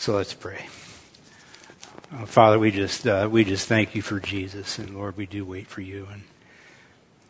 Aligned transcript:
So 0.00 0.16
let's 0.16 0.32
pray. 0.32 0.64
Uh, 2.10 2.24
Father, 2.24 2.58
we 2.58 2.70
just 2.70 3.06
uh, 3.06 3.28
we 3.30 3.44
just 3.44 3.68
thank 3.68 3.94
you 3.94 4.00
for 4.00 4.18
Jesus, 4.18 4.78
and 4.78 4.96
Lord, 4.96 5.14
we 5.18 5.26
do 5.26 5.44
wait 5.44 5.66
for 5.66 5.82
you, 5.82 6.08
and 6.10 6.22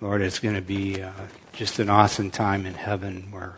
Lord, 0.00 0.22
it's 0.22 0.38
going 0.38 0.54
to 0.54 0.62
be 0.62 1.02
uh, 1.02 1.10
just 1.52 1.80
an 1.80 1.90
awesome 1.90 2.30
time 2.30 2.66
in 2.66 2.74
heaven 2.74 3.32
where 3.32 3.56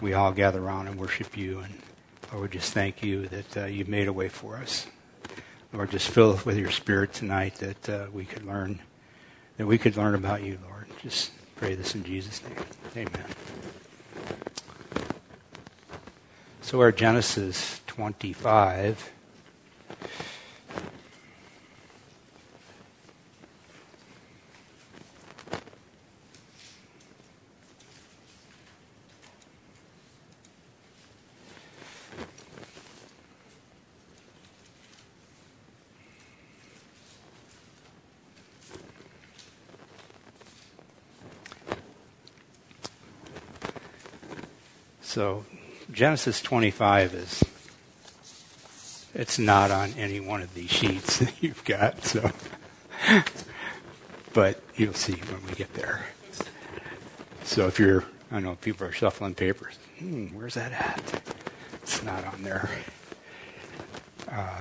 we 0.00 0.14
all 0.14 0.32
gather 0.32 0.62
around 0.62 0.86
and 0.86 0.98
worship 0.98 1.36
you, 1.36 1.58
and 1.58 1.74
Lord, 2.32 2.50
we 2.50 2.58
just 2.58 2.72
thank 2.72 3.02
you 3.02 3.28
that 3.28 3.56
uh, 3.58 3.64
you've 3.66 3.86
made 3.86 4.08
a 4.08 4.14
way 4.14 4.30
for 4.30 4.56
us. 4.56 4.86
Lord, 5.74 5.90
just 5.90 6.08
fill 6.08 6.32
us 6.32 6.46
with 6.46 6.56
your 6.56 6.70
Spirit 6.70 7.12
tonight 7.12 7.56
that 7.56 7.88
uh, 7.90 8.06
we 8.14 8.24
could 8.24 8.46
learn 8.46 8.80
that 9.58 9.66
we 9.66 9.76
could 9.76 9.94
learn 9.94 10.14
about 10.14 10.42
you, 10.42 10.58
Lord. 10.66 10.86
Just 11.02 11.32
pray 11.56 11.74
this 11.74 11.94
in 11.94 12.02
Jesus' 12.02 12.42
name, 12.44 12.56
Amen. 12.96 13.26
So 16.62 16.78
we're 16.78 16.92
Genesis 16.92 17.82
25. 17.98 19.12
So 45.02 45.44
Genesis 45.90 46.40
25 46.40 47.14
is 47.14 47.47
it's 49.18 49.38
not 49.38 49.70
on 49.70 49.92
any 49.98 50.20
one 50.20 50.40
of 50.40 50.54
these 50.54 50.70
sheets 50.70 51.18
that 51.18 51.34
you've 51.42 51.64
got, 51.64 52.02
so 52.04 52.30
but 54.32 54.62
you'll 54.76 54.94
see 54.94 55.12
when 55.14 55.44
we 55.46 55.52
get 55.52 55.74
there. 55.74 56.06
So 57.44 57.66
if 57.66 57.78
you're 57.78 58.04
I 58.30 58.40
know 58.40 58.56
people 58.56 58.86
are 58.86 58.92
shuffling 58.92 59.34
papers. 59.34 59.78
Hmm, 59.98 60.26
where's 60.28 60.54
that 60.54 60.72
at? 60.72 61.22
It's 61.82 62.02
not 62.02 62.24
on 62.26 62.42
there. 62.42 62.68
Uh, 64.30 64.60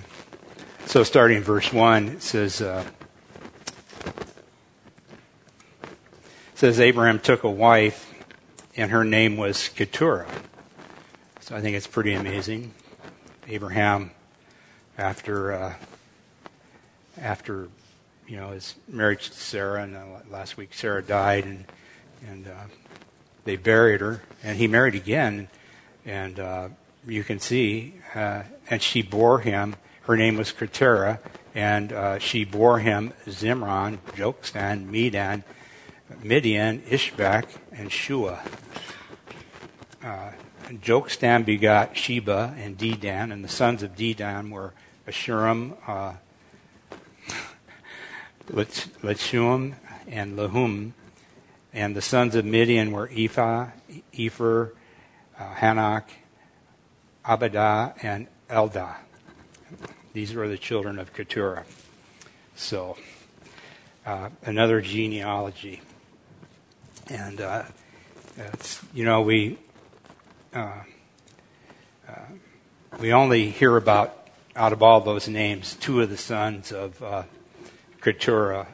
so 0.86 1.04
starting 1.04 1.38
in 1.38 1.44
verse 1.44 1.74
one, 1.74 2.08
it 2.08 2.24
says. 2.24 2.62
Uh, 2.62 2.86
it 5.84 6.60
says 6.60 6.80
Abraham 6.80 7.20
took 7.20 7.44
a 7.44 7.52
wife, 7.52 8.14
and 8.76 8.90
her 8.90 9.04
name 9.04 9.36
was 9.36 9.68
Keturah. 9.70 10.28
So 11.42 11.56
I 11.56 11.62
think 11.62 11.76
it's 11.76 11.88
pretty 11.88 12.14
amazing. 12.14 12.74
Abraham, 13.48 14.12
after 14.98 15.54
uh, 15.54 15.74
after 17.20 17.70
you 18.28 18.38
know 18.38 18.50
his 18.50 18.76
marriage 18.88 19.30
to 19.30 19.38
Sarah, 19.38 19.84
and 19.84 19.96
uh, 19.96 20.04
last 20.30 20.58
week 20.58 20.74
Sarah 20.74 21.04
died, 21.04 21.46
and 21.46 21.66
and 22.28 22.48
uh, 22.48 22.66
they 23.46 23.56
buried 23.56 24.02
her, 24.02 24.22
and 24.44 24.58
he 24.58 24.68
married 24.68 24.96
again, 24.96 25.48
and 26.06 26.40
uh, 26.40 26.70
you 27.06 27.24
can 27.24 27.40
see, 27.40 27.96
uh, 28.16 28.44
and 28.70 28.82
she 28.82 29.02
bore 29.02 29.40
him. 29.40 29.76
Her 30.02 30.18
name 30.18 30.38
was 30.38 30.52
Keturah, 30.52 31.20
and 31.54 31.92
uh, 31.92 32.20
she 32.20 32.46
bore 32.46 32.80
him 32.80 33.14
Zimron, 33.26 33.98
Jokshan, 34.16 34.86
Medan, 34.86 35.44
Midian, 36.24 36.82
Ishbak, 36.82 37.46
and 37.72 37.92
Shua. 37.92 38.42
Uh, 40.04 40.32
Jokshan 40.70 41.46
begot 41.46 41.96
Sheba 41.96 42.56
and 42.58 42.78
Dedan, 42.78 43.32
and 43.32 43.44
the 43.44 43.50
sons 43.50 43.84
of 43.84 43.96
Dedan 43.96 44.52
were 44.52 44.74
Ashurim, 45.08 45.76
uh, 45.88 46.14
Lechuam, 48.50 49.76
and 50.08 50.38
Lahum. 50.38 50.92
And 51.74 51.96
the 51.96 52.02
sons 52.02 52.36
of 52.36 52.46
Midian 52.46 52.92
were 52.92 53.10
Ephah, 53.10 53.72
Epher, 54.14 54.72
uh, 55.40 55.54
Hanok, 55.56 56.04
Abidah, 57.26 57.94
and 58.04 58.28
Eldah. 58.50 58.96
These 60.14 60.34
were 60.34 60.48
the 60.48 60.58
children 60.58 61.00
of 61.00 61.14
Keturah. 61.14 61.66
So, 62.56 62.98
uh, 64.06 64.30
another 64.44 64.82
genealogy. 64.82 65.82
And, 67.08 67.40
uh, 67.40 67.64
you 68.94 69.06
know, 69.06 69.22
we 69.22 69.58
uh, 70.54 70.72
uh, 72.08 72.14
we 73.00 73.14
only 73.14 73.50
hear 73.50 73.76
about, 73.78 74.17
out 74.58 74.74
of 74.74 74.82
all 74.82 75.00
those 75.00 75.28
names, 75.28 75.76
two 75.76 76.02
of 76.02 76.10
the 76.10 76.18
sons 76.18 76.72
of 76.72 77.02
uh, 77.04 77.24
Keturah 78.02 78.68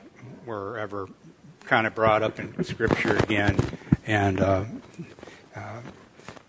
were 0.45 0.79
ever 0.79 1.09
kind 1.65 1.85
of 1.85 1.93
brought 1.93 2.23
up 2.23 2.39
in 2.39 2.63
Scripture 2.63 3.17
again. 3.17 3.59
And 4.07 4.39
uh, 4.39 4.63
uh, 5.55 5.81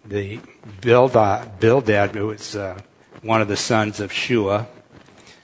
the 0.05 0.39
Bildad, 0.81 1.59
Bildad 1.59 2.15
who 2.15 2.29
was 2.29 2.55
uh, 2.55 2.81
one 3.23 3.43
of 3.43 3.49
the 3.49 3.57
sons 3.57 3.99
of 3.99 4.13
Shua, 4.13 4.69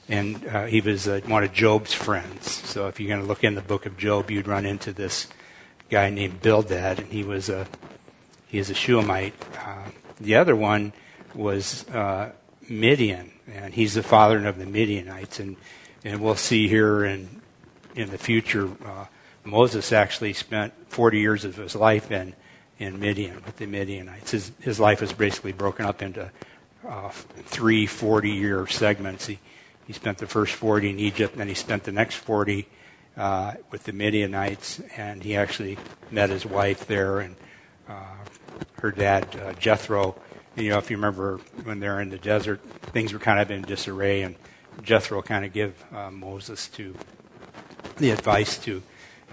and 0.08 0.46
uh, 0.46 0.66
he 0.66 0.80
was 0.80 1.08
uh, 1.08 1.20
one 1.26 1.42
of 1.42 1.52
Job's 1.52 1.92
friends. 1.92 2.50
So 2.50 2.86
if 2.86 3.00
you're 3.00 3.08
going 3.08 3.22
to 3.22 3.26
look 3.26 3.42
in 3.42 3.56
the 3.56 3.60
book 3.60 3.86
of 3.86 3.96
Job, 3.96 4.30
you'd 4.30 4.46
run 4.46 4.66
into 4.66 4.92
this 4.92 5.26
guy 5.88 6.10
named 6.10 6.42
Bildad, 6.42 7.00
and 7.00 7.12
he 7.12 7.24
was 7.24 7.48
a 7.48 7.66
he 8.46 8.58
is 8.58 8.70
a 8.70 8.74
Shulamite. 8.74 9.34
Uh, 9.56 9.90
the 10.20 10.36
other 10.36 10.54
one 10.54 10.92
was 11.34 11.88
uh, 11.90 12.32
Midian, 12.70 13.32
and 13.52 13.74
he's 13.74 13.94
the 13.94 14.02
father 14.02 14.46
of 14.46 14.58
the 14.58 14.64
Midianites. 14.64 15.40
And, 15.40 15.56
and 16.04 16.20
we'll 16.20 16.36
see 16.36 16.68
here 16.68 17.04
in, 17.04 17.42
in 17.94 18.10
the 18.10 18.18
future, 18.18 18.70
uh, 18.84 19.06
Moses 19.44 19.92
actually 19.92 20.32
spent 20.32 20.72
40 20.88 21.18
years 21.18 21.44
of 21.44 21.56
his 21.56 21.74
life 21.74 22.12
in, 22.12 22.34
in 22.78 23.00
Midian 23.00 23.42
with 23.44 23.56
the 23.56 23.66
Midianites. 23.66 24.30
His, 24.30 24.52
his 24.60 24.78
life 24.78 25.02
is 25.02 25.12
basically 25.12 25.52
broken 25.52 25.84
up 25.84 26.00
into 26.00 26.30
uh, 26.86 27.08
three 27.10 27.86
40 27.86 28.30
year 28.30 28.66
segments. 28.68 29.26
He, 29.26 29.40
he 29.86 29.92
spent 29.92 30.18
the 30.18 30.28
first 30.28 30.54
40 30.54 30.90
in 30.90 31.00
Egypt, 31.00 31.32
and 31.32 31.40
then 31.40 31.48
he 31.48 31.54
spent 31.54 31.84
the 31.84 31.92
next 31.92 32.16
40 32.16 32.68
uh, 33.16 33.54
with 33.72 33.84
the 33.84 33.92
Midianites, 33.92 34.80
and 34.96 35.24
he 35.24 35.34
actually 35.34 35.76
met 36.10 36.30
his 36.30 36.46
wife 36.46 36.86
there 36.86 37.18
and 37.18 37.34
uh, 37.88 38.04
her 38.74 38.92
dad, 38.92 39.26
uh, 39.36 39.52
Jethro. 39.54 40.14
You 40.56 40.70
know, 40.70 40.78
if 40.78 40.90
you 40.90 40.96
remember 40.96 41.38
when 41.64 41.80
they're 41.80 42.00
in 42.00 42.10
the 42.10 42.18
desert, 42.18 42.60
things 42.92 43.12
were 43.12 43.18
kind 43.18 43.40
of 43.40 43.50
in 43.50 43.62
disarray, 43.62 44.22
and 44.22 44.34
Jethro 44.82 45.22
kind 45.22 45.44
of 45.44 45.52
give 45.52 45.84
uh, 45.92 46.10
Moses 46.10 46.68
to 46.68 46.94
the 47.96 48.10
advice 48.10 48.58
to, 48.58 48.82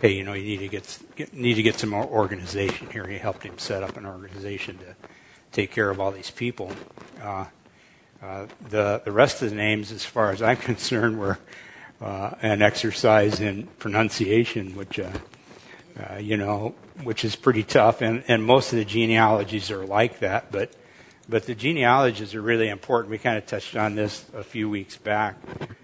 hey, 0.02 0.14
you 0.14 0.24
know, 0.24 0.34
you 0.34 0.44
need 0.44 0.60
to 0.60 0.68
get, 0.68 1.00
get 1.16 1.34
need 1.34 1.56
to 1.56 1.64
get 1.64 1.80
some 1.80 1.90
more 1.90 2.06
organization 2.06 2.90
here. 2.92 3.08
He 3.08 3.18
helped 3.18 3.44
him 3.44 3.58
set 3.58 3.84
up 3.84 3.98
an 3.98 4.06
organization 4.06 4.78
to 4.80 4.96
take 5.52 5.72
care 5.72 5.90
of 5.90 6.00
all 6.00 6.12
these 6.12 6.32
people. 6.32 6.72
Uh, 7.22 7.46
uh, 8.22 8.48
the 8.70 9.02
the 9.04 9.12
rest 9.12 9.42
of 9.42 9.50
the 9.50 9.56
names, 9.56 9.92
as 9.92 10.06
far 10.06 10.32
as 10.32 10.42
I'm 10.42 10.58
concerned, 10.72 11.20
were 11.20 11.40
uh, 12.02 12.32
an 12.42 12.62
exercise 12.62 13.40
in 13.40 13.68
pronunciation, 13.80 14.76
which 14.76 15.00
uh, 15.00 15.12
uh, 16.00 16.18
you 16.18 16.38
know, 16.38 16.76
which 17.04 17.26
is 17.26 17.36
pretty 17.36 17.64
tough. 17.64 18.02
And, 18.02 18.24
and 18.28 18.44
most 18.44 18.72
of 18.72 18.80
the 18.80 18.86
genealogies 18.86 19.72
are 19.72 19.86
like 19.86 20.20
that, 20.20 20.52
but, 20.52 20.72
but 21.30 21.46
the 21.46 21.56
genealogies 21.56 22.34
are 22.34 22.42
really 22.42 22.70
important. 22.70 23.12
We 23.12 23.18
kind 23.18 23.38
of 23.38 23.46
touched 23.46 23.76
on 23.76 23.96
this 23.96 24.26
a 24.34 24.44
few 24.44 24.70
weeks 24.70 24.98
back. 24.98 25.36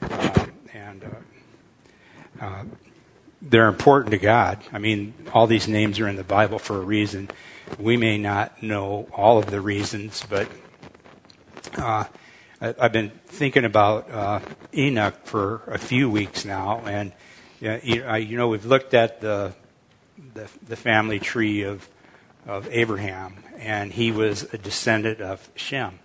Uh, 0.02 0.48
and 0.74 1.04
uh, 1.04 2.46
uh, 2.46 2.64
they're 3.42 3.68
important 3.68 4.12
to 4.12 4.18
God. 4.18 4.60
I 4.72 4.80
mean, 4.80 5.14
all 5.34 5.48
these 5.48 5.68
names 5.68 6.00
are 6.00 6.08
in 6.08 6.16
the 6.16 6.24
Bible 6.24 6.60
for 6.60 6.78
a 6.78 6.82
reason. 6.84 7.30
We 7.78 7.98
may 7.98 8.18
not 8.18 8.64
know 8.64 9.08
all 9.14 9.38
of 9.38 9.48
the 9.48 9.62
reasons, 9.62 10.24
but 10.30 10.48
uh, 11.78 12.06
I, 12.62 12.74
have 12.80 12.94
been 12.94 13.12
thinking 13.26 13.66
about 13.66 14.10
uh, 14.10 14.40
Enoch 14.74 15.26
for 15.26 15.62
a 15.68 15.78
few 15.78 16.10
weeks 16.10 16.46
now, 16.46 16.82
and 16.86 17.12
you 17.60 18.38
know, 18.38 18.48
we've 18.48 18.66
looked 18.66 18.94
at 18.94 19.22
the 19.22 19.54
the, 20.34 20.50
the 20.68 20.76
family 20.76 21.20
tree 21.20 21.64
of, 21.64 21.88
of 22.46 22.68
Abraham, 22.72 23.36
and 23.58 23.94
he 23.94 24.12
was 24.12 24.44
a 24.54 24.58
descendant 24.58 25.22
of 25.22 25.50
Shem. 25.56 26.00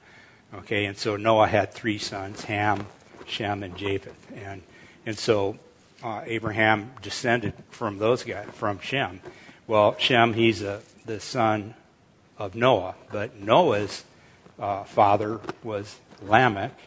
Okay, 0.55 0.87
and 0.87 0.96
so 0.96 1.17
Noah 1.17 1.49
had 1.49 1.73
three 1.73 1.99
sons 1.99 2.44
Ham, 2.44 2.87
Shem, 3.26 3.62
and 3.62 3.76
Japheth. 3.76 4.32
And, 4.35 4.62
and 5.05 5.19
so 5.19 5.58
uh, 6.02 6.23
Abraham 6.25 6.93
descended 7.02 7.55
from 7.70 7.99
those 7.99 8.23
guys, 8.23 8.49
from 8.52 8.79
Shem. 8.81 9.20
Well, 9.67 9.96
Shem, 9.99 10.35
he's 10.35 10.62
a, 10.62 10.81
the 11.05 11.20
son 11.20 11.75
of 12.38 12.55
Noah, 12.55 12.94
but 13.11 13.38
Noah's 13.41 14.05
uh, 14.58 14.84
father 14.84 15.41
was 15.62 15.99
Lamech, 16.23 16.79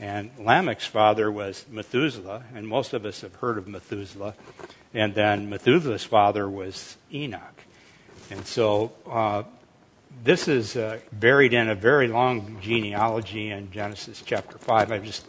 and 0.00 0.30
Lamech's 0.38 0.86
father 0.86 1.30
was 1.30 1.64
Methuselah, 1.70 2.44
and 2.54 2.66
most 2.66 2.92
of 2.92 3.04
us 3.04 3.20
have 3.20 3.36
heard 3.36 3.58
of 3.58 3.68
Methuselah. 3.68 4.34
And 4.94 5.14
then 5.14 5.50
Methuselah's 5.50 6.04
father 6.04 6.48
was 6.48 6.96
Enoch. 7.12 7.57
And 8.30 8.46
so 8.46 8.92
uh, 9.10 9.44
this 10.22 10.48
is 10.48 10.76
uh, 10.76 10.98
buried 11.12 11.54
in 11.54 11.68
a 11.68 11.74
very 11.74 12.08
long 12.08 12.58
genealogy 12.60 13.50
in 13.50 13.70
Genesis 13.70 14.22
chapter 14.24 14.58
5. 14.58 14.92
I'm 14.92 15.04
just 15.04 15.24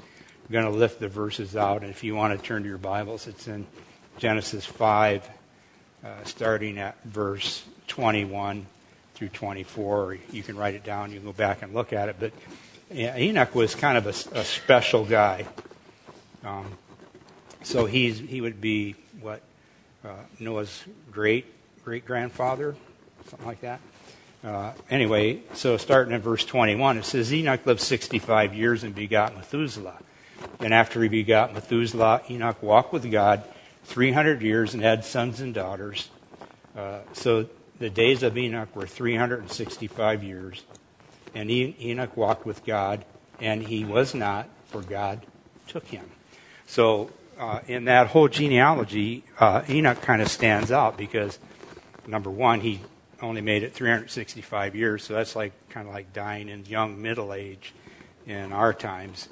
going 0.52 0.66
to 0.66 0.72
lift 0.72 1.00
the 1.00 1.08
verses 1.08 1.56
out. 1.56 1.82
And 1.82 1.92
if 1.92 2.04
you 2.04 2.16
want 2.16 2.38
to 2.38 2.46
turn 2.46 2.64
to 2.64 2.70
your 2.70 2.78
Bibles, 2.78 3.28
it's 3.28 3.48
in 3.48 3.68
Genesis 4.18 4.66
5, 4.66 5.30
uh, 6.04 6.08
starting 6.26 6.78
at 6.78 7.02
verse 7.06 7.64
21 7.88 8.66
through 9.14 9.30
24. 9.30 10.18
You 10.32 10.44
can 10.44 10.58
write 10.58 10.76
it 10.76 10.84
down. 10.84 11.12
You 11.12 11.20
can 11.20 11.26
go 11.28 11.34
back 11.34 11.62
and 11.62 11.74
look 11.74 11.94
at 11.94 12.10
it. 12.10 12.18
But 12.20 12.34
Enoch 12.92 13.56
was 13.56 13.76
kind 13.76 13.98
of 13.98 14.08
a, 14.08 14.40
a 14.40 14.44
special 14.44 15.06
guy. 15.06 15.46
Um, 16.44 16.66
so 17.64 17.86
he's, 17.86 18.20
he 18.20 18.42
would 18.42 18.60
be 18.60 18.96
what 19.22 19.42
uh, 20.04 20.16
Noah's 20.40 20.84
great 21.12 21.46
great 21.90 22.06
grandfather, 22.06 22.76
something 23.30 23.48
like 23.48 23.62
that. 23.62 23.80
Uh, 24.44 24.72
anyway, 24.90 25.42
so 25.54 25.78
starting 25.78 26.14
in 26.14 26.22
verse 26.22 26.46
21, 26.46 26.98
it 26.98 27.06
says 27.06 27.34
Enoch 27.34 27.66
lived 27.66 27.82
65 27.82 28.54
years 28.54 28.84
and 28.84 28.96
begot 28.96 29.36
Methuselah. 29.36 29.98
And 30.60 30.74
after 30.74 31.04
he 31.04 31.10
begot 31.10 31.54
Methuselah, 31.54 32.22
Enoch 32.30 32.62
walked 32.64 32.94
with 32.94 33.10
God 33.12 33.44
300 33.84 34.42
years 34.42 34.74
and 34.74 34.82
had 34.82 35.04
sons 35.04 35.42
and 35.42 35.54
daughters. 35.54 36.10
Uh, 36.78 37.00
so 37.12 37.50
the 37.80 37.90
days 37.90 38.24
of 38.24 38.38
Enoch 38.38 38.74
were 38.76 38.88
365 38.88 40.24
years. 40.24 40.64
And 41.36 41.52
Enoch 41.52 42.16
walked 42.16 42.46
with 42.46 42.66
God, 42.66 43.06
and 43.40 43.62
he 43.62 43.84
was 43.84 44.16
not, 44.16 44.48
for 44.68 44.82
God 44.82 45.26
took 45.68 45.86
him. 45.88 46.10
So 46.66 47.12
uh, 47.38 47.60
in 47.68 47.86
that 47.86 48.08
whole 48.08 48.28
genealogy, 48.28 49.24
uh, 49.40 49.64
Enoch 49.70 50.02
kind 50.02 50.22
of 50.22 50.30
stands 50.30 50.72
out 50.72 50.98
because, 50.98 51.40
number 52.08 52.30
one, 52.30 52.62
he 52.62 52.80
only 53.22 53.42
made 53.42 53.64
it 53.64 53.74
365 53.74 54.76
years, 54.76 55.04
so 55.04 55.14
that's 55.14 55.36
like 55.36 55.54
kind 55.70 55.88
of 55.88 55.94
like 55.94 56.14
dying 56.14 56.50
in 56.50 56.66
young 56.66 57.02
middle 57.02 57.34
age 57.34 57.74
in 58.26 58.52
our 58.52 58.74
times. 58.74 59.30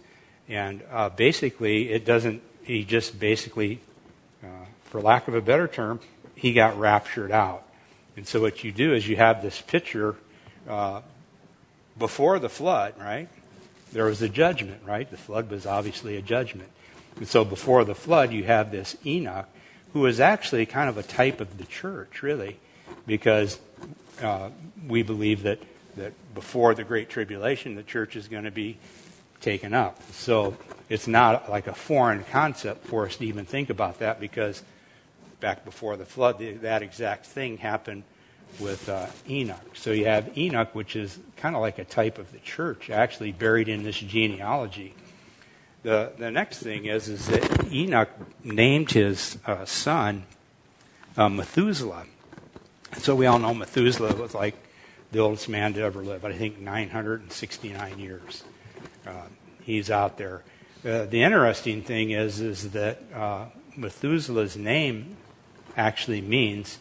And 0.50 0.84
uh, 0.92 1.10
basically, 1.10 1.90
it 1.92 2.06
doesn't. 2.06 2.42
He 2.64 2.84
just 2.84 3.20
basically, 3.20 3.82
uh, 4.44 4.66
for 4.86 5.02
lack 5.02 5.28
of 5.28 5.36
a 5.36 5.42
better 5.42 5.68
term, 5.68 6.00
he 6.36 6.54
got 6.54 6.78
raptured 6.78 7.32
out. 7.32 7.64
And 8.16 8.28
so 8.28 8.42
what 8.42 8.64
you 8.64 8.72
do 8.72 8.94
is 8.94 9.08
you 9.08 9.16
have 9.16 9.42
this 9.42 9.62
picture 9.62 10.16
uh, 10.68 11.02
before 11.98 12.40
the 12.40 12.50
flood, 12.50 12.94
right? 13.00 13.30
There 13.94 14.06
was 14.06 14.22
a 14.22 14.30
judgment, 14.30 14.82
right? 14.86 15.10
The 15.10 15.18
flood 15.18 15.50
was 15.50 15.66
obviously 15.66 16.18
a 16.18 16.22
judgment. 16.22 16.70
And 17.16 17.28
so 17.28 17.46
before 17.46 17.84
the 17.86 17.96
flood, 17.96 18.32
you 18.32 18.44
have 18.44 18.72
this 18.72 18.96
Enoch, 19.06 19.48
who 19.94 20.06
is 20.06 20.20
actually 20.20 20.66
kind 20.66 20.90
of 20.90 20.98
a 20.98 21.04
type 21.04 21.40
of 21.40 21.58
the 21.58 21.64
church, 21.64 22.22
really, 22.22 22.60
because 23.06 23.60
uh, 24.22 24.50
we 24.88 25.04
believe 25.04 25.44
that, 25.44 25.60
that 25.96 26.14
before 26.34 26.74
the 26.74 26.84
Great 26.84 27.10
Tribulation, 27.10 27.76
the 27.76 27.84
church 27.84 28.16
is 28.16 28.28
going 28.28 28.44
to 28.44 28.52
be 28.52 28.78
taken 29.42 29.74
up. 29.74 30.02
So 30.12 30.58
it's 30.90 31.08
not 31.08 31.50
like 31.50 31.68
a 31.68 31.74
foreign 31.74 32.24
concept 32.26 32.88
for 32.88 33.06
us 33.06 33.18
to 33.18 33.26
even 33.26 33.46
think 33.46 33.70
about 33.70 34.00
that 34.00 34.20
because 34.20 34.64
back 35.40 35.66
before 35.66 35.98
the 35.98 36.06
flood, 36.06 36.40
the, 36.40 36.54
that 36.54 36.82
exact 36.82 37.26
thing 37.26 37.58
happened 37.58 38.04
with 38.60 38.90
uh, 38.90 39.08
Enoch. 39.30 39.76
So 39.76 39.92
you 39.92 40.06
have 40.06 40.36
Enoch, 40.38 40.74
which 40.74 40.96
is 40.96 41.20
kind 41.36 41.56
of 41.56 41.62
like 41.62 41.80
a 41.80 41.86
type 41.86 42.18
of 42.18 42.32
the 42.32 42.40
church, 42.40 42.90
actually 42.90 43.32
buried 43.32 43.68
in 43.68 43.84
this 43.84 43.98
genealogy. 43.98 44.96
The, 45.84 46.12
the 46.18 46.32
next 46.32 46.60
thing 46.60 46.86
is, 46.86 47.08
is 47.08 47.28
that 47.28 47.72
Enoch 47.72 48.10
named 48.44 48.92
his 48.92 49.38
uh, 49.46 49.66
son 49.66 50.24
uh, 51.16 51.30
Methuselah. 51.30 52.06
So 52.98 53.16
we 53.16 53.26
all 53.26 53.40
know 53.40 53.54
Methuselah 53.54 54.16
was 54.16 54.34
like 54.34 54.56
the 55.12 55.20
oldest 55.20 55.50
man 55.50 55.74
to 55.74 55.82
ever 55.82 56.02
live. 56.02 56.26
I 56.26 56.34
think 56.34 56.60
969 56.60 58.00
years. 58.00 58.44
Uh, 59.06 59.28
he's 59.64 59.90
out 59.90 60.18
there. 60.18 60.44
Uh, 60.86 61.06
the 61.06 61.24
interesting 61.24 61.82
thing 61.82 62.12
is, 62.12 62.40
is 62.40 62.72
that 62.72 63.02
uh, 63.14 63.46
Methuselah's 63.76 64.58
name 64.58 65.18
actually 65.76 66.22
means 66.22 66.80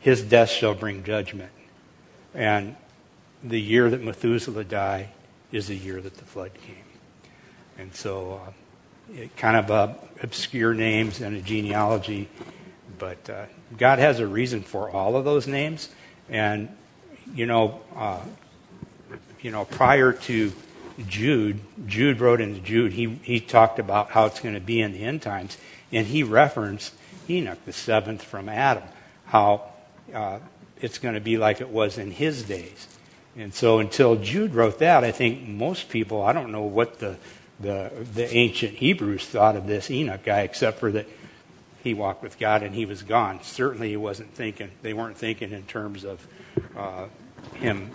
his 0.00 0.22
death 0.22 0.50
shall 0.50 0.74
bring 0.74 1.04
judgment. 1.04 1.52
And 2.34 2.76
the 3.42 3.60
year 3.60 3.90
that 3.90 4.02
Methuselah 4.02 4.64
died 4.64 5.08
is 5.52 5.68
the 5.68 5.76
year 5.76 6.00
that 6.00 6.16
the 6.16 6.24
flood 6.24 6.52
came. 6.54 6.76
And 7.78 7.94
so, 7.94 8.42
uh, 8.44 8.52
it 9.14 9.36
kind 9.36 9.56
of 9.56 9.70
uh, 9.70 9.94
obscure 10.22 10.74
names 10.74 11.20
and 11.20 11.36
a 11.36 11.40
genealogy, 11.40 12.28
but 12.98 13.30
uh, 13.30 13.46
God 13.76 13.98
has 13.98 14.20
a 14.20 14.26
reason 14.26 14.62
for 14.62 14.90
all 14.90 15.16
of 15.16 15.24
those 15.24 15.46
names. 15.46 15.88
And 16.28 16.68
you 17.34 17.46
know, 17.46 17.80
uh, 17.96 18.20
you 19.40 19.50
know, 19.50 19.64
prior 19.64 20.12
to 20.12 20.52
Jude, 21.06 21.60
Jude 21.86 22.20
wrote 22.20 22.40
into 22.40 22.60
Jude. 22.60 22.92
He 22.92 23.18
he 23.22 23.40
talked 23.40 23.78
about 23.78 24.10
how 24.10 24.26
it's 24.26 24.40
going 24.40 24.54
to 24.54 24.60
be 24.60 24.80
in 24.80 24.92
the 24.92 25.02
end 25.04 25.22
times, 25.22 25.56
and 25.92 26.06
he 26.06 26.22
referenced 26.22 26.94
Enoch, 27.28 27.58
the 27.64 27.72
seventh 27.72 28.22
from 28.22 28.48
Adam, 28.48 28.84
how 29.26 29.62
uh, 30.12 30.38
it's 30.80 30.98
going 30.98 31.14
to 31.14 31.20
be 31.20 31.38
like 31.38 31.60
it 31.60 31.68
was 31.68 31.98
in 31.98 32.10
his 32.10 32.42
days. 32.42 32.88
And 33.36 33.54
so, 33.54 33.78
until 33.78 34.16
Jude 34.16 34.54
wrote 34.54 34.80
that, 34.80 35.04
I 35.04 35.12
think 35.12 35.46
most 35.46 35.88
people, 35.88 36.22
I 36.22 36.32
don't 36.32 36.50
know 36.50 36.62
what 36.62 36.98
the 36.98 37.16
the, 37.60 37.90
the 38.14 38.32
ancient 38.34 38.74
Hebrews 38.74 39.26
thought 39.26 39.56
of 39.56 39.66
this 39.66 39.90
Enoch 39.90 40.22
guy, 40.22 40.42
except 40.42 40.78
for 40.78 40.92
that 40.92 41.06
he 41.88 41.94
walked 41.94 42.22
with 42.22 42.38
God 42.38 42.62
and 42.62 42.74
he 42.74 42.86
was 42.86 43.02
gone. 43.02 43.42
Certainly, 43.42 43.88
he 43.88 43.96
wasn't 43.96 44.32
thinking. 44.34 44.70
They 44.82 44.92
weren't 44.92 45.16
thinking 45.16 45.52
in 45.52 45.62
terms 45.64 46.04
of 46.04 46.26
uh, 46.76 47.06
him, 47.54 47.90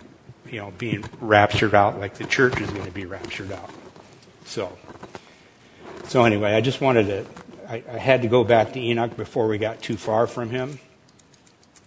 you 0.50 0.58
know, 0.58 0.72
being 0.76 1.04
raptured 1.20 1.74
out 1.74 2.00
like 2.00 2.14
the 2.14 2.24
church 2.24 2.60
is 2.60 2.68
going 2.70 2.86
to 2.86 2.92
be 2.92 3.06
raptured 3.06 3.52
out. 3.52 3.70
So, 4.44 4.76
so 6.08 6.24
anyway, 6.24 6.54
I 6.54 6.60
just 6.60 6.80
wanted 6.80 7.06
to. 7.06 7.26
I, 7.68 7.82
I 7.90 7.98
had 7.98 8.22
to 8.22 8.28
go 8.28 8.44
back 8.44 8.72
to 8.72 8.80
Enoch 8.80 9.16
before 9.16 9.46
we 9.48 9.56
got 9.56 9.80
too 9.80 9.96
far 9.96 10.26
from 10.26 10.50
him. 10.50 10.78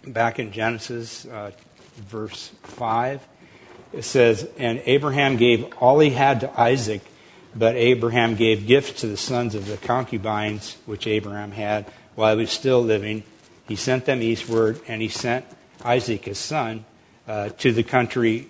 Back 0.06 0.38
in 0.38 0.50
Genesis, 0.50 1.26
uh, 1.26 1.52
verse 1.96 2.50
five, 2.62 3.24
it 3.92 4.02
says, 4.02 4.48
"And 4.56 4.82
Abraham 4.86 5.36
gave 5.36 5.72
all 5.78 5.98
he 6.00 6.10
had 6.10 6.40
to 6.40 6.60
Isaac." 6.60 7.02
But 7.54 7.76
Abraham 7.76 8.34
gave 8.34 8.66
gifts 8.66 9.00
to 9.00 9.06
the 9.06 9.16
sons 9.16 9.54
of 9.54 9.66
the 9.66 9.78
concubines 9.78 10.76
which 10.84 11.06
Abraham 11.06 11.50
had 11.50 11.86
while 12.18 12.34
he 12.34 12.40
was 12.40 12.50
still 12.50 12.82
living. 12.82 13.22
He 13.68 13.76
sent 13.76 14.04
them 14.04 14.22
eastward, 14.22 14.80
and 14.88 15.00
he 15.00 15.06
sent 15.06 15.44
Isaac 15.84 16.24
his 16.24 16.38
son 16.38 16.84
uh, 17.28 17.50
to 17.58 17.70
the 17.70 17.84
country 17.84 18.48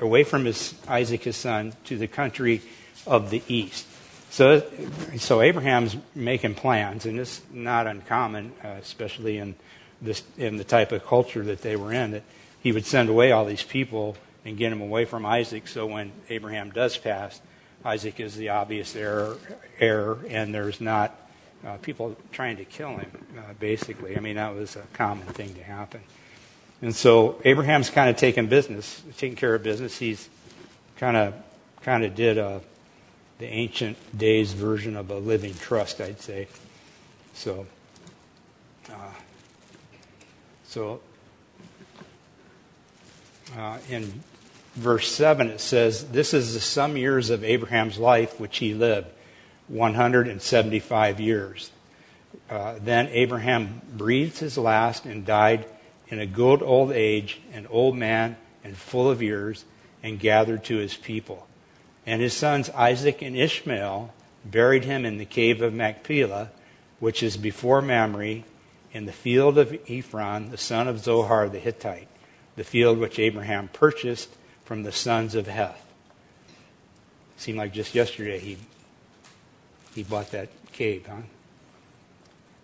away 0.00 0.24
from 0.24 0.46
his 0.46 0.74
Isaac 0.88 1.24
his 1.24 1.36
son 1.36 1.74
to 1.84 1.98
the 1.98 2.06
country 2.06 2.62
of 3.06 3.28
the 3.28 3.42
east. 3.46 3.86
So, 4.30 4.62
so 5.18 5.42
Abraham's 5.42 5.98
making 6.14 6.54
plans, 6.54 7.04
and 7.04 7.20
it's 7.20 7.42
not 7.52 7.86
uncommon, 7.86 8.54
uh, 8.64 8.68
especially 8.80 9.36
in 9.36 9.54
this 10.00 10.22
in 10.38 10.56
the 10.56 10.64
type 10.64 10.92
of 10.92 11.04
culture 11.04 11.44
that 11.44 11.60
they 11.60 11.76
were 11.76 11.92
in, 11.92 12.12
that 12.12 12.22
he 12.62 12.72
would 12.72 12.86
send 12.86 13.10
away 13.10 13.32
all 13.32 13.44
these 13.44 13.64
people 13.64 14.16
and 14.46 14.56
get 14.56 14.70
them 14.70 14.80
away 14.80 15.04
from 15.04 15.26
Isaac. 15.26 15.68
So 15.68 15.84
when 15.84 16.10
Abraham 16.30 16.70
does 16.70 16.96
pass, 16.96 17.38
Isaac 17.84 18.18
is 18.18 18.34
the 18.34 18.48
obvious 18.48 18.96
heir, 18.96 19.34
heir 19.78 20.16
and 20.30 20.54
there's 20.54 20.80
not 20.80 21.25
uh, 21.66 21.76
people 21.78 22.16
trying 22.32 22.56
to 22.58 22.64
kill 22.64 22.96
him, 22.96 23.10
uh, 23.36 23.52
basically. 23.58 24.16
I 24.16 24.20
mean, 24.20 24.36
that 24.36 24.54
was 24.54 24.76
a 24.76 24.82
common 24.92 25.26
thing 25.26 25.54
to 25.54 25.62
happen. 25.62 26.00
And 26.80 26.94
so 26.94 27.40
Abraham's 27.44 27.90
kind 27.90 28.08
of 28.08 28.16
taking 28.16 28.46
business, 28.46 29.02
taking 29.16 29.36
care 29.36 29.54
of 29.54 29.62
business. 29.62 29.98
He's 29.98 30.28
kind 30.96 31.16
of 31.16 31.34
kind 31.82 32.04
of 32.04 32.14
did 32.14 32.38
a, 32.38 32.60
the 33.38 33.46
ancient 33.46 33.96
days 34.16 34.52
version 34.52 34.96
of 34.96 35.10
a 35.10 35.18
living 35.18 35.54
trust, 35.54 36.00
I'd 36.00 36.20
say. 36.20 36.48
So, 37.34 37.66
uh, 38.90 38.94
so 40.66 41.00
uh, 43.56 43.78
in 43.88 44.22
verse 44.74 45.10
7, 45.12 45.48
it 45.48 45.60
says, 45.60 46.08
This 46.08 46.34
is 46.34 46.54
the 46.54 46.60
sum 46.60 46.96
years 46.96 47.30
of 47.30 47.44
Abraham's 47.44 47.98
life 47.98 48.40
which 48.40 48.58
he 48.58 48.74
lived, 48.74 49.08
175 49.68 51.20
years. 51.20 51.70
Uh, 52.48 52.74
then 52.80 53.08
Abraham 53.08 53.80
breathed 53.92 54.38
his 54.38 54.56
last 54.56 55.04
and 55.04 55.24
died 55.24 55.66
in 56.08 56.20
a 56.20 56.26
good 56.26 56.62
old 56.62 56.92
age, 56.92 57.40
an 57.52 57.66
old 57.68 57.96
man 57.96 58.36
and 58.62 58.76
full 58.76 59.10
of 59.10 59.22
years, 59.22 59.64
and 60.02 60.20
gathered 60.20 60.64
to 60.64 60.76
his 60.76 60.94
people. 60.94 61.46
And 62.04 62.22
his 62.22 62.34
sons 62.34 62.70
Isaac 62.70 63.22
and 63.22 63.36
Ishmael 63.36 64.12
buried 64.44 64.84
him 64.84 65.04
in 65.04 65.18
the 65.18 65.24
cave 65.24 65.60
of 65.60 65.74
Machpelah, 65.74 66.50
which 67.00 67.22
is 67.22 67.36
before 67.36 67.82
Mamre, 67.82 68.42
in 68.92 69.06
the 69.06 69.12
field 69.12 69.58
of 69.58 69.76
Ephron, 69.88 70.50
the 70.50 70.56
son 70.56 70.88
of 70.88 71.00
Zohar 71.00 71.48
the 71.48 71.58
Hittite, 71.58 72.08
the 72.54 72.64
field 72.64 72.98
which 72.98 73.18
Abraham 73.18 73.68
purchased 73.68 74.30
from 74.64 74.84
the 74.84 74.92
sons 74.92 75.34
of 75.34 75.46
Heth. 75.46 75.84
Seemed 77.36 77.58
like 77.58 77.72
just 77.72 77.94
yesterday 77.94 78.38
he, 78.38 78.56
he 79.96 80.04
bought 80.04 80.30
that 80.30 80.48
cave, 80.72 81.06
huh? 81.08 81.22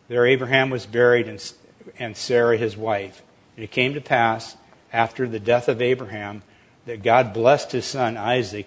There 0.09 0.25
Abraham 0.27 0.71
was 0.71 0.87
buried 0.87 1.27
and, 1.27 1.53
and 1.99 2.17
Sarah 2.17 2.57
his 2.57 2.77
wife. 2.77 3.23
And 3.57 3.65
it 3.65 3.71
came 3.71 3.95
to 3.95 4.01
pass, 4.01 4.57
after 4.93 5.27
the 5.27 5.41
death 5.41 5.69
of 5.69 5.81
Abraham 5.81 6.43
that 6.87 7.03
God 7.03 7.33
blessed 7.33 7.73
his 7.73 7.87
son 7.87 8.17
Isaac, 8.17 8.67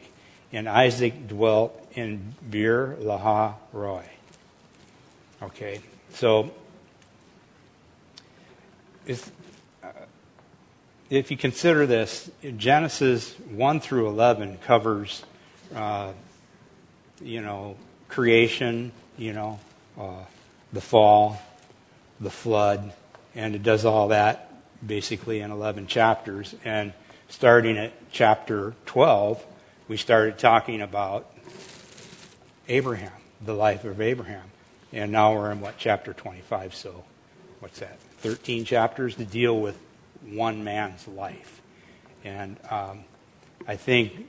and 0.52 0.68
Isaac 0.68 1.28
dwelt 1.28 1.80
in 1.94 2.34
Beer 2.50 2.98
Lahai 3.00 3.54
Roi. 3.72 4.06
Okay, 5.44 5.82
so 6.14 6.52
if, 9.06 9.32
uh, 9.84 9.90
if 11.10 11.30
you 11.30 11.38
consider 11.38 11.86
this, 11.86 12.32
Genesis 12.58 13.34
1 13.52 13.80
through 13.82 14.08
11 14.08 14.58
covers, 14.60 15.24
uh, 15.76 16.14
you 17.22 17.42
know, 17.42 17.76
creation, 18.08 18.92
you 19.18 19.34
know, 19.34 19.60
uh, 20.00 20.24
the 20.74 20.82
fall, 20.82 21.42
the 22.20 22.30
flood, 22.30 22.94
and 23.36 23.56
it 23.56 23.64
does 23.64 23.86
all 23.86 24.10
that 24.10 24.52
basically 24.86 25.42
in 25.42 25.52
11 25.52 25.88
chapters. 25.88 26.56
And 26.64 26.94
starting 27.28 27.78
at 27.78 27.94
chapter 28.12 28.74
12, 28.86 29.44
we 29.88 29.98
started 29.98 30.38
talking 30.38 30.82
about 30.82 31.32
Abraham, 32.68 33.12
the 33.44 33.54
life 33.54 33.84
of 33.84 34.02
Abraham. 34.02 34.44
And 34.92 35.12
now 35.12 35.34
we're 35.34 35.52
in 35.52 35.62
what, 35.62 35.76
chapter 35.78 36.14
25? 36.14 36.74
So, 36.74 37.04
what's 37.60 37.80
that? 37.80 38.00
13 38.20 38.66
chapters 38.66 39.16
to 39.16 39.26
deal 39.26 39.60
with 39.60 39.78
one 40.24 40.64
man's 40.64 41.08
life. 41.08 41.62
And 42.24 42.58
um, 42.70 43.04
I 43.68 43.76
think 43.76 44.28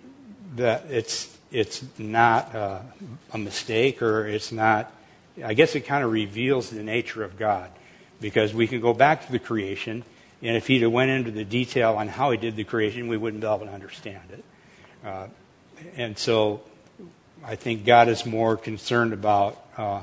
that 0.56 0.86
it's, 0.90 1.35
it's 1.50 1.84
not 1.98 2.54
a, 2.54 2.82
a 3.32 3.38
mistake 3.38 4.02
or 4.02 4.26
it's 4.26 4.52
not, 4.52 4.92
I 5.44 5.54
guess 5.54 5.74
it 5.74 5.82
kind 5.82 6.04
of 6.04 6.12
reveals 6.12 6.70
the 6.70 6.82
nature 6.82 7.22
of 7.22 7.38
God. 7.38 7.70
Because 8.18 8.54
we 8.54 8.66
can 8.66 8.80
go 8.80 8.94
back 8.94 9.26
to 9.26 9.32
the 9.32 9.38
creation, 9.38 10.02
and 10.40 10.56
if 10.56 10.66
he'd 10.68 10.80
have 10.80 10.90
went 10.90 11.10
into 11.10 11.30
the 11.30 11.44
detail 11.44 11.96
on 11.96 12.08
how 12.08 12.30
he 12.30 12.38
did 12.38 12.56
the 12.56 12.64
creation, 12.64 13.08
we 13.08 13.18
wouldn't 13.18 13.42
be 13.42 13.46
able 13.46 13.66
to 13.66 13.72
understand 13.72 14.22
it. 14.30 14.44
Uh, 15.04 15.26
and 15.96 16.16
so 16.16 16.62
I 17.44 17.56
think 17.56 17.84
God 17.84 18.08
is 18.08 18.24
more 18.24 18.56
concerned 18.56 19.12
about 19.12 19.62
uh, 19.76 20.02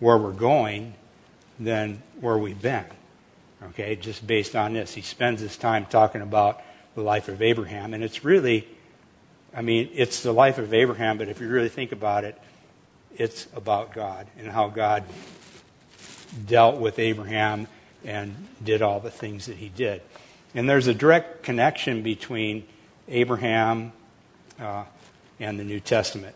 where 0.00 0.18
we're 0.18 0.32
going 0.32 0.94
than 1.60 2.02
where 2.20 2.36
we've 2.36 2.60
been. 2.60 2.84
Okay, 3.62 3.94
just 3.94 4.26
based 4.26 4.56
on 4.56 4.72
this. 4.72 4.92
He 4.94 5.02
spends 5.02 5.40
his 5.40 5.56
time 5.56 5.86
talking 5.86 6.20
about 6.20 6.60
the 6.96 7.02
life 7.02 7.28
of 7.28 7.40
Abraham, 7.40 7.94
and 7.94 8.02
it's 8.02 8.24
really, 8.24 8.66
I 9.54 9.62
mean, 9.62 9.90
it's 9.92 10.22
the 10.22 10.32
life 10.32 10.58
of 10.58 10.72
Abraham, 10.72 11.18
but 11.18 11.28
if 11.28 11.40
you 11.40 11.48
really 11.48 11.68
think 11.68 11.92
about 11.92 12.24
it, 12.24 12.40
it's 13.16 13.46
about 13.54 13.92
God 13.92 14.26
and 14.38 14.48
how 14.48 14.68
God 14.68 15.04
dealt 16.46 16.80
with 16.80 16.98
Abraham 16.98 17.66
and 18.04 18.34
did 18.62 18.82
all 18.82 19.00
the 19.00 19.10
things 19.10 19.46
that 19.46 19.56
he 19.56 19.68
did. 19.68 20.00
And 20.54 20.68
there's 20.68 20.86
a 20.86 20.94
direct 20.94 21.42
connection 21.42 22.02
between 22.02 22.66
Abraham 23.08 23.92
uh, 24.60 24.84
and 25.38 25.58
the 25.58 25.64
New 25.64 25.80
Testament. 25.80 26.34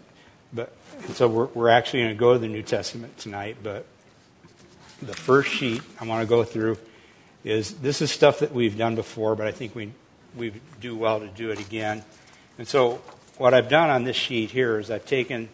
But 0.52 0.72
so 1.14 1.28
we're, 1.28 1.46
we're 1.46 1.68
actually 1.68 2.00
going 2.00 2.14
to 2.14 2.18
go 2.18 2.32
to 2.34 2.38
the 2.38 2.48
New 2.48 2.62
Testament 2.62 3.16
tonight. 3.18 3.58
But 3.62 3.86
the 5.00 5.14
first 5.14 5.50
sheet 5.50 5.82
I 6.00 6.06
want 6.06 6.22
to 6.22 6.28
go 6.28 6.44
through 6.44 6.78
is 7.44 7.74
this 7.74 8.02
is 8.02 8.10
stuff 8.10 8.40
that 8.40 8.52
we've 8.52 8.76
done 8.76 8.94
before, 8.94 9.34
but 9.36 9.46
I 9.46 9.52
think 9.52 9.74
we 9.74 9.92
we 10.36 10.52
do 10.80 10.94
well 10.96 11.20
to 11.20 11.28
do 11.28 11.50
it 11.50 11.60
again. 11.60 12.04
And 12.58 12.66
so 12.66 13.02
what 13.36 13.52
I've 13.52 13.68
done 13.68 13.90
on 13.90 14.04
this 14.04 14.16
sheet 14.16 14.50
here 14.50 14.78
is 14.78 14.90
I've 14.90 15.06
taken 15.06 15.48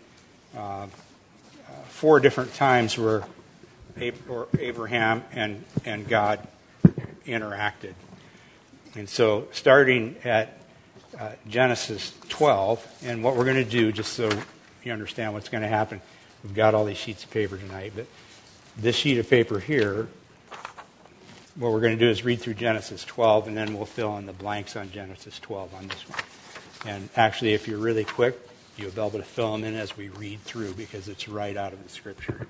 uh, 0.56 0.86
four 1.88 2.20
different 2.20 2.54
times 2.54 2.96
where 2.96 3.24
Abraham 3.96 5.24
and, 5.32 5.64
and 5.84 6.08
God 6.08 6.46
interacted. 7.26 7.94
And 8.94 9.08
so, 9.08 9.48
starting 9.52 10.16
at 10.24 10.58
uh, 11.18 11.32
Genesis 11.48 12.12
12, 12.28 13.04
and 13.04 13.24
what 13.24 13.36
we're 13.36 13.44
going 13.44 13.56
to 13.56 13.64
do, 13.64 13.90
just 13.90 14.12
so 14.12 14.28
you 14.84 14.92
understand 14.92 15.32
what's 15.32 15.48
going 15.48 15.62
to 15.62 15.68
happen, 15.68 16.00
we've 16.44 16.54
got 16.54 16.74
all 16.74 16.84
these 16.84 16.98
sheets 16.98 17.24
of 17.24 17.30
paper 17.30 17.56
tonight, 17.56 17.92
but 17.94 18.06
this 18.76 18.96
sheet 18.96 19.18
of 19.18 19.28
paper 19.30 19.58
here, 19.58 20.08
what 21.54 21.72
we're 21.72 21.80
going 21.80 21.98
to 21.98 22.04
do 22.04 22.10
is 22.10 22.24
read 22.24 22.40
through 22.40 22.54
Genesis 22.54 23.04
12, 23.04 23.48
and 23.48 23.56
then 23.56 23.74
we'll 23.74 23.86
fill 23.86 24.16
in 24.18 24.26
the 24.26 24.32
blanks 24.32 24.76
on 24.76 24.90
Genesis 24.90 25.38
12 25.38 25.74
on 25.74 25.88
this 25.88 26.08
one. 26.08 26.18
And 26.84 27.08
actually, 27.16 27.54
if 27.54 27.68
you're 27.68 27.78
really 27.78 28.04
quick, 28.04 28.38
you'll 28.76 28.90
be 28.90 29.00
able 29.00 29.10
to 29.10 29.22
fill 29.22 29.52
them 29.52 29.64
in 29.64 29.74
as 29.74 29.96
we 29.96 30.08
read 30.08 30.40
through 30.42 30.74
because 30.74 31.08
it's 31.08 31.28
right 31.28 31.56
out 31.56 31.72
of 31.72 31.82
the 31.82 31.88
scripture. 31.88 32.46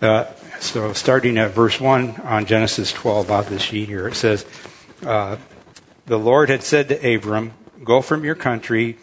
Uh, 0.00 0.26
so, 0.60 0.92
starting 0.92 1.38
at 1.38 1.52
verse 1.52 1.80
1 1.80 2.20
on 2.20 2.46
Genesis 2.46 2.92
12, 2.92 3.30
off 3.30 3.48
the 3.48 3.58
sheet 3.58 3.88
here, 3.88 4.06
it 4.06 4.14
says, 4.14 4.44
uh, 5.04 5.38
The 6.06 6.18
Lord 6.18 6.50
had 6.50 6.62
said 6.62 6.88
to 6.88 7.14
Abram, 7.14 7.52
Go 7.82 8.02
from 8.02 8.24
your 8.24 8.34
country, 8.34 8.98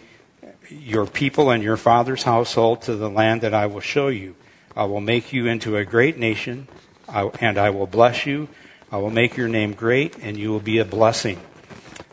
your 0.69 1.05
people, 1.05 1.49
and 1.49 1.63
your 1.63 1.77
father's 1.77 2.23
household 2.23 2.83
to 2.83 2.95
the 2.95 3.09
land 3.09 3.41
that 3.41 3.53
I 3.53 3.65
will 3.65 3.81
show 3.81 4.07
you. 4.07 4.35
I 4.75 4.85
will 4.85 5.01
make 5.01 5.33
you 5.33 5.47
into 5.47 5.75
a 5.75 5.83
great 5.83 6.17
nation, 6.17 6.67
and 7.07 7.57
I 7.57 7.71
will 7.71 7.87
bless 7.87 8.25
you. 8.25 8.47
I 8.91 8.97
will 8.97 9.09
make 9.09 9.37
your 9.37 9.47
name 9.47 9.73
great, 9.73 10.17
and 10.19 10.37
you 10.37 10.49
will 10.49 10.59
be 10.59 10.77
a 10.77 10.85
blessing. 10.85 11.39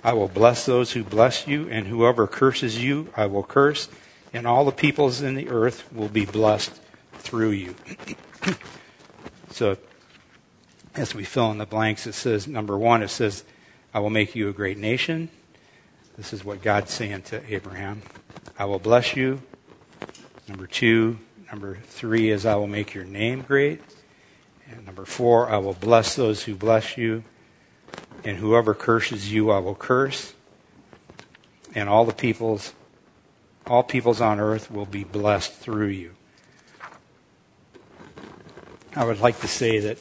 I 0.02 0.12
will 0.12 0.28
bless 0.28 0.64
those 0.64 0.92
who 0.92 1.02
bless 1.02 1.46
you, 1.46 1.68
and 1.70 1.86
whoever 1.86 2.26
curses 2.26 2.82
you, 2.82 3.12
I 3.16 3.26
will 3.26 3.42
curse, 3.42 3.88
and 4.32 4.46
all 4.46 4.64
the 4.64 4.72
peoples 4.72 5.20
in 5.20 5.34
the 5.34 5.48
earth 5.48 5.92
will 5.92 6.08
be 6.08 6.24
blessed 6.24 6.72
through 7.14 7.50
you. 7.50 7.74
so, 9.50 9.76
as 10.94 11.14
we 11.14 11.24
fill 11.24 11.50
in 11.50 11.58
the 11.58 11.66
blanks, 11.66 12.06
it 12.06 12.14
says, 12.14 12.46
number 12.46 12.76
one, 12.78 13.02
it 13.02 13.08
says, 13.08 13.44
I 13.92 14.00
will 14.00 14.10
make 14.10 14.34
you 14.34 14.48
a 14.48 14.52
great 14.52 14.78
nation. 14.78 15.30
This 16.16 16.32
is 16.32 16.44
what 16.44 16.62
God's 16.62 16.92
saying 16.92 17.22
to 17.22 17.42
Abraham. 17.52 18.02
I 18.58 18.64
will 18.64 18.78
bless 18.78 19.16
you. 19.16 19.40
Number 20.48 20.66
two, 20.66 21.18
number 21.50 21.78
three 21.84 22.30
is 22.30 22.46
I 22.46 22.56
will 22.56 22.66
make 22.66 22.94
your 22.94 23.04
name 23.04 23.42
great. 23.42 23.80
And 24.70 24.84
number 24.84 25.04
four, 25.04 25.48
I 25.48 25.58
will 25.58 25.74
bless 25.74 26.16
those 26.16 26.42
who 26.44 26.54
bless 26.54 26.96
you. 26.96 27.24
And 28.24 28.38
whoever 28.38 28.74
curses 28.74 29.32
you, 29.32 29.50
I 29.50 29.58
will 29.58 29.74
curse. 29.74 30.34
And 31.74 31.88
all 31.88 32.04
the 32.04 32.12
peoples, 32.12 32.72
all 33.66 33.82
peoples 33.82 34.20
on 34.20 34.40
earth 34.40 34.70
will 34.70 34.86
be 34.86 35.04
blessed 35.04 35.52
through 35.52 35.88
you. 35.88 36.14
I 38.96 39.04
would 39.04 39.20
like 39.20 39.38
to 39.40 39.48
say 39.48 39.78
that 39.78 39.98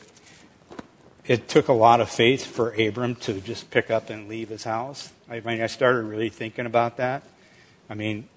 it 1.25 1.47
took 1.49 1.67
a 1.67 1.73
lot 1.73 1.99
of 1.99 2.09
faith 2.09 2.45
for 2.45 2.71
Abram 2.71 3.15
to 3.15 3.41
just 3.41 3.69
pick 3.69 3.91
up 3.91 4.09
and 4.09 4.29
leave 4.29 4.49
his 4.49 4.63
house. 4.63 5.11
I 5.29 5.41
mean, 5.41 5.61
I 5.61 5.67
started 5.67 6.03
really 6.03 6.29
thinking 6.29 6.65
about 6.65 6.97
that. 6.97 7.23
I 7.89 7.93
mean, 7.93 8.29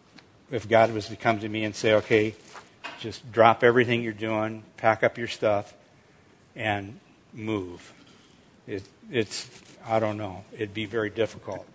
if 0.51 0.69
God 0.69 0.93
was 0.93 1.07
to 1.07 1.17
come 1.17 1.39
to 1.41 1.49
me 1.49 1.65
and 1.65 1.75
say, 1.75 1.95
okay, 1.95 2.35
just 2.99 3.31
drop 3.33 3.63
everything 3.63 4.03
you're 4.03 4.13
doing, 4.13 4.65
pack 4.77 5.03
up 5.05 5.17
your 5.17 5.29
stuff, 5.29 5.73
and 6.57 6.99
move. 7.33 7.93
It, 8.67 8.83
it's, 9.11 9.49
I 9.87 9.99
don't 9.99 10.17
know, 10.17 10.45
it'd 10.53 10.75
be 10.75 10.87
very 10.87 11.11
difficult. 11.11 11.67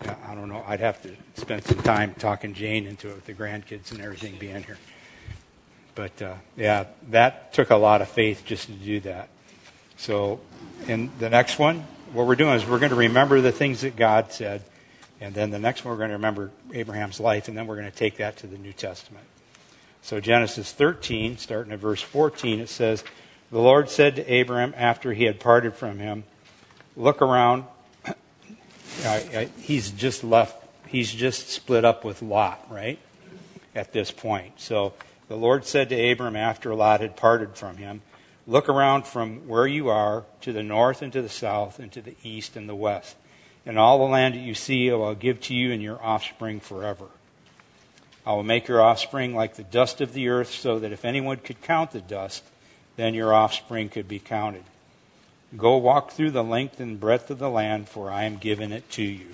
I 0.00 0.34
don't 0.34 0.48
know, 0.48 0.64
I'd 0.66 0.80
have 0.80 1.02
to 1.02 1.16
spend 1.34 1.64
some 1.64 1.82
time 1.82 2.14
talking 2.14 2.54
Jane 2.54 2.86
into 2.86 3.08
it 3.10 3.14
with 3.16 3.24
the 3.24 3.34
grandkids 3.34 3.90
and 3.90 4.00
everything 4.00 4.36
being 4.38 4.62
here. 4.62 4.78
But 5.94 6.22
uh, 6.22 6.34
yeah, 6.56 6.84
that 7.10 7.52
took 7.52 7.70
a 7.70 7.76
lot 7.76 8.02
of 8.02 8.08
faith 8.08 8.44
just 8.44 8.66
to 8.66 8.72
do 8.72 9.00
that. 9.00 9.28
So, 9.96 10.40
in 10.86 11.10
the 11.18 11.28
next 11.28 11.58
one, 11.58 11.84
what 12.12 12.28
we're 12.28 12.36
doing 12.36 12.54
is 12.54 12.64
we're 12.64 12.78
going 12.78 12.90
to 12.90 12.96
remember 12.96 13.40
the 13.40 13.50
things 13.50 13.80
that 13.80 13.96
God 13.96 14.30
said, 14.30 14.62
and 15.20 15.34
then 15.34 15.50
the 15.50 15.58
next 15.58 15.84
one 15.84 15.92
we're 15.92 15.98
going 15.98 16.10
to 16.10 16.16
remember 16.16 16.52
Abraham's 16.72 17.18
life, 17.18 17.48
and 17.48 17.58
then 17.58 17.66
we're 17.66 17.74
going 17.74 17.90
to 17.90 17.96
take 17.96 18.18
that 18.18 18.36
to 18.36 18.46
the 18.46 18.58
New 18.58 18.72
Testament. 18.72 19.24
So, 20.02 20.20
Genesis 20.20 20.70
13, 20.70 21.36
starting 21.36 21.72
at 21.72 21.80
verse 21.80 22.00
14, 22.00 22.60
it 22.60 22.68
says, 22.68 23.02
The 23.50 23.58
Lord 23.58 23.90
said 23.90 24.14
to 24.16 24.32
Abraham 24.32 24.72
after 24.76 25.12
he 25.12 25.24
had 25.24 25.40
parted 25.40 25.74
from 25.74 25.98
him, 25.98 26.22
Look 26.98 27.22
around. 27.22 27.64
he's 29.60 29.92
just 29.92 30.24
left, 30.24 30.60
he's 30.88 31.12
just 31.12 31.48
split 31.48 31.84
up 31.84 32.04
with 32.04 32.22
Lot, 32.22 32.66
right? 32.68 32.98
At 33.72 33.92
this 33.92 34.10
point. 34.10 34.54
So, 34.60 34.94
the 35.28 35.36
Lord 35.36 35.64
said 35.64 35.90
to 35.90 36.10
Abram 36.10 36.34
after 36.34 36.74
Lot 36.74 37.00
had 37.00 37.14
parted 37.14 37.54
from 37.54 37.76
him, 37.76 38.02
Look 38.48 38.68
around 38.68 39.06
from 39.06 39.46
where 39.46 39.66
you 39.66 39.88
are 39.88 40.24
to 40.40 40.52
the 40.52 40.64
north 40.64 41.00
and 41.00 41.12
to 41.12 41.22
the 41.22 41.28
south 41.28 41.78
and 41.78 41.92
to 41.92 42.00
the 42.00 42.16
east 42.24 42.56
and 42.56 42.68
the 42.68 42.74
west. 42.74 43.14
And 43.64 43.78
all 43.78 43.98
the 43.98 44.04
land 44.04 44.34
that 44.34 44.40
you 44.40 44.54
see 44.54 44.90
I 44.90 44.94
will 44.94 45.14
give 45.14 45.40
to 45.42 45.54
you 45.54 45.70
and 45.70 45.80
your 45.80 46.02
offspring 46.02 46.58
forever. 46.58 47.06
I 48.26 48.32
will 48.32 48.42
make 48.42 48.66
your 48.66 48.82
offspring 48.82 49.36
like 49.36 49.54
the 49.54 49.62
dust 49.62 50.00
of 50.00 50.14
the 50.14 50.28
earth, 50.28 50.50
so 50.50 50.80
that 50.80 50.92
if 50.92 51.04
anyone 51.04 51.36
could 51.36 51.62
count 51.62 51.92
the 51.92 52.00
dust, 52.00 52.42
then 52.96 53.14
your 53.14 53.32
offspring 53.32 53.88
could 53.88 54.08
be 54.08 54.18
counted. 54.18 54.64
Go 55.56 55.76
walk 55.78 56.10
through 56.10 56.32
the 56.32 56.44
length 56.44 56.78
and 56.78 57.00
breadth 57.00 57.30
of 57.30 57.38
the 57.38 57.48
land, 57.48 57.88
for 57.88 58.10
I 58.10 58.24
am 58.24 58.36
giving 58.36 58.70
it 58.70 58.90
to 58.92 59.02
you. 59.02 59.28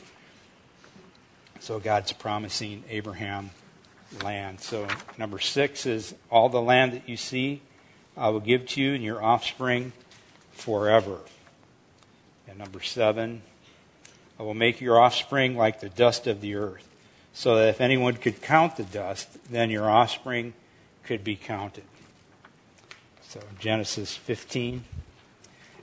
So 1.59 1.81
God's 1.81 2.13
promising 2.13 2.85
Abraham 2.89 3.51
land. 4.23 4.61
So, 4.61 4.87
number 5.19 5.39
six 5.39 5.87
is 5.87 6.15
all 6.31 6.49
the 6.49 6.61
land 6.61 6.93
that 6.93 7.09
you 7.09 7.17
see, 7.17 7.63
I 8.17 8.29
will 8.29 8.41
give 8.41 8.67
to 8.69 8.83
you 8.83 8.95
and 8.95 9.03
your 9.03 9.23
offspring 9.23 9.93
forever. 10.53 11.19
And 12.47 12.59
number 12.59 12.81
seven, 12.81 13.43
I 14.39 14.43
will 14.43 14.55
make 14.55 14.81
your 14.81 15.01
offspring 15.01 15.57
like 15.57 15.81
the 15.81 15.89
dust 15.89 16.27
of 16.27 16.41
the 16.41 16.55
earth, 16.55 16.89
so 17.33 17.57
that 17.57 17.69
if 17.69 17.81
anyone 17.81 18.15
could 18.15 18.43
count 18.43 18.77
the 18.77 18.85
dust, 18.85 19.51
then 19.51 19.71
your 19.71 19.89
offspring 19.89 20.55
could 21.03 21.25
be 21.25 21.37
counted. 21.37 21.85
So 23.23 23.41
Genesis 23.59 24.15
15. 24.15 24.85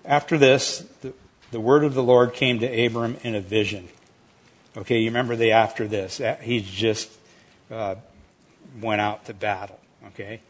After 0.06 0.38
this, 0.38 0.86
the, 1.02 1.14
the 1.52 1.60
word 1.60 1.84
of 1.84 1.94
the 1.94 2.04
Lord 2.04 2.34
came 2.34 2.60
to 2.60 2.86
Abram 2.86 3.18
in 3.24 3.36
a 3.36 3.42
vision. 3.42 3.90
Okay, 4.76 5.00
you 5.00 5.10
remember 5.10 5.36
the 5.36 5.52
after 5.52 5.88
this. 5.88 6.22
He 6.42 6.62
just 6.62 7.12
uh, 7.70 7.96
went 8.82 9.02
out 9.02 9.26
to 9.26 9.34
battle. 9.34 9.80
Okay? 10.08 10.42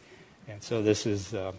And 0.48 0.62
so 0.62 0.82
this 0.82 1.06
is, 1.06 1.34
uh, 1.34 1.54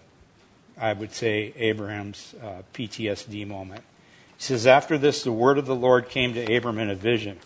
I 0.79 0.93
would 0.93 1.13
say, 1.13 1.53
Abraham's 1.57 2.35
uh, 2.43 2.63
PTSD 2.73 3.47
moment. 3.47 3.83
He 4.37 4.45
says, 4.45 4.67
After 4.67 4.97
this, 4.99 5.23
the 5.23 5.33
word 5.33 5.59
of 5.59 5.67
the 5.67 5.75
Lord 5.75 6.09
came 6.09 6.35
to 6.35 6.57
Abram 6.57 6.79
in 6.79 6.91
a 6.91 6.95
vision. 6.95 7.39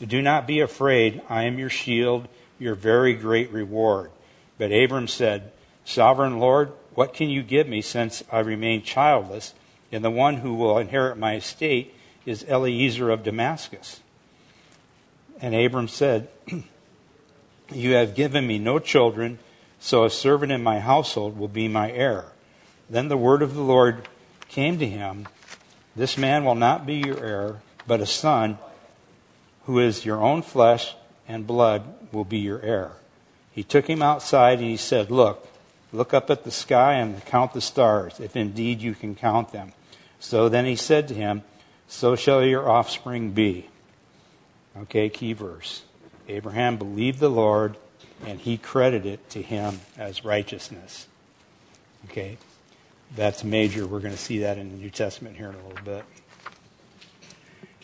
Do 0.00 0.20
not 0.20 0.46
be 0.46 0.60
afraid. 0.60 1.22
I 1.28 1.44
am 1.44 1.58
your 1.58 1.70
shield, 1.70 2.28
your 2.58 2.74
very 2.74 3.14
great 3.14 3.50
reward. 3.52 4.10
But 4.58 4.72
Abram 4.72 5.08
said, 5.08 5.52
Sovereign 5.84 6.38
Lord, 6.38 6.72
what 6.94 7.14
can 7.14 7.30
you 7.30 7.42
give 7.42 7.68
me 7.68 7.80
since 7.82 8.22
I 8.30 8.40
remain 8.40 8.82
childless, 8.82 9.54
and 9.92 10.04
the 10.04 10.10
one 10.10 10.38
who 10.38 10.54
will 10.54 10.78
inherit 10.78 11.18
my 11.18 11.36
estate 11.36 11.94
is 12.24 12.44
Eliezer 12.44 13.10
of 13.10 13.22
Damascus? 13.22 14.00
And 15.40 15.54
Abram 15.54 15.88
said, 15.88 16.28
You 17.72 17.92
have 17.92 18.14
given 18.14 18.46
me 18.46 18.58
no 18.58 18.78
children, 18.78 19.38
so 19.78 20.04
a 20.04 20.10
servant 20.10 20.52
in 20.52 20.62
my 20.62 20.80
household 20.80 21.38
will 21.38 21.48
be 21.48 21.68
my 21.68 21.90
heir. 21.90 22.26
Then 22.88 23.08
the 23.08 23.16
word 23.16 23.42
of 23.42 23.54
the 23.54 23.62
Lord 23.62 24.08
came 24.48 24.78
to 24.78 24.86
him 24.86 25.26
This 25.96 26.16
man 26.16 26.44
will 26.44 26.54
not 26.54 26.86
be 26.86 26.96
your 26.96 27.24
heir, 27.24 27.62
but 27.86 28.00
a 28.00 28.06
son 28.06 28.58
who 29.64 29.78
is 29.78 30.04
your 30.04 30.20
own 30.20 30.42
flesh 30.42 30.94
and 31.28 31.46
blood 31.46 31.82
will 32.12 32.24
be 32.24 32.38
your 32.38 32.60
heir. 32.60 32.92
He 33.52 33.62
took 33.62 33.88
him 33.88 34.02
outside 34.02 34.58
and 34.58 34.68
he 34.68 34.76
said, 34.76 35.10
Look, 35.10 35.46
look 35.92 36.14
up 36.14 36.30
at 36.30 36.44
the 36.44 36.50
sky 36.50 36.94
and 36.94 37.24
count 37.26 37.52
the 37.52 37.60
stars, 37.60 38.20
if 38.20 38.36
indeed 38.36 38.80
you 38.80 38.94
can 38.94 39.14
count 39.14 39.52
them. 39.52 39.72
So 40.22 40.48
then 40.48 40.66
he 40.66 40.76
said 40.76 41.08
to 41.08 41.14
him, 41.14 41.42
So 41.88 42.14
shall 42.14 42.44
your 42.44 42.70
offspring 42.70 43.32
be. 43.32 43.68
Okay, 44.82 45.08
key 45.08 45.32
verse. 45.32 45.82
Abraham 46.28 46.76
believed 46.76 47.18
the 47.18 47.28
Lord, 47.28 47.76
and 48.24 48.38
he 48.40 48.56
credited 48.56 49.14
it 49.14 49.30
to 49.30 49.42
him 49.42 49.80
as 49.98 50.24
righteousness. 50.24 51.08
Okay, 52.04 52.38
that's 53.16 53.42
major. 53.42 53.84
We're 53.84 53.98
going 53.98 54.14
to 54.14 54.18
see 54.18 54.38
that 54.38 54.58
in 54.58 54.70
the 54.70 54.76
New 54.76 54.90
Testament 54.90 55.36
here 55.36 55.48
in 55.48 55.56
a 55.56 55.66
little 55.66 55.84
bit. 55.84 56.04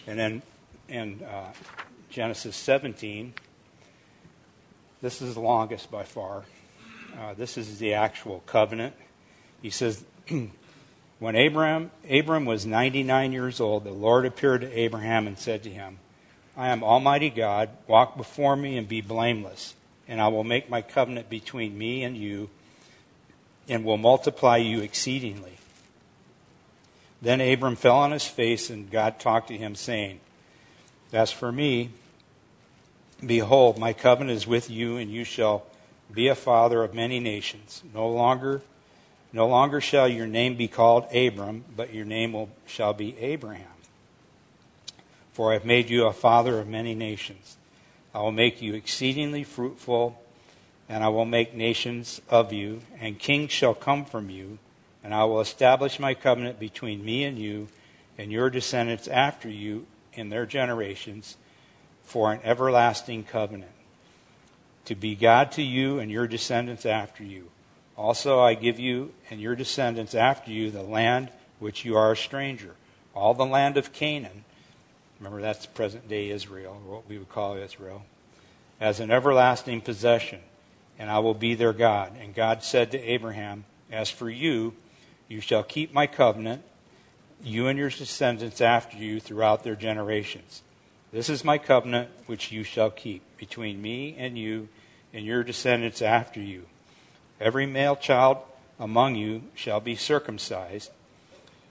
And 0.07 0.17
then 0.17 0.43
in 0.89 1.25
uh, 1.25 1.53
Genesis 2.09 2.55
17, 2.55 3.35
this 5.03 5.21
is 5.21 5.35
the 5.35 5.41
longest 5.41 5.91
by 5.91 6.05
far. 6.05 6.45
Uh, 7.19 7.35
this 7.35 7.59
is 7.59 7.81
the 7.81 7.95
actual 7.95 8.45
covenant. 8.47 8.95
He 9.61 9.71
says, 9.71 10.05
When 11.19 11.35
Abraham, 11.35 11.91
Abram 12.09 12.45
was 12.45 12.65
99 12.65 13.33
years 13.33 13.61
old, 13.61 13.85
the 13.85 13.91
Lord 13.91 14.25
appeared 14.25 14.61
to 14.61 14.79
Abraham 14.79 15.27
and 15.27 15.39
said 15.39 15.63
to 15.65 15.71
him, 15.71 15.99
I 16.57 16.69
am 16.69 16.83
Almighty 16.83 17.31
God. 17.31 17.71
Walk 17.87 18.17
before 18.17 18.57
me 18.57 18.77
and 18.77 18.89
be 18.89 19.01
blameless, 19.01 19.75
and 20.07 20.21
I 20.21 20.29
will 20.29 20.45
make 20.45 20.71
my 20.71 20.83
covenant 20.83 21.29
between 21.29 21.77
me 21.77 22.05
and 22.05 22.17
you, 22.17 22.51
and 23.69 23.85
will 23.85 23.97
multiply 23.97 24.57
you 24.57 24.81
exceedingly. 24.81 25.59
Then 27.21 27.41
Abram 27.41 27.77
fell 27.77 27.97
on 27.97 28.13
his 28.13 28.27
face, 28.27 28.71
and 28.71 28.91
God 28.91 29.19
talked 29.19 29.49
to 29.49 29.57
him, 29.57 29.75
saying, 29.75 30.21
As 31.13 31.33
for 31.33 31.51
me, 31.51 31.91
behold, 33.25 33.79
my 33.79 33.93
covenant 33.93 34.37
is 34.37 34.47
with 34.47 34.71
you, 34.71 34.97
and 34.97 35.11
you 35.11 35.25
shall 35.25 35.65
be 36.13 36.29
a 36.29 36.35
father 36.35 36.83
of 36.83 36.95
many 36.95 37.19
nations. 37.19 37.83
No 37.93 38.09
longer, 38.09 38.63
no 39.33 39.47
longer 39.47 39.81
shall 39.81 40.09
your 40.09 40.27
name 40.27 40.57
be 40.57 40.69
called 40.69 41.05
Abram, 41.15 41.65
but 41.77 41.93
your 41.93 42.05
name 42.05 42.33
will, 42.33 42.51
shall 42.67 42.95
be 42.95 43.17
Abraham 43.19 43.69
for 45.39 45.51
I 45.51 45.55
have 45.55 45.65
made 45.65 45.89
you 45.89 46.05
a 46.05 46.13
father 46.13 46.59
of 46.59 46.67
many 46.67 46.97
nations. 46.97 47.59
I 48.13 48.23
will 48.23 48.33
make 48.33 48.61
you 48.61 48.75
exceedingly 48.75 49.45
fruitful, 49.45 50.21
and 50.89 51.05
I 51.05 51.11
will 51.11 51.27
make 51.27 51.55
nations 51.55 52.21
of 52.29 52.53
you, 52.53 52.81
and 52.99 53.21
kings 53.21 53.53
shall 53.53 53.73
come 53.73 54.05
from 54.05 54.31
you, 54.31 54.59
and 55.05 55.15
I 55.15 55.23
will 55.27 55.41
establish 55.41 56.01
my 56.01 56.13
covenant 56.13 56.59
between 56.59 57.05
me 57.05 57.23
and 57.23 57.39
you 57.39 57.69
and 58.19 58.33
your 58.33 58.51
descendants 58.51 59.07
after 59.07 59.49
you 59.49 59.87
in 60.13 60.29
their 60.29 60.45
generations 60.45 61.37
for 62.03 62.33
an 62.33 62.41
everlasting 62.43 63.23
covenant, 63.23 63.71
to 64.87 64.97
be 64.97 65.15
God 65.15 65.53
to 65.53 65.63
you 65.63 66.01
and 66.01 66.11
your 66.11 66.27
descendants 66.27 66.85
after 66.85 67.23
you. 67.23 67.49
Also, 67.99 68.41
I 68.41 68.55
give 68.55 68.81
you 68.81 69.13
and 69.29 69.41
your 69.41 69.55
descendants 69.55 70.15
after 70.15 70.51
you 70.51 70.71
the 70.71 70.83
land 70.83 71.29
which 71.59 71.85
you 71.85 71.97
are 71.97 72.13
a 72.13 72.17
stranger, 72.17 72.77
all 73.15 73.35
the 73.35 73.45
land 73.45 73.77
of 73.77 73.93
Canaan 73.93 74.45
Remember, 75.19 75.41
that's 75.41 75.67
present 75.67 76.09
day 76.09 76.31
Israel, 76.31 76.81
what 76.87 77.09
we 77.09 77.19
would 77.19 77.29
call 77.29 77.57
Israel, 77.57 78.05
as 78.81 79.01
an 79.01 79.11
everlasting 79.11 79.81
possession, 79.81 80.41
and 80.99 81.11
I 81.11 81.19
will 81.19 81.35
be 81.35 81.55
their 81.55 81.73
God. 81.73 82.13
And 82.21 82.35
God 82.35 82.63
said 82.63 82.93
to 82.93 83.01
Abraham, 83.01 83.65
As 83.91 84.11
for 84.11 84.31
you, 84.31 84.75
you 85.27 85.41
shall 85.41 85.65
keep 85.65 85.93
my 85.93 86.07
covenant, 86.07 86.63
you 87.43 87.67
and 87.67 87.79
your 87.79 87.91
descendants 87.91 88.61
after 88.61 88.97
you 88.97 89.19
throughout 89.19 89.65
their 89.65 89.77
generations. 89.77 90.63
This 91.13 91.29
is 91.29 91.45
my 91.45 91.59
covenant 91.59 92.11
which 92.27 92.53
you 92.53 92.63
shall 92.63 92.91
keep 92.91 93.23
between 93.37 93.83
me 93.83 94.15
and 94.19 94.39
you 94.39 94.69
and 95.13 95.25
your 95.25 95.43
descendants 95.43 96.01
after 96.01 96.41
you. 96.41 96.67
Every 97.41 97.67
male 97.67 97.97
child 97.97 98.39
among 98.79 99.17
you 99.17 99.43
shall 99.55 99.81
be 99.81 99.97
circumcised 99.97 100.91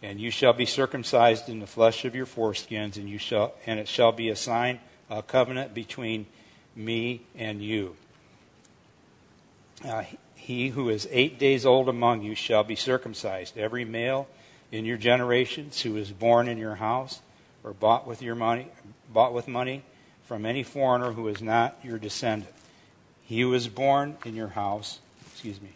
and 0.02 0.20
you 0.20 0.30
shall 0.30 0.54
be 0.54 0.66
circumcised 0.66 1.50
in 1.50 1.60
the 1.60 1.68
flesh 1.68 2.06
of 2.06 2.16
your 2.16 2.26
foreskins, 2.26 2.98
and 2.98 3.10
you 3.10 3.18
shall, 3.18 3.54
and 3.66 3.80
it 3.80 3.88
shall 3.88 4.12
be 4.12 4.30
a 4.30 4.36
sign, 4.36 4.80
a 5.10 5.24
covenant 5.24 5.74
between 5.74 6.28
me 6.76 7.22
and 7.36 7.64
you. 7.64 7.96
Uh, 9.84 10.04
he 10.36 10.70
who 10.70 10.90
is 10.90 11.08
eight 11.12 11.40
days 11.40 11.66
old 11.66 11.90
among 11.90 12.22
you 12.22 12.36
shall 12.36 12.64
be 12.64 12.76
circumcised. 12.76 13.58
Every 13.58 13.86
male 13.86 14.28
in 14.72 14.86
your 14.86 14.98
generations 14.98 15.82
who 15.82 15.96
is 15.98 16.12
born 16.12 16.48
in 16.48 16.58
your 16.58 16.76
house 16.76 17.22
or 17.64 17.74
bought 17.74 18.08
with 18.08 18.22
your 18.22 18.36
money, 18.36 18.68
bought 19.12 19.34
with 19.34 19.48
money 19.48 19.84
from 20.24 20.46
any 20.46 20.64
foreigner 20.64 21.14
who 21.14 21.28
is 21.28 21.42
not 21.42 21.78
your 21.84 21.98
descendant. 21.98 22.54
He 23.24 23.42
who 23.42 23.54
is 23.54 23.68
born 23.68 24.18
in 24.26 24.36
your 24.36 24.50
house, 24.50 25.00
excuse 25.38 25.62
me, 25.62 25.70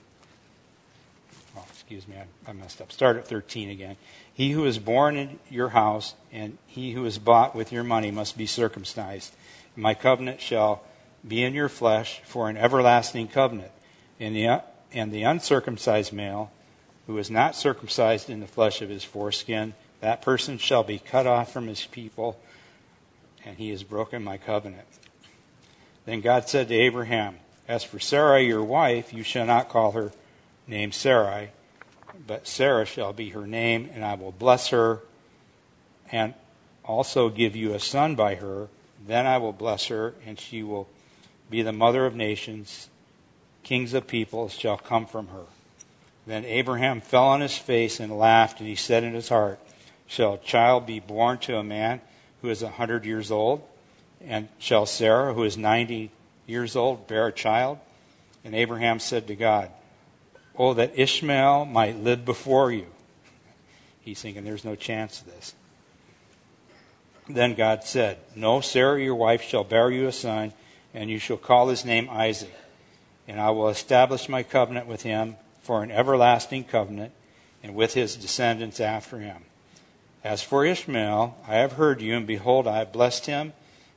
excuse 1.69 2.07
me, 2.07 2.15
I, 2.15 2.49
I 2.49 2.53
messed 2.53 2.81
up. 2.81 2.91
Start 2.91 3.17
at 3.17 3.27
13 3.27 3.69
again. 3.69 3.95
He 4.33 4.53
who 4.53 4.65
is 4.65 4.79
born 4.79 5.15
in 5.15 5.37
your 5.51 5.69
house 5.69 6.15
and 6.31 6.57
he 6.65 6.93
who 6.93 7.05
is 7.05 7.19
bought 7.19 7.53
with 7.53 7.71
your 7.71 7.83
money 7.83 8.09
must 8.09 8.39
be 8.39 8.47
circumcised. 8.47 9.35
My 9.75 9.93
covenant 9.93 10.41
shall 10.41 10.83
be 11.27 11.43
in 11.43 11.53
your 11.53 11.69
flesh 11.69 12.21
for 12.25 12.49
an 12.49 12.57
everlasting 12.57 13.27
covenant. 13.27 13.71
And 14.19 14.35
the, 14.35 14.63
and 14.93 15.11
the 15.11 15.21
uncircumcised 15.21 16.11
male 16.11 16.51
who 17.05 17.19
is 17.19 17.29
not 17.29 17.55
circumcised 17.55 18.31
in 18.31 18.39
the 18.39 18.47
flesh 18.47 18.81
of 18.81 18.89
his 18.89 19.03
foreskin, 19.03 19.75
that 19.99 20.23
person 20.23 20.57
shall 20.57 20.83
be 20.83 20.97
cut 20.97 21.27
off 21.27 21.53
from 21.53 21.67
his 21.67 21.85
people, 21.85 22.39
and 23.45 23.57
he 23.57 23.69
has 23.69 23.83
broken 23.83 24.23
my 24.23 24.39
covenant. 24.39 24.87
Then 26.05 26.21
God 26.21 26.49
said 26.49 26.67
to 26.69 26.73
Abraham, 26.73 27.35
As 27.71 27.85
for 27.85 27.99
Sarai 27.99 28.45
your 28.45 28.63
wife, 28.63 29.13
you 29.13 29.23
shall 29.23 29.45
not 29.45 29.69
call 29.69 29.93
her 29.93 30.11
name 30.67 30.91
Sarai 30.91 31.51
but 32.27 32.47
Sarah 32.47 32.85
shall 32.85 33.13
be 33.13 33.29
her 33.29 33.47
name, 33.47 33.89
and 33.93 34.03
I 34.03 34.15
will 34.15 34.31
bless 34.31 34.69
her 34.69 34.99
and 36.11 36.33
also 36.83 37.29
give 37.29 37.55
you 37.55 37.73
a 37.73 37.79
son 37.79 38.15
by 38.15 38.35
her. 38.35 38.67
Then 39.05 39.25
I 39.25 39.37
will 39.37 39.53
bless 39.53 39.87
her, 39.87 40.13
and 40.25 40.39
she 40.39 40.61
will 40.61 40.87
be 41.49 41.61
the 41.61 41.71
mother 41.71 42.05
of 42.05 42.15
nations. 42.15 42.89
Kings 43.63 43.93
of 43.93 44.07
peoples 44.07 44.53
shall 44.53 44.77
come 44.77 45.05
from 45.05 45.27
her. 45.27 45.45
Then 46.27 46.45
Abraham 46.45 47.01
fell 47.01 47.23
on 47.23 47.41
his 47.41 47.57
face 47.57 47.99
and 47.99 48.17
laughed, 48.17 48.59
and 48.59 48.67
he 48.67 48.75
said 48.75 49.03
in 49.03 49.13
his 49.13 49.29
heart, 49.29 49.59
Shall 50.05 50.33
a 50.33 50.39
child 50.39 50.85
be 50.85 50.99
born 50.99 51.37
to 51.39 51.57
a 51.57 51.63
man 51.63 52.01
who 52.41 52.49
is 52.49 52.61
a 52.61 52.69
hundred 52.69 53.05
years 53.05 53.31
old? 53.31 53.63
And 54.19 54.49
shall 54.59 54.85
Sarah, 54.85 55.33
who 55.33 55.43
is 55.43 55.57
ninety 55.57 56.11
years 56.51 56.75
old, 56.75 57.07
bear 57.07 57.27
a 57.27 57.31
child? 57.31 57.79
And 58.43 58.53
Abraham 58.53 58.99
said 58.99 59.27
to 59.27 59.35
God, 59.35 59.69
Oh, 60.57 60.73
that 60.73 60.99
Ishmael 60.99 61.65
might 61.65 61.97
live 61.97 62.25
before 62.25 62.71
you. 62.71 62.87
He's 64.01 64.21
thinking 64.21 64.43
there's 64.43 64.65
no 64.65 64.75
chance 64.75 65.21
of 65.21 65.27
this. 65.27 65.55
Then 67.29 67.55
God 67.55 67.83
said, 67.83 68.17
No, 68.35 68.61
Sarah, 68.61 69.01
your 69.01 69.15
wife, 69.15 69.41
shall 69.41 69.63
bear 69.63 69.89
you 69.89 70.07
a 70.07 70.11
son, 70.11 70.53
and 70.93 71.09
you 71.09 71.19
shall 71.19 71.37
call 71.37 71.69
his 71.69 71.85
name 71.85 72.09
Isaac. 72.09 72.53
And 73.27 73.39
I 73.39 73.51
will 73.51 73.69
establish 73.69 74.27
my 74.27 74.43
covenant 74.43 74.87
with 74.87 75.03
him 75.03 75.37
for 75.61 75.83
an 75.83 75.91
everlasting 75.91 76.65
covenant, 76.65 77.13
and 77.63 77.75
with 77.75 77.93
his 77.93 78.15
descendants 78.15 78.79
after 78.79 79.19
him. 79.19 79.43
As 80.23 80.43
for 80.43 80.65
Ishmael, 80.65 81.37
I 81.47 81.55
have 81.55 81.73
heard 81.73 82.01
you, 82.01 82.15
and 82.15 82.25
behold, 82.25 82.67
I 82.67 82.79
have 82.79 82.91
blessed 82.91 83.27
him, 83.27 83.53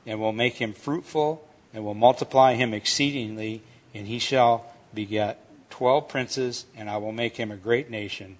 and 0.06 0.20
will 0.20 0.32
make 0.32 0.54
him 0.54 0.72
fruitful, 0.74 1.43
and 1.74 1.84
will 1.84 1.94
multiply 1.94 2.54
him 2.54 2.72
exceedingly, 2.72 3.62
and 3.92 4.06
he 4.06 4.20
shall 4.20 4.72
beget 4.94 5.40
twelve 5.68 6.08
princes, 6.08 6.66
and 6.76 6.88
I 6.88 6.96
will 6.98 7.12
make 7.12 7.36
him 7.36 7.50
a 7.50 7.56
great 7.56 7.90
nation. 7.90 8.38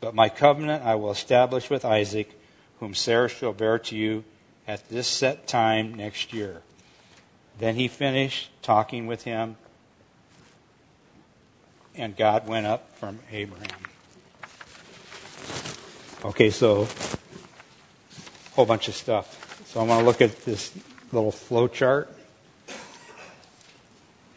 But 0.00 0.14
my 0.14 0.28
covenant 0.28 0.84
I 0.84 0.94
will 0.94 1.10
establish 1.10 1.68
with 1.68 1.84
Isaac, 1.84 2.30
whom 2.78 2.94
Sarah 2.94 3.28
shall 3.28 3.52
bear 3.52 3.78
to 3.80 3.96
you 3.96 4.22
at 4.68 4.88
this 4.88 5.08
set 5.08 5.48
time 5.48 5.94
next 5.94 6.32
year. 6.32 6.62
Then 7.58 7.74
he 7.74 7.88
finished 7.88 8.50
talking 8.62 9.06
with 9.06 9.24
him, 9.24 9.56
and 11.96 12.16
God 12.16 12.46
went 12.46 12.66
up 12.66 12.96
from 12.96 13.18
Abraham. 13.32 13.80
Okay, 16.24 16.50
so 16.50 16.82
a 16.82 18.54
whole 18.54 18.66
bunch 18.66 18.88
of 18.88 18.94
stuff. 18.94 19.64
So 19.66 19.80
I 19.80 19.82
want 19.84 20.00
to 20.00 20.06
look 20.06 20.20
at 20.20 20.44
this 20.44 20.72
little 21.12 21.32
flow 21.32 21.66
chart 21.66 22.15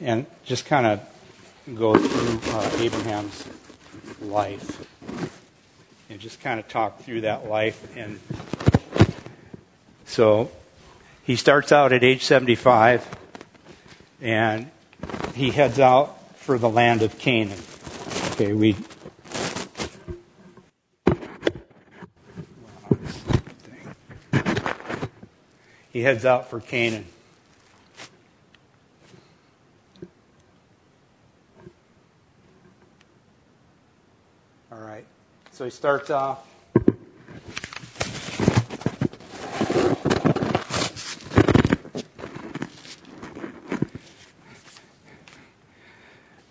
and 0.02 0.26
just 0.46 0.66
kind 0.66 0.86
of 0.86 1.02
go 1.76 1.96
through 1.96 2.52
uh, 2.54 2.72
Abraham's 2.78 3.48
life 4.22 4.86
and 6.10 6.20
just 6.20 6.42
kind 6.42 6.60
of 6.60 6.68
talk 6.68 7.02
through 7.02 7.22
that 7.22 7.48
life. 7.48 7.96
And 7.96 8.20
so 10.06 10.52
he 11.24 11.36
starts 11.36 11.72
out 11.72 11.94
at 11.94 12.04
age 12.04 12.24
75 12.24 13.08
and 14.22 14.70
he 15.36 15.52
heads 15.52 15.80
out 15.80 16.36
for 16.38 16.58
the 16.58 16.70
land 16.70 17.02
of 17.02 17.20
Canaan. 17.20 17.60
Okay, 18.32 18.54
we. 18.54 18.76
He 25.92 26.02
heads 26.02 26.26
out 26.26 26.50
for 26.50 26.60
Canaan. 26.60 27.06
All 34.72 34.80
right. 34.80 35.06
So 35.60 35.66
he 35.66 35.72
starts 35.72 36.10
off. 36.10 36.40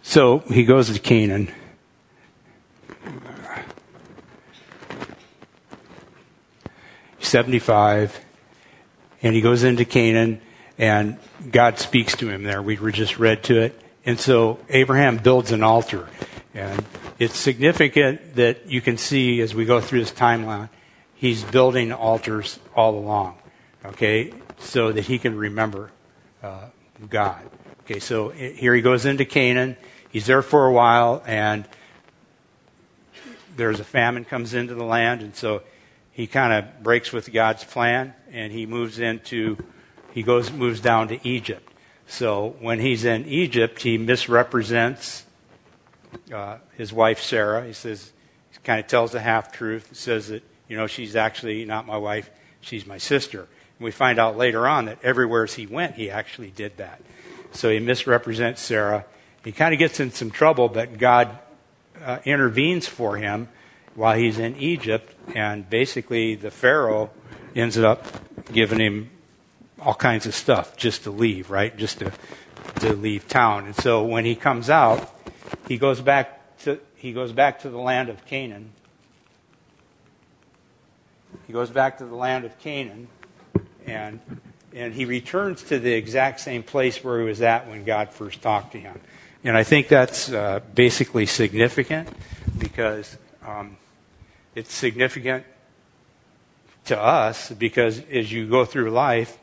So 0.03 0.40
he 0.40 0.66
goes 0.66 0.92
to 0.92 0.99
Canaan. 0.99 1.51
He's 7.16 7.29
75, 7.29 8.21
and 9.23 9.35
he 9.35 9.40
goes 9.40 9.62
into 9.64 9.87
Canaan, 9.87 10.42
and 10.77 11.16
God 11.51 11.79
speaks 11.79 12.14
to 12.18 12.29
him 12.29 12.42
there. 12.42 12.61
We 12.61 12.77
were 12.77 12.92
just 12.92 13.18
read 13.18 13.42
to 13.44 13.59
it. 13.59 13.81
And 14.05 14.21
so 14.21 14.59
Abraham 14.68 15.16
builds 15.16 15.51
an 15.51 15.62
altar. 15.62 16.11
And 16.53 16.85
it's 17.18 17.37
significant 17.37 18.37
that 18.37 18.66
you 18.66 18.81
can 18.81 18.96
see 18.96 19.40
as 19.40 19.54
we 19.54 19.64
go 19.64 19.81
through 19.81 20.00
this 20.00 20.12
timeline, 20.12 20.68
he's 21.14 21.42
building 21.42 21.92
altars 21.92 22.59
all 22.74 22.96
along, 22.96 23.37
okay, 23.85 24.33
so 24.59 24.92
that 24.92 25.04
he 25.04 25.18
can 25.18 25.37
remember 25.37 25.90
uh, 26.42 26.66
God. 27.09 27.42
Okay, 27.85 27.98
so 27.98 28.28
here 28.28 28.74
he 28.74 28.83
goes 28.83 29.04
into 29.04 29.24
Canaan. 29.24 29.76
He's 30.11 30.26
there 30.26 30.42
for 30.42 30.66
a 30.66 30.72
while, 30.72 31.22
and 31.26 31.66
there's 33.57 33.81
a 33.81 33.85
famine 33.85 34.24
comes 34.24 34.54
into 34.54 34.74
the 34.74 34.85
land, 34.85 35.22
and 35.22 35.35
so 35.35 35.62
he 36.12 36.26
kind 36.26 36.52
of 36.52 36.83
breaks 36.83 37.12
with 37.12 37.33
God's 37.33 37.64
plan, 37.64 38.14
and 38.31 38.52
he 38.52 38.66
moves 38.66 38.98
into, 39.00 39.57
he 40.12 40.22
goes 40.22 40.52
moves 40.52 40.81
down 40.81 41.09
to 41.09 41.28
Egypt. 41.28 41.72
So 42.07 42.57
when 42.61 42.78
he's 42.81 43.04
in 43.04 43.26
Egypt, 43.26 43.83
he 43.83 43.98
misrepresents 43.98 45.24
uh, 46.33 46.59
his 46.77 46.92
wife 46.92 47.21
Sarah. 47.21 47.66
He 47.66 47.73
says, 47.73 48.12
he 48.51 48.59
kind 48.64 48.81
of 48.81 48.87
tells 48.87 49.12
the 49.12 49.21
half 49.21 49.53
truth. 49.53 49.88
He 49.90 49.94
says 49.94 50.29
that, 50.29 50.42
you 50.68 50.77
know, 50.77 50.87
she's 50.87 51.16
actually 51.16 51.64
not 51.64 51.87
my 51.87 51.97
wife, 51.97 52.31
she's 52.61 52.87
my 52.87 52.99
sister. 52.99 53.40
And 53.40 53.85
we 53.85 53.90
find 53.90 54.18
out 54.18 54.37
later 54.37 54.66
on 54.66 54.87
that 54.87 54.99
everywhere 55.03 55.47
he 55.47 55.66
went, 55.66 55.94
he 55.94 56.11
actually 56.11 56.51
did 56.51 56.77
that. 56.79 57.01
So 57.53 57.71
he 57.71 57.79
misrepresents 57.79 58.61
Sarah. 58.61 59.05
He 59.44 59.53
kind 59.53 59.73
of 59.73 59.79
gets 59.79 60.01
in 60.01 60.11
some 60.11 60.31
trouble, 60.31 60.68
but 60.68 60.99
God 60.99 61.38
uh, 62.05 62.18
intervenes 62.25 62.87
for 62.87 63.16
him 63.16 63.49
while 63.94 64.16
he's 64.16 64.38
in 64.38 64.57
Egypt, 64.57 65.12
and 65.35 65.68
basically 65.68 66.35
the 66.35 66.51
Pharaoh 66.51 67.11
ends 67.57 67.79
up 67.79 68.07
giving 68.53 68.79
him 68.79 69.11
all 69.81 69.94
kinds 69.94 70.27
of 70.27 70.35
stuff 70.35 70.77
just 70.77 71.05
to 71.05 71.11
leave, 71.11 71.51
right? 71.51 71.77
Just 71.77 72.01
to 72.01 72.12
to 72.81 72.92
leave 72.94 73.27
town. 73.29 73.66
And 73.66 73.75
so 73.75 74.05
when 74.05 74.25
he 74.25 74.35
comes 74.35 74.71
out, 74.71 75.12
he 75.67 75.79
goes 75.79 76.01
back 76.01 76.59
to, 76.61 76.81
he 76.97 77.13
goes 77.13 77.33
back 77.33 77.61
to 77.61 77.71
the 77.71 77.79
land 77.79 78.09
of 78.09 78.25
Canaan. 78.27 78.73
He 81.47 81.53
goes 81.53 81.71
back 81.71 81.99
to 81.99 82.05
the 82.05 82.15
land 82.15 82.45
of 82.45 82.59
Canaan 82.59 83.09
and, 83.87 84.21
and 84.75 84.95
he 84.95 85.05
returns 85.05 85.63
to 85.65 85.79
the 85.79 85.93
exact 85.93 86.41
same 86.41 86.63
place 86.63 87.03
where 87.03 87.21
he 87.21 87.27
was 87.27 87.41
at 87.41 87.69
when 87.69 87.85
God 87.85 88.11
first 88.11 88.43
talked 88.43 88.73
to 88.73 88.79
him. 88.79 89.01
And 89.45 89.57
I 89.57 89.63
think 89.63 89.89
that's 89.89 90.31
uh, 90.31 90.61
basically 90.75 91.27
significant 91.27 92.09
because 92.59 93.17
um, 93.47 93.77
it's 94.55 94.75
significant 94.75 95.45
to 96.87 97.01
us 97.01 97.51
because 97.51 98.03
as 98.11 98.33
you 98.33 98.49
go 98.49 98.65
through 98.65 98.91
life, 98.91 99.39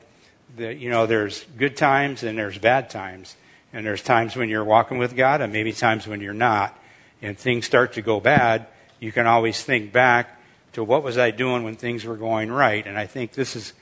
that 0.57 0.77
you 0.77 0.89
know 0.89 1.05
there's 1.05 1.43
good 1.57 1.75
times 1.75 2.23
and 2.23 2.37
there's 2.37 2.57
bad 2.57 2.89
times. 2.89 3.35
And 3.75 3.85
there's 3.85 4.01
times 4.01 4.37
when 4.37 4.47
you're 4.47 4.63
walking 4.63 4.99
with 4.99 5.17
God 5.17 5.41
and 5.41 5.51
maybe 5.51 5.73
times 5.73 6.07
when 6.07 6.21
you're 6.21 6.33
not. 6.33 6.79
And 7.21 7.37
things 7.37 7.65
start 7.65 7.91
to 7.93 8.01
go 8.01 8.21
bad. 8.21 8.67
You 9.01 9.11
can 9.11 9.27
always 9.27 9.61
think 9.61 9.91
back 9.91 10.39
to 10.73 10.83
what 10.83 11.03
was 11.03 11.17
I 11.17 11.31
doing 11.31 11.63
when 11.63 11.75
things 11.75 12.05
were 12.05 12.15
going 12.15 12.49
right. 12.49 12.87
And 12.87 12.97
I 12.97 13.05
think 13.05 13.33
this 13.33 13.53
is, 13.53 13.73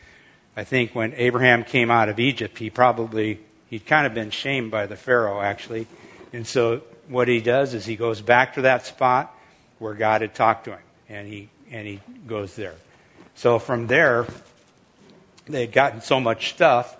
I 0.58 0.64
think 0.64 0.96
when 0.96 1.14
Abraham 1.14 1.64
came 1.64 1.92
out 1.92 2.10
of 2.10 2.20
Egypt, 2.20 2.58
he 2.58 2.72
probably, 2.72 3.40
he'd 3.70 3.86
kind 3.86 4.08
of 4.08 4.16
been 4.16 4.32
shamed 4.32 4.72
by 4.72 4.88
the 4.88 4.96
Pharaoh 4.96 5.42
actually. 5.42 5.86
And 6.34 6.48
so 6.48 6.82
what 7.08 7.28
he 7.28 7.40
does 7.40 7.76
is 7.76 7.86
he 7.86 7.96
goes 7.96 8.20
back 8.20 8.56
to 8.56 8.64
that 8.64 8.88
spot 8.88 9.32
where 9.78 9.94
God 9.94 10.22
had 10.22 10.34
talked 10.34 10.66
to 10.66 10.72
him. 10.72 10.80
And 11.08 11.28
he, 11.28 11.50
and 11.70 11.86
he 11.86 12.02
goes 12.26 12.56
there. 12.56 12.76
So 13.36 13.60
from 13.60 13.86
there, 13.86 14.26
they 15.46 15.62
had 15.62 15.72
gotten 15.72 16.02
so 16.02 16.20
much 16.20 16.50
stuff. 16.50 16.98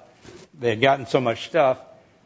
They 0.60 0.70
had 0.70 0.82
gotten 0.82 1.08
so 1.08 1.20
much 1.20 1.48
stuff 1.48 1.80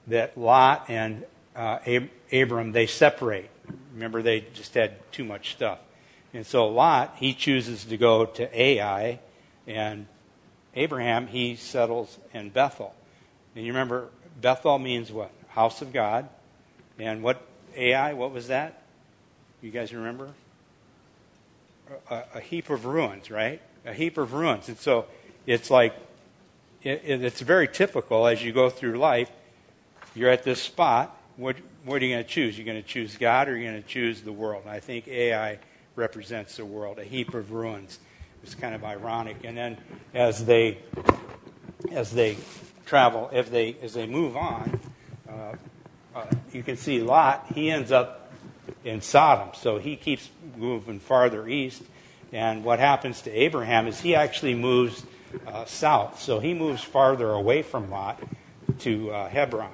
that 0.08 0.38
Lot 0.38 0.86
and 0.90 1.26
uh, 1.56 1.80
Ab- 1.86 2.10
Abram 2.32 2.72
they 2.72 2.88
separate. 2.88 3.50
Remember, 3.94 4.22
they 4.22 4.42
just 4.54 4.74
had 4.74 5.12
too 5.12 5.24
much 5.24 5.52
stuff, 5.52 5.80
and 6.34 6.46
so 6.46 6.68
Lot 6.68 7.16
he 7.18 7.34
chooses 7.34 7.86
to 7.86 7.98
go 7.98 8.26
to 8.26 8.60
Ai, 8.60 9.20
and 9.66 10.08
Abraham 10.76 11.28
he 11.28 11.56
settles 11.56 12.18
in 12.34 12.50
Bethel. 12.50 12.94
And 13.56 13.66
you 13.66 13.72
remember 13.72 14.10
Bethel 14.40 14.78
means 14.80 15.12
what? 15.12 15.32
House 15.50 15.82
of 15.82 15.92
God, 15.92 16.30
and 17.00 17.24
what 17.24 17.42
Ai? 17.76 18.14
What 18.14 18.32
was 18.32 18.48
that? 18.48 18.82
You 19.62 19.72
guys 19.72 19.94
remember? 19.94 20.34
A, 22.10 22.24
a 22.36 22.40
heap 22.40 22.70
of 22.70 22.86
ruins, 22.86 23.32
right? 23.32 23.62
A 23.86 23.94
heap 23.94 24.18
of 24.18 24.34
ruins, 24.34 24.70
and 24.70 24.78
so 24.78 25.06
it's 25.46 25.72
like 25.72 25.96
it, 26.84 27.02
it's 27.06 27.42
very 27.42 27.68
typical 27.68 28.28
as 28.28 28.44
you 28.44 28.52
go 28.54 28.70
through 28.70 28.98
life 28.98 29.32
you're 30.18 30.30
at 30.30 30.44
this 30.44 30.62
spot, 30.62 31.16
what, 31.38 31.56
what 31.86 32.02
are 32.02 32.06
you 32.06 32.16
going 32.16 32.24
to 32.24 32.30
choose? 32.30 32.58
You're 32.58 32.66
going 32.66 32.82
to 32.82 32.88
choose 32.88 33.16
God 33.18 33.48
or 33.48 33.58
you're 33.58 33.72
going 33.72 33.82
to 33.82 33.88
choose 33.88 34.22
the 34.22 34.32
world? 34.32 34.64
And 34.66 34.72
I 34.72 34.80
think 34.80 35.08
Ai 35.08 35.60
represents 35.96 36.58
the 36.58 36.66
world, 36.66 37.00
a 37.00 37.04
heap 37.04 37.34
of 37.34 37.52
ruins. 37.52 38.00
It's 38.44 38.56
kind 38.56 38.76
of 38.76 38.84
ironic. 38.84 39.38
And 39.44 39.58
then 39.58 39.78
as 40.14 40.46
they 40.46 40.80
as 41.92 42.12
they 42.12 42.38
travel, 42.86 43.30
if 43.34 43.52
they 43.52 43.76
as 43.82 43.94
they 43.94 44.08
move 44.08 44.36
on, 44.36 44.80
uh, 45.30 45.56
uh, 46.16 46.26
you 46.52 46.64
can 46.64 46.78
see 46.78 47.02
Lot. 47.02 47.46
He 47.54 47.70
ends 47.70 47.92
up 47.92 48.32
in 48.84 49.02
Sodom, 49.02 49.50
so 49.54 49.78
he 49.78 49.96
keeps 49.96 50.30
moving 50.56 51.00
farther 51.00 51.48
east. 51.48 51.84
And 52.32 52.64
what 52.64 52.80
happens 52.80 53.22
to 53.24 53.32
Abraham 53.32 53.88
is 53.88 54.02
he 54.02 54.16
actually 54.16 54.56
moves 54.56 55.06
uh, 55.46 55.66
south, 55.66 56.22
so 56.22 56.40
he 56.40 56.54
moves 56.54 56.84
farther 56.84 57.32
away 57.32 57.62
from 57.62 57.90
Lot 57.90 58.22
to 58.80 59.12
uh, 59.12 59.30
Hebron. 59.30 59.72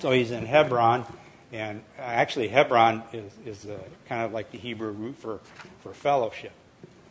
So 0.00 0.12
he's 0.12 0.30
in 0.30 0.46
Hebron, 0.46 1.04
and 1.52 1.82
actually 1.98 2.46
Hebron 2.46 3.02
is, 3.12 3.32
is 3.44 3.64
a, 3.64 3.80
kind 4.08 4.22
of 4.22 4.32
like 4.32 4.52
the 4.52 4.58
Hebrew 4.58 4.92
root 4.92 5.16
for, 5.16 5.40
for 5.80 5.92
fellowship. 5.92 6.52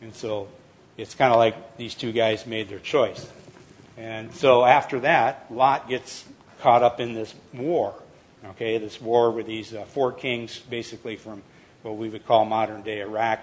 And 0.02 0.16
so 0.16 0.48
it's 0.96 1.14
kind 1.14 1.34
of 1.34 1.38
like 1.38 1.76
these 1.76 1.96
two 1.96 2.14
guys 2.14 2.46
made 2.46 2.70
their 2.70 2.80
choice. 2.80 3.30
And 3.98 4.34
so 4.34 4.64
after 4.64 5.02
that, 5.02 5.48
Lot 5.50 5.90
gets 5.90 6.24
caught 6.62 6.82
up 6.82 7.02
in 7.02 7.14
this 7.14 7.36
war. 7.54 7.94
Okay, 8.52 8.78
this 8.78 9.02
war 9.02 9.32
with 9.32 9.48
these 9.48 9.74
uh, 9.74 9.84
four 9.84 10.14
kings, 10.14 10.58
basically 10.60 11.18
from 11.18 11.42
what 11.82 11.98
we 11.98 12.08
would 12.08 12.26
call 12.26 12.46
modern 12.46 12.84
day 12.84 13.02
Iraq. 13.02 13.42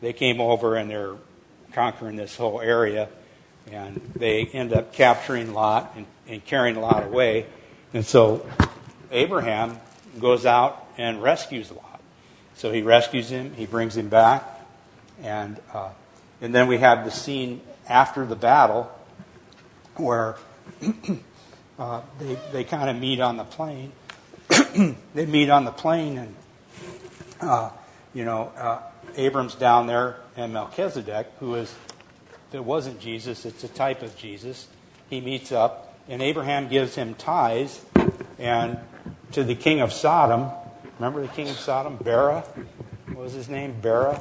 They 0.00 0.12
came 0.12 0.40
over 0.40 0.74
and 0.74 0.90
they're 0.90 1.14
conquering 1.72 2.16
this 2.16 2.36
whole 2.36 2.60
area. 2.60 3.08
And 3.70 4.00
they 4.16 4.46
end 4.46 4.72
up 4.72 4.92
capturing 4.92 5.52
Lot 5.52 5.92
and, 5.94 6.06
and 6.26 6.44
carrying 6.44 6.80
Lot 6.80 7.04
away. 7.04 7.46
And 7.92 8.04
so 8.04 8.44
Abraham 9.10 9.78
goes 10.18 10.46
out 10.46 10.86
and 10.98 11.22
rescues 11.22 11.70
Lot. 11.70 12.00
So 12.54 12.72
he 12.72 12.82
rescues 12.82 13.30
him, 13.30 13.54
he 13.54 13.66
brings 13.66 13.96
him 13.96 14.08
back, 14.08 14.44
and 15.22 15.58
uh, 15.72 15.90
and 16.40 16.54
then 16.54 16.68
we 16.68 16.78
have 16.78 17.04
the 17.04 17.10
scene 17.10 17.60
after 17.88 18.26
the 18.26 18.36
battle 18.36 18.90
where 19.96 20.36
uh, 21.78 22.02
they 22.18 22.38
they 22.52 22.64
kind 22.64 22.90
of 22.90 22.96
meet 22.96 23.20
on 23.20 23.36
the 23.36 23.44
plain. 23.44 23.92
they 25.14 25.26
meet 25.26 25.48
on 25.48 25.64
the 25.64 25.70
plain, 25.70 26.18
and 26.18 26.34
uh, 27.40 27.70
you 28.12 28.24
know 28.24 28.52
uh, 28.56 28.80
Abram's 29.16 29.54
down 29.54 29.86
there, 29.86 30.16
and 30.36 30.52
Melchizedek, 30.52 31.28
who 31.38 31.54
is 31.54 31.74
if 32.48 32.54
it 32.56 32.64
wasn't 32.64 33.00
Jesus, 33.00 33.46
it's 33.46 33.64
a 33.64 33.68
type 33.68 34.02
of 34.02 34.16
Jesus. 34.16 34.68
He 35.08 35.20
meets 35.20 35.52
up, 35.52 35.96
and 36.08 36.20
Abraham 36.20 36.68
gives 36.68 36.94
him 36.94 37.14
tithes, 37.14 37.80
and 38.38 38.78
to 39.32 39.44
the 39.44 39.54
king 39.54 39.80
of 39.80 39.92
Sodom. 39.92 40.50
Remember 40.98 41.22
the 41.22 41.28
king 41.28 41.48
of 41.48 41.56
Sodom, 41.56 41.96
Bera? 41.96 42.40
What 43.06 43.24
was 43.24 43.32
his 43.32 43.48
name? 43.48 43.74
Bera? 43.80 44.18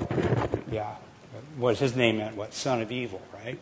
Yeah. 0.72 0.96
What 1.58 1.78
his 1.78 1.96
name 1.96 2.18
meant, 2.18 2.36
what? 2.36 2.54
Son 2.54 2.82
of 2.82 2.92
evil, 2.92 3.22
right? 3.34 3.60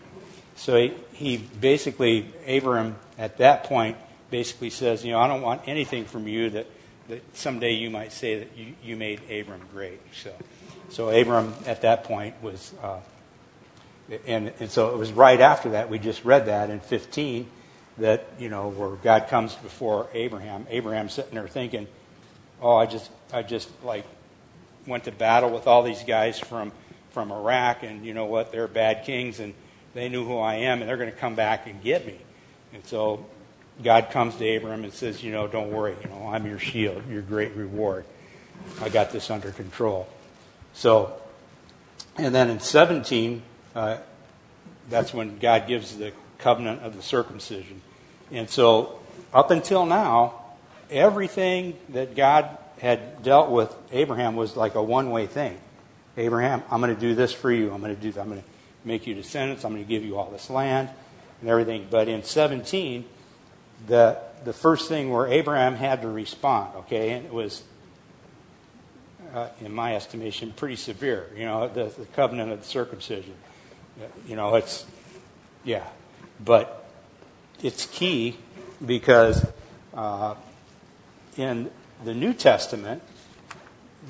So 0.56 0.76
he, 0.76 0.94
he 1.14 1.38
basically, 1.38 2.32
Abram 2.48 2.96
at 3.18 3.38
that 3.38 3.64
point 3.64 3.98
basically 4.30 4.70
says, 4.70 5.06
you 5.06 5.12
know, 5.12 5.20
I 5.20 5.28
don't 5.28 5.42
want 5.42 5.62
anything 5.68 6.06
from 6.06 6.28
you 6.28 6.50
that, 6.52 6.68
that 7.08 7.38
someday 7.38 7.74
you 7.74 7.90
might 7.90 8.12
say 8.12 8.40
that 8.40 8.58
you, 8.58 8.74
you 8.84 8.96
made 8.96 9.22
Abram 9.32 9.62
great. 9.74 10.00
So, 10.14 10.34
so 10.90 11.10
Abram 11.10 11.54
at 11.66 11.82
that 11.82 12.04
point 12.04 12.36
was, 12.42 12.74
uh, 12.84 13.00
and, 14.26 14.54
and 14.60 14.70
so 14.70 14.94
it 14.94 14.98
was 14.98 15.12
right 15.12 15.40
after 15.40 15.72
that, 15.72 15.90
we 15.90 16.00
just 16.00 16.26
read 16.26 16.48
that 16.48 16.70
in 16.70 16.80
15, 16.80 17.48
that, 18.00 18.28
you 18.40 18.50
know, 18.50 18.70
where 18.70 18.90
God 18.90 19.28
comes 19.28 19.56
before 19.56 20.08
Abraham. 20.14 20.68
Abraham's 20.70 21.14
sitting 21.14 21.34
there 21.34 21.48
thinking, 21.48 21.88
oh, 22.62 22.76
I 22.76 22.86
just, 22.86 23.10
I 23.34 23.42
just 23.44 23.70
like 23.84 24.06
went 24.86 25.06
to 25.06 25.12
battle 25.12 25.50
with 25.50 25.68
all 25.68 25.84
these 25.84 26.04
guys 26.04 26.40
from, 26.40 26.72
from 27.12 27.32
Iraq, 27.32 27.84
and 27.84 28.06
you 28.06 28.14
know 28.14 28.26
what? 28.26 28.52
They're 28.52 28.68
bad 28.68 29.04
kings, 29.04 29.40
and 29.40 29.54
they 29.94 30.10
knew 30.10 30.26
who 30.26 30.38
I 30.38 30.56
am, 30.56 30.82
and 30.82 30.90
they're 30.90 30.98
going 30.98 31.12
to 31.12 31.18
come 31.18 31.36
back 31.36 31.68
and 31.68 31.82
get 31.82 32.06
me. 32.06 32.18
And 32.74 32.86
so 32.86 33.26
God 33.84 34.10
comes 34.12 34.36
to 34.36 34.46
Abraham 34.46 34.84
and 34.84 34.94
says, 34.94 35.24
you 35.24 35.32
know, 35.32 35.48
don't 35.48 35.72
worry, 35.72 35.96
you 36.04 36.10
know, 36.10 36.28
I'm 36.28 36.46
your 36.46 36.60
shield, 36.60 37.04
your 37.10 37.22
great 37.22 37.56
reward. 37.56 38.06
I 38.82 38.90
got 38.90 39.12
this 39.12 39.30
under 39.30 39.52
control. 39.52 40.08
So, 40.74 41.14
and 42.18 42.34
then 42.34 42.50
in 42.50 42.60
17, 42.60 43.42
uh, 43.76 43.98
that's 44.90 45.14
when 45.14 45.38
God 45.38 45.68
gives 45.68 45.98
the 45.98 46.12
covenant 46.38 46.82
of 46.82 46.96
the 46.96 47.02
circumcision. 47.02 47.82
And 48.32 48.50
so, 48.50 49.00
up 49.34 49.52
until 49.52 49.86
now, 49.86 50.42
everything 50.90 51.78
that 51.90 52.16
God 52.16 52.58
had 52.80 53.24
dealt 53.24 53.50
with 53.50 53.74
Abraham 53.92 54.36
was 54.36 54.56
like 54.56 54.76
a 54.76 54.84
one 54.84 55.10
way 55.10 55.28
thing. 55.28 55.58
Abraham, 56.18 56.64
I'm 56.70 56.82
going 56.82 56.94
to 56.94 57.00
do 57.00 57.16
this 57.16 57.32
for 57.32 57.52
you. 57.52 57.72
I'm 57.72 57.82
going 57.82 57.96
to 57.96 58.02
do. 58.02 58.20
I'm 58.20 58.30
going 58.30 58.42
to 58.42 58.48
make 58.84 59.06
you 59.06 59.14
descendants. 59.14 59.64
I'm 59.64 59.74
going 59.74 59.84
to 59.84 59.90
give 59.90 60.04
you 60.04 60.18
all 60.18 60.30
this 60.32 60.50
land 60.50 60.90
and 61.42 61.50
everything. 61.50 61.88
But 61.90 62.08
in 62.08 62.24
17, 62.24 63.06
the, 63.86 64.18
the 64.44 64.54
first 64.54 64.90
thing 64.90 65.12
where 65.12 65.28
Abraham 65.28 65.76
had 65.76 66.02
to 66.02 66.08
respond, 66.08 66.76
okay, 66.78 67.12
and 67.12 67.26
it 67.26 67.34
was, 67.34 67.64
uh, 69.34 69.50
in 69.62 69.72
my 69.72 69.96
estimation, 69.96 70.52
pretty 70.56 70.76
severe. 70.76 71.28
You 71.36 71.46
know, 71.46 71.68
the, 71.68 71.86
the 71.86 72.06
covenant 72.14 72.52
of 72.52 72.62
the 72.62 72.66
circumcision. 72.66 73.36
You 74.28 74.36
know, 74.36 74.56
it's, 74.56 74.86
yeah. 75.64 75.86
But 76.44 76.87
it's 77.62 77.86
key 77.88 78.38
because 78.86 79.46
uh, 79.94 80.36
in 81.38 81.72
the 82.04 82.14
New 82.14 82.34
Testament, 82.34 83.02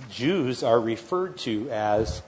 Jews 0.09 0.63
are 0.63 0.79
referred 0.79 1.37
to 1.39 1.69
as 1.69 2.21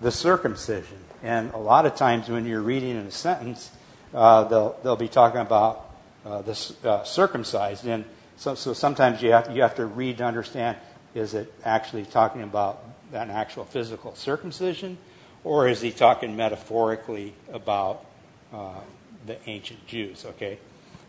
the 0.00 0.10
circumcision. 0.10 0.98
And 1.22 1.52
a 1.52 1.58
lot 1.58 1.86
of 1.86 1.96
times 1.96 2.28
when 2.28 2.46
you're 2.46 2.62
reading 2.62 2.90
in 2.90 3.06
a 3.06 3.10
sentence, 3.10 3.70
uh, 4.14 4.44
they'll, 4.44 4.78
they'll 4.82 4.96
be 4.96 5.08
talking 5.08 5.40
about 5.40 5.90
uh, 6.24 6.42
the 6.42 6.74
uh, 6.84 7.02
circumcised. 7.04 7.86
And 7.86 8.04
so, 8.36 8.54
so 8.54 8.72
sometimes 8.72 9.22
you 9.22 9.32
have, 9.32 9.54
you 9.54 9.62
have 9.62 9.74
to 9.76 9.86
read 9.86 10.18
to 10.18 10.24
understand 10.24 10.76
is 11.14 11.34
it 11.34 11.52
actually 11.64 12.04
talking 12.04 12.42
about 12.42 12.84
an 13.12 13.30
actual 13.30 13.64
physical 13.64 14.14
circumcision, 14.14 14.98
or 15.42 15.66
is 15.66 15.80
he 15.80 15.90
talking 15.90 16.36
metaphorically 16.36 17.34
about 17.50 18.04
uh, 18.52 18.80
the 19.28 19.38
ancient 19.48 19.86
Jews, 19.86 20.24
okay? 20.24 20.58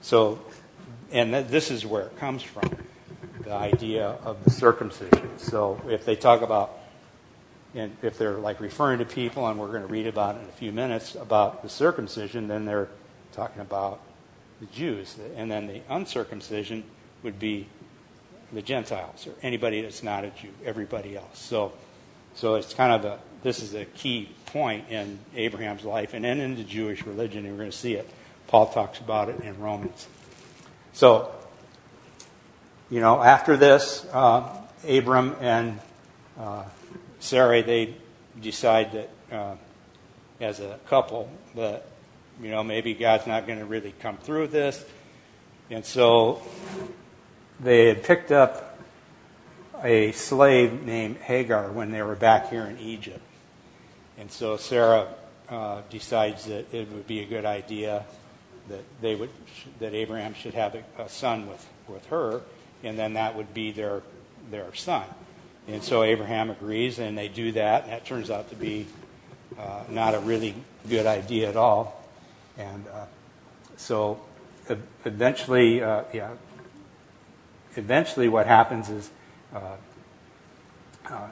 So, 0.02 0.40
and 1.12 1.32
th- 1.32 1.48
this 1.48 1.72
is 1.72 1.86
where 1.86 2.04
it 2.04 2.18
comes 2.18 2.44
from 2.44 2.78
the 3.44 3.54
idea 3.54 4.18
of 4.24 4.44
the 4.44 4.52
circumcision. 4.52 5.38
So, 5.38 5.82
if 5.90 6.06
they 6.06 6.16
talk 6.16 6.42
about, 6.42 6.78
and 7.74 7.96
if 8.02 8.18
they're 8.18 8.38
like 8.38 8.60
referring 8.60 9.00
to 9.00 9.06
people, 9.06 9.48
and 9.48 9.60
we're 9.60 9.68
going 9.68 9.82
to 9.82 9.88
read 9.88 10.08
about 10.08 10.36
it 10.36 10.44
in 10.44 10.50
a 10.50 10.54
few 10.54 10.72
minutes 10.72 11.16
about 11.16 11.64
the 11.64 11.70
circumcision, 11.70 12.48
then 12.48 12.66
they're 12.66 12.90
talking 13.32 13.62
about 13.62 14.02
the 14.60 14.66
Jews. 14.68 15.16
And 15.36 15.50
then 15.50 15.68
the 15.68 15.82
uncircumcision 15.90 16.84
would 17.24 17.40
be 17.40 17.68
the 18.52 18.62
Gentiles, 18.62 19.28
or 19.28 19.34
anybody 19.42 19.82
that's 19.82 20.04
not 20.04 20.24
a 20.24 20.30
Jew, 20.30 20.50
everybody 20.66 21.16
else. 21.16 21.40
So, 21.40 21.74
so 22.34 22.56
it's 22.56 22.74
kind 22.74 22.94
of 22.94 23.06
a, 23.06 23.20
this 23.44 23.62
is 23.62 23.74
a 23.74 23.86
key 23.86 24.30
point 24.48 24.90
in 24.90 25.20
Abraham's 25.36 25.86
life 25.86 26.14
and 26.14 26.26
then 26.26 26.40
in 26.40 26.56
the 26.56 26.64
Jewish 26.64 27.06
religion, 27.06 27.46
and 27.46 27.54
we're 27.54 27.60
going 27.60 27.72
to 27.72 27.78
see 27.78 27.94
it. 27.94 28.10
Paul 28.48 28.68
talks 28.68 29.00
about 29.00 29.30
it 29.30 29.40
in 29.42 29.60
Romans. 29.60 30.08
So, 30.94 31.32
you 32.90 33.00
know, 33.00 33.22
after 33.22 33.56
this, 33.56 34.06
uh, 34.12 34.50
Abram 34.88 35.36
and 35.40 35.80
uh, 36.40 36.64
Sarai, 37.20 37.62
they 37.62 37.96
decide 38.42 38.92
that 38.94 39.10
uh, 39.32 39.56
as 40.42 40.60
a 40.60 40.80
couple 40.88 41.30
that, 41.56 41.86
you 42.42 42.50
know, 42.50 42.64
maybe 42.64 42.94
God's 42.94 43.28
not 43.28 43.46
going 43.46 43.60
to 43.60 43.66
really 43.66 43.94
come 44.00 44.18
through 44.18 44.48
this. 44.48 44.84
And 45.70 45.86
so 45.86 46.42
they 47.60 47.88
had 47.88 48.04
picked 48.04 48.32
up 48.32 48.80
a 49.84 50.12
slave 50.14 50.84
named 50.84 51.18
Hagar 51.18 51.72
when 51.72 51.92
they 51.92 52.02
were 52.02 52.16
back 52.16 52.50
here 52.50 52.66
in 52.66 52.80
Egypt. 52.80 53.22
And 54.20 54.30
so 54.30 54.58
Sarah 54.58 55.08
uh, 55.48 55.82
decides 55.90 56.46
that 56.46 56.74
it 56.74 56.92
would 56.92 57.08
be 57.08 57.22
a 57.22 57.26
good 57.26 57.46
idea 57.46 58.06
that 58.68 58.84
they 59.02 59.16
would 59.16 59.30
that 59.80 59.94
Abraham 59.94 60.34
should 60.34 60.54
have 60.54 60.76
a, 60.98 61.10
son 61.10 61.48
with, 61.48 61.66
with 61.88 62.06
her, 62.08 62.42
and 62.84 63.00
then 63.00 63.14
that 63.14 63.36
would 63.36 63.54
be 63.54 63.72
their 63.72 64.04
their 64.52 64.76
son. 64.76 65.06
And 65.68 65.82
so 65.84 66.04
Abraham 66.04 66.50
agrees, 66.50 67.00
and 67.00 67.18
they 67.18 67.30
do 67.30 67.54
that, 67.54 67.84
and 67.84 67.94
that 67.94 68.06
turns 68.06 68.30
out 68.30 68.50
to 68.50 68.56
be 68.56 68.88
uh, 69.58 69.84
not 69.90 70.16
a 70.16 70.20
really 70.20 70.54
good 70.88 71.06
idea 71.06 71.50
at 71.50 71.56
all. 71.56 72.04
And 72.58 72.86
uh, 72.88 73.06
so 73.78 74.20
eventually, 75.06 75.82
uh, 75.82 76.04
yeah, 76.14 76.32
eventually 77.76 78.28
what 78.28 78.48
happens 78.48 78.90
is 78.90 79.10
uh, 79.54 79.76
uh, 81.10 81.28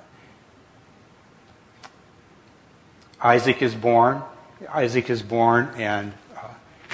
Isaac 3.22 3.62
is 3.62 3.74
born. 3.74 4.22
Isaac 4.70 5.10
is 5.10 5.24
born, 5.24 5.72
and 5.78 6.14
uh, 6.36 6.50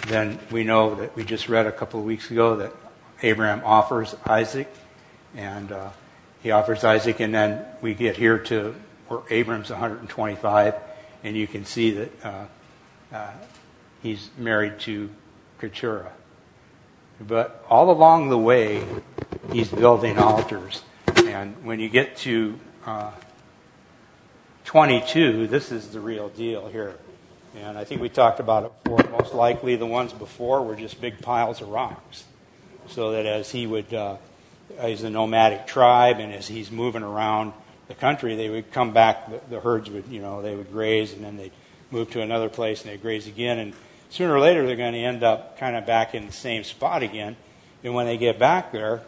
then 0.08 0.40
we 0.52 0.64
know 0.64 0.96
that 0.96 1.16
we 1.16 1.24
just 1.24 1.50
read 1.50 1.66
a 1.66 1.72
couple 1.72 2.00
of 2.00 2.06
weeks 2.06 2.32
ago 2.32 2.58
that 2.58 2.74
Abraham 3.22 3.62
offers 3.66 4.16
Isaac, 4.26 4.74
and 5.36 5.72
uh, 5.72 5.90
he 6.42 6.52
offers 6.52 6.84
Isaac, 6.84 7.20
and 7.20 7.34
then 7.34 7.66
we 7.82 7.94
get 7.94 8.18
here 8.18 8.38
to 8.38 8.76
where 9.08 9.22
Abraham's 9.30 9.70
125, 9.70 10.76
and 11.24 11.36
you 11.36 11.48
can 11.48 11.66
see 11.66 11.92
that 11.92 12.26
uh, 12.26 12.46
uh, 13.14 13.32
he's 14.02 14.30
married 14.38 14.80
to 14.82 15.10
Keturah. 15.60 16.12
But 17.20 17.66
all 17.70 17.92
along 17.92 18.30
the 18.30 18.38
way, 18.38 18.86
he's 19.52 19.70
building 19.70 20.18
altars. 20.18 20.84
And 21.26 21.64
when 21.64 21.80
you 21.80 21.90
get 21.90 22.18
to 22.18 22.60
uh, 22.86 23.12
22, 24.66 25.48
this 25.48 25.72
is 25.72 25.90
the 25.90 26.00
real 26.00 26.30
deal 26.30 26.68
here. 26.68 26.96
And 27.56 27.78
I 27.78 27.84
think 27.84 28.02
we 28.02 28.10
talked 28.10 28.40
about 28.40 28.66
it 28.66 28.84
before. 28.84 29.04
Most 29.12 29.34
likely 29.34 29.76
the 29.76 29.86
ones 29.86 30.14
before 30.14 30.64
were 30.64 30.76
just 30.76 31.00
big 31.00 31.22
piles 31.22 31.62
of 31.62 31.70
rocks. 31.70 32.24
So 32.88 33.12
that 33.12 33.26
as 33.26 33.52
he 33.52 33.68
would, 33.68 33.94
uh, 33.94 34.18
he's 34.82 35.04
a 35.04 35.10
nomadic 35.10 35.68
tribe, 35.68 36.20
and 36.20 36.34
as 36.34 36.48
he's 36.48 36.72
moving 36.72 37.04
around 37.04 37.54
the 37.88 37.94
country, 37.94 38.36
they 38.36 38.50
would 38.50 38.72
come 38.72 38.92
back, 38.92 39.30
the, 39.30 39.42
the 39.50 39.60
herds 39.60 39.90
would, 39.90 40.08
you 40.08 40.22
know, 40.22 40.42
they 40.42 40.56
would 40.56 40.72
graze, 40.72 41.14
and 41.14 41.24
then 41.24 41.38
they'd 41.38 41.52
move 41.92 42.10
to 42.12 42.22
another 42.22 42.50
place 42.50 42.82
and 42.82 42.92
they'd 42.92 43.02
graze 43.02 43.28
again. 43.28 43.60
And 43.60 43.74
sooner 44.10 44.34
or 44.34 44.40
later, 44.40 44.66
they're 44.66 44.76
going 44.76 44.94
to 44.94 45.00
end 45.00 45.24
up 45.24 45.60
kind 45.60 45.76
of 45.76 45.86
back 45.86 46.16
in 46.16 46.26
the 46.26 46.34
same 46.34 46.64
spot 46.64 47.04
again. 47.04 47.36
And 47.84 47.94
when 47.94 48.06
they 48.06 48.18
get 48.18 48.40
back 48.40 48.72
there, 48.72 49.02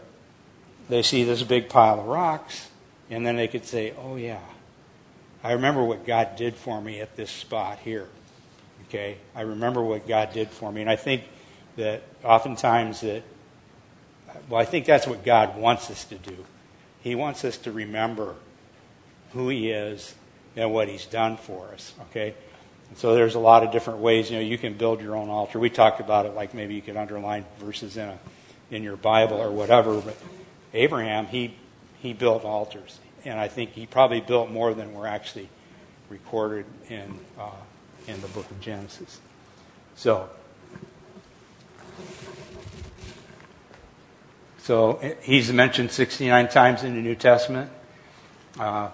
they 0.89 1.01
see 1.01 1.23
this 1.23 1.41
big 1.41 1.69
pile 1.69 1.99
of 1.99 2.05
rocks, 2.05 2.69
and 3.09 3.25
then 3.25 3.37
they 3.37 3.47
could 3.47 3.65
say, 3.65 3.93
oh, 3.97 4.17
yeah, 4.17 4.39
I 5.45 5.51
remember 5.51 5.83
what 5.83 6.07
God 6.07 6.35
did 6.37 6.55
for 6.55 6.81
me 6.81 7.01
at 7.01 7.15
this 7.15 7.29
spot 7.29 7.77
here. 7.77 8.07
Okay? 8.87 9.17
I 9.35 9.41
remember 9.41 9.83
what 9.83 10.07
God 10.07 10.33
did 10.33 10.49
for 10.49 10.71
me. 10.71 10.81
And 10.81 10.89
I 10.89 10.95
think 10.95 11.21
that 11.75 12.01
oftentimes 12.23 13.01
that, 13.01 13.21
well, 14.49 14.59
I 14.59 14.65
think 14.65 14.87
that's 14.87 15.05
what 15.05 15.23
God 15.23 15.55
wants 15.55 15.91
us 15.91 16.03
to 16.05 16.15
do. 16.15 16.45
He 17.01 17.13
wants 17.13 17.45
us 17.45 17.57
to 17.59 17.71
remember 17.71 18.33
who 19.33 19.49
He 19.49 19.69
is 19.69 20.15
and 20.55 20.73
what 20.73 20.87
He's 20.87 21.05
done 21.05 21.37
for 21.37 21.67
us. 21.73 21.93
Okay? 22.09 22.33
And 22.89 22.97
so 22.97 23.13
there's 23.13 23.35
a 23.35 23.39
lot 23.39 23.63
of 23.63 23.71
different 23.71 23.99
ways. 23.99 24.31
You 24.31 24.37
know, 24.37 24.43
you 24.43 24.57
can 24.57 24.73
build 24.73 24.99
your 24.99 25.15
own 25.15 25.29
altar. 25.29 25.59
We 25.59 25.69
talked 25.69 25.99
about 25.99 26.25
it, 26.25 26.33
like 26.33 26.55
maybe 26.55 26.73
you 26.73 26.81
could 26.81 26.97
underline 26.97 27.45
verses 27.59 27.97
in 27.97 28.09
a 28.09 28.19
in 28.71 28.81
your 28.81 28.97
Bible 28.97 29.37
or 29.37 29.51
whatever. 29.51 30.01
But 30.01 30.17
Abraham, 30.73 31.27
he 31.27 31.55
he 31.99 32.13
built 32.13 32.43
altars, 32.43 32.99
and 33.25 33.39
I 33.39 33.47
think 33.47 33.71
he 33.71 33.85
probably 33.85 34.21
built 34.21 34.51
more 34.51 34.73
than 34.73 34.93
were 34.93 35.07
actually 35.07 35.49
recorded 36.09 36.65
in 36.89 37.19
uh, 37.39 37.49
in 38.07 38.21
the 38.21 38.27
book 38.29 38.49
of 38.49 38.61
Genesis. 38.61 39.19
So. 39.95 40.29
So 44.59 44.99
he's 45.21 45.53
mentioned 45.53 45.91
69 45.91 46.49
times 46.49 46.83
in 46.83 46.95
the 46.95 47.01
New 47.01 47.13
Testament. 47.13 47.69
Uh, 48.59 48.89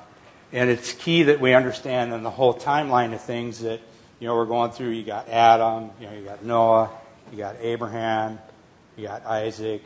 and 0.52 0.70
it's 0.70 0.92
key 0.92 1.24
that 1.24 1.40
we 1.40 1.54
understand 1.54 2.12
in 2.14 2.24
the 2.24 2.30
whole 2.30 2.54
timeline 2.54 3.14
of 3.14 3.22
things 3.22 3.62
that, 3.62 3.80
you 4.20 4.28
know, 4.28 4.36
we're 4.36 4.46
going 4.46 4.72
through. 4.72 4.90
You 4.90 5.04
got 5.04 5.30
Adam, 5.30 5.92
you 6.02 6.08
know, 6.08 6.14
you 6.14 6.26
got 6.26 6.44
Noah, 6.44 6.90
you 7.32 7.38
got 7.38 7.56
Abraham, 7.62 8.40
you 8.98 9.08
got 9.08 9.26
Isaac, 9.26 9.84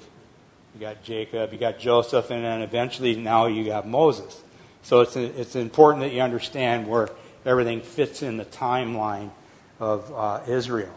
you 0.76 0.82
got 0.82 1.04
Jacob, 1.04 1.54
you 1.54 1.58
got 1.58 1.80
Joseph, 1.80 2.30
and 2.32 2.44
then 2.44 2.62
eventually 2.62 3.16
now 3.16 3.46
you 3.46 3.64
got 3.64 3.88
Moses. 3.88 4.44
So 4.84 5.02
it's, 5.02 5.16
it's 5.16 5.56
important 5.56 6.04
that 6.04 6.14
you 6.14 6.22
understand 6.22 6.88
where 6.88 7.10
everything 7.46 7.82
fits 7.82 8.22
in 8.22 8.36
the 8.38 8.46
timeline 8.46 9.32
of 9.80 10.14
uh, 10.14 10.42
Israel. 10.48 10.94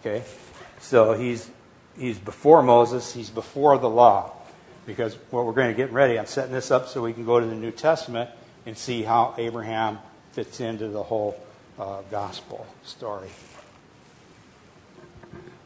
Okay? 0.00 0.22
So 0.80 1.14
he's, 1.14 1.50
he's 1.98 2.18
before 2.18 2.62
Moses, 2.62 3.12
he's 3.14 3.30
before 3.30 3.78
the 3.78 3.88
law. 3.88 4.32
Because 4.84 5.14
what 5.30 5.46
we're 5.46 5.52
going 5.52 5.70
to 5.70 5.76
get 5.76 5.92
ready, 5.92 6.18
I'm 6.18 6.26
setting 6.26 6.52
this 6.52 6.70
up 6.70 6.88
so 6.88 7.00
we 7.02 7.12
can 7.12 7.24
go 7.24 7.40
to 7.40 7.46
the 7.46 7.54
New 7.54 7.70
Testament 7.70 8.28
and 8.66 8.76
see 8.76 9.02
how 9.02 9.34
Abraham 9.38 9.98
fits 10.32 10.60
into 10.60 10.88
the 10.88 11.02
whole 11.02 11.40
uh, 11.78 12.02
gospel 12.10 12.66
story. 12.84 13.30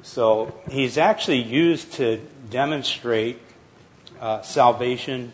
So 0.03 0.55
he's 0.71 0.99
actually 0.99 1.43
used 1.43 1.95
to 1.95 2.21
demonstrate 2.49 3.41
uh, 4.21 4.43
salvation 4.43 5.33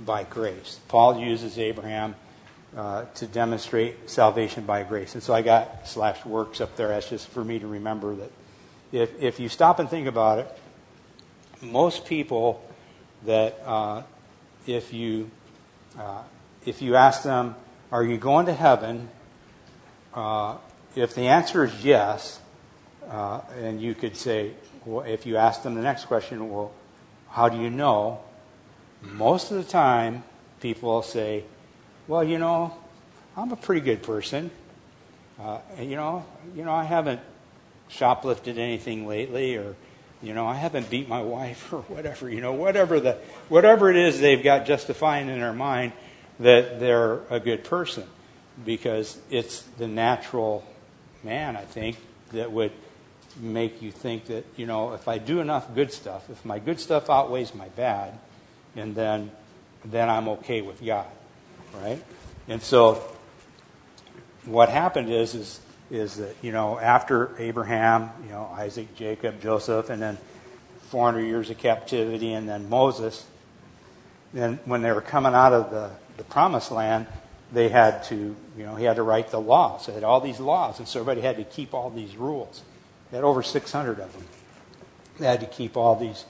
by 0.00 0.24
grace. 0.24 0.80
Paul 0.88 1.18
uses 1.18 1.58
Abraham 1.58 2.14
uh, 2.76 3.04
to 3.14 3.26
demonstrate 3.26 4.10
salvation 4.10 4.64
by 4.64 4.82
grace. 4.82 5.14
And 5.14 5.22
so 5.22 5.34
I 5.34 5.42
got 5.42 5.86
slash 5.86 6.24
works 6.24 6.60
up 6.60 6.76
there. 6.76 6.88
That's 6.88 7.08
just 7.08 7.28
for 7.28 7.44
me 7.44 7.58
to 7.58 7.66
remember 7.66 8.14
that 8.16 8.32
if, 8.92 9.22
if 9.22 9.40
you 9.40 9.48
stop 9.48 9.78
and 9.78 9.88
think 9.88 10.06
about 10.06 10.40
it, 10.40 10.58
most 11.62 12.04
people 12.04 12.64
that 13.24 13.60
uh, 13.64 14.02
if 14.66 14.92
you 14.92 15.30
uh, 15.98 16.22
if 16.66 16.82
you 16.82 16.96
ask 16.96 17.22
them, 17.22 17.54
Are 17.92 18.02
you 18.02 18.16
going 18.16 18.46
to 18.46 18.52
heaven? 18.52 19.08
Uh, 20.12 20.56
if 20.96 21.14
the 21.14 21.22
answer 21.22 21.64
is 21.64 21.84
yes, 21.84 22.40
uh, 23.08 23.40
and 23.60 23.80
you 23.80 23.94
could 23.94 24.16
say, 24.16 24.52
well, 24.84 25.04
if 25.04 25.26
you 25.26 25.36
ask 25.36 25.62
them 25.62 25.74
the 25.74 25.82
next 25.82 26.06
question, 26.06 26.50
Well, 26.50 26.72
how 27.34 27.48
do 27.48 27.58
you 27.58 27.68
know? 27.68 28.20
Most 29.02 29.50
of 29.50 29.56
the 29.56 29.70
time, 29.70 30.22
people 30.60 31.02
say, 31.02 31.42
Well, 32.06 32.22
you 32.22 32.38
know, 32.38 32.76
I'm 33.36 33.50
a 33.50 33.56
pretty 33.56 33.80
good 33.80 34.04
person. 34.04 34.52
Uh, 35.40 35.58
you 35.80 35.96
know, 35.96 36.24
you 36.54 36.64
know, 36.64 36.72
I 36.72 36.84
haven't 36.84 37.20
shoplifted 37.90 38.56
anything 38.56 39.08
lately, 39.08 39.56
or 39.56 39.74
you 40.22 40.32
know, 40.32 40.46
I 40.46 40.54
haven't 40.54 40.88
beat 40.88 41.08
my 41.08 41.22
wife 41.38 41.72
or 41.72 41.80
whatever, 41.82 42.30
you 42.30 42.40
know, 42.40 42.52
whatever 42.52 43.00
the 43.00 43.14
whatever 43.48 43.90
it 43.90 43.96
is 43.96 44.20
they've 44.20 44.42
got 44.42 44.64
justifying 44.64 45.28
in 45.28 45.40
their 45.40 45.52
mind, 45.52 45.92
that 46.38 46.78
they're 46.78 47.18
a 47.30 47.40
good 47.40 47.64
person 47.64 48.04
because 48.64 49.18
it's 49.28 49.62
the 49.78 49.88
natural 49.88 50.64
man, 51.24 51.56
I 51.56 51.62
think, 51.62 51.96
that 52.30 52.52
would 52.52 52.70
make 53.40 53.82
you 53.82 53.90
think 53.90 54.26
that, 54.26 54.44
you 54.56 54.66
know, 54.66 54.92
if 54.92 55.08
I 55.08 55.18
do 55.18 55.40
enough 55.40 55.74
good 55.74 55.92
stuff, 55.92 56.30
if 56.30 56.44
my 56.44 56.58
good 56.58 56.78
stuff 56.78 57.10
outweighs 57.10 57.54
my 57.54 57.68
bad, 57.70 58.18
and 58.76 58.94
then 58.94 59.30
then 59.84 60.08
I'm 60.08 60.28
okay 60.28 60.62
with 60.62 60.84
God. 60.84 61.06
Right? 61.74 62.02
And 62.48 62.62
so 62.62 63.02
what 64.44 64.68
happened 64.68 65.10
is 65.10 65.34
is 65.34 65.60
is 65.90 66.16
that, 66.16 66.34
you 66.42 66.52
know, 66.52 66.78
after 66.78 67.30
Abraham, 67.38 68.10
you 68.24 68.30
know, 68.30 68.50
Isaac, 68.56 68.94
Jacob, 68.94 69.40
Joseph, 69.40 69.90
and 69.90 70.00
then 70.00 70.18
400 70.88 71.20
years 71.20 71.50
of 71.50 71.58
captivity, 71.58 72.32
and 72.32 72.48
then 72.48 72.68
Moses, 72.68 73.26
then 74.32 74.58
when 74.64 74.82
they 74.82 74.92
were 74.92 75.02
coming 75.02 75.34
out 75.34 75.52
of 75.52 75.70
the 75.70 75.90
the 76.16 76.24
promised 76.24 76.70
land, 76.70 77.06
they 77.52 77.68
had 77.68 78.04
to, 78.04 78.36
you 78.56 78.64
know, 78.64 78.74
he 78.76 78.84
had 78.84 78.96
to 78.96 79.02
write 79.02 79.30
the 79.30 79.40
laws. 79.40 79.84
So 79.84 79.92
they 79.92 79.96
had 79.96 80.04
all 80.04 80.20
these 80.20 80.40
laws, 80.40 80.78
and 80.78 80.88
so 80.88 81.00
everybody 81.00 81.20
had 81.20 81.36
to 81.36 81.44
keep 81.44 81.74
all 81.74 81.90
these 81.90 82.16
rules. 82.16 82.62
Had 83.14 83.24
over 83.24 83.42
600 83.42 84.00
of 84.00 84.12
them. 84.12 84.24
They 85.18 85.26
had 85.26 85.40
to 85.40 85.46
keep 85.46 85.76
all 85.76 85.96
these 85.96 86.24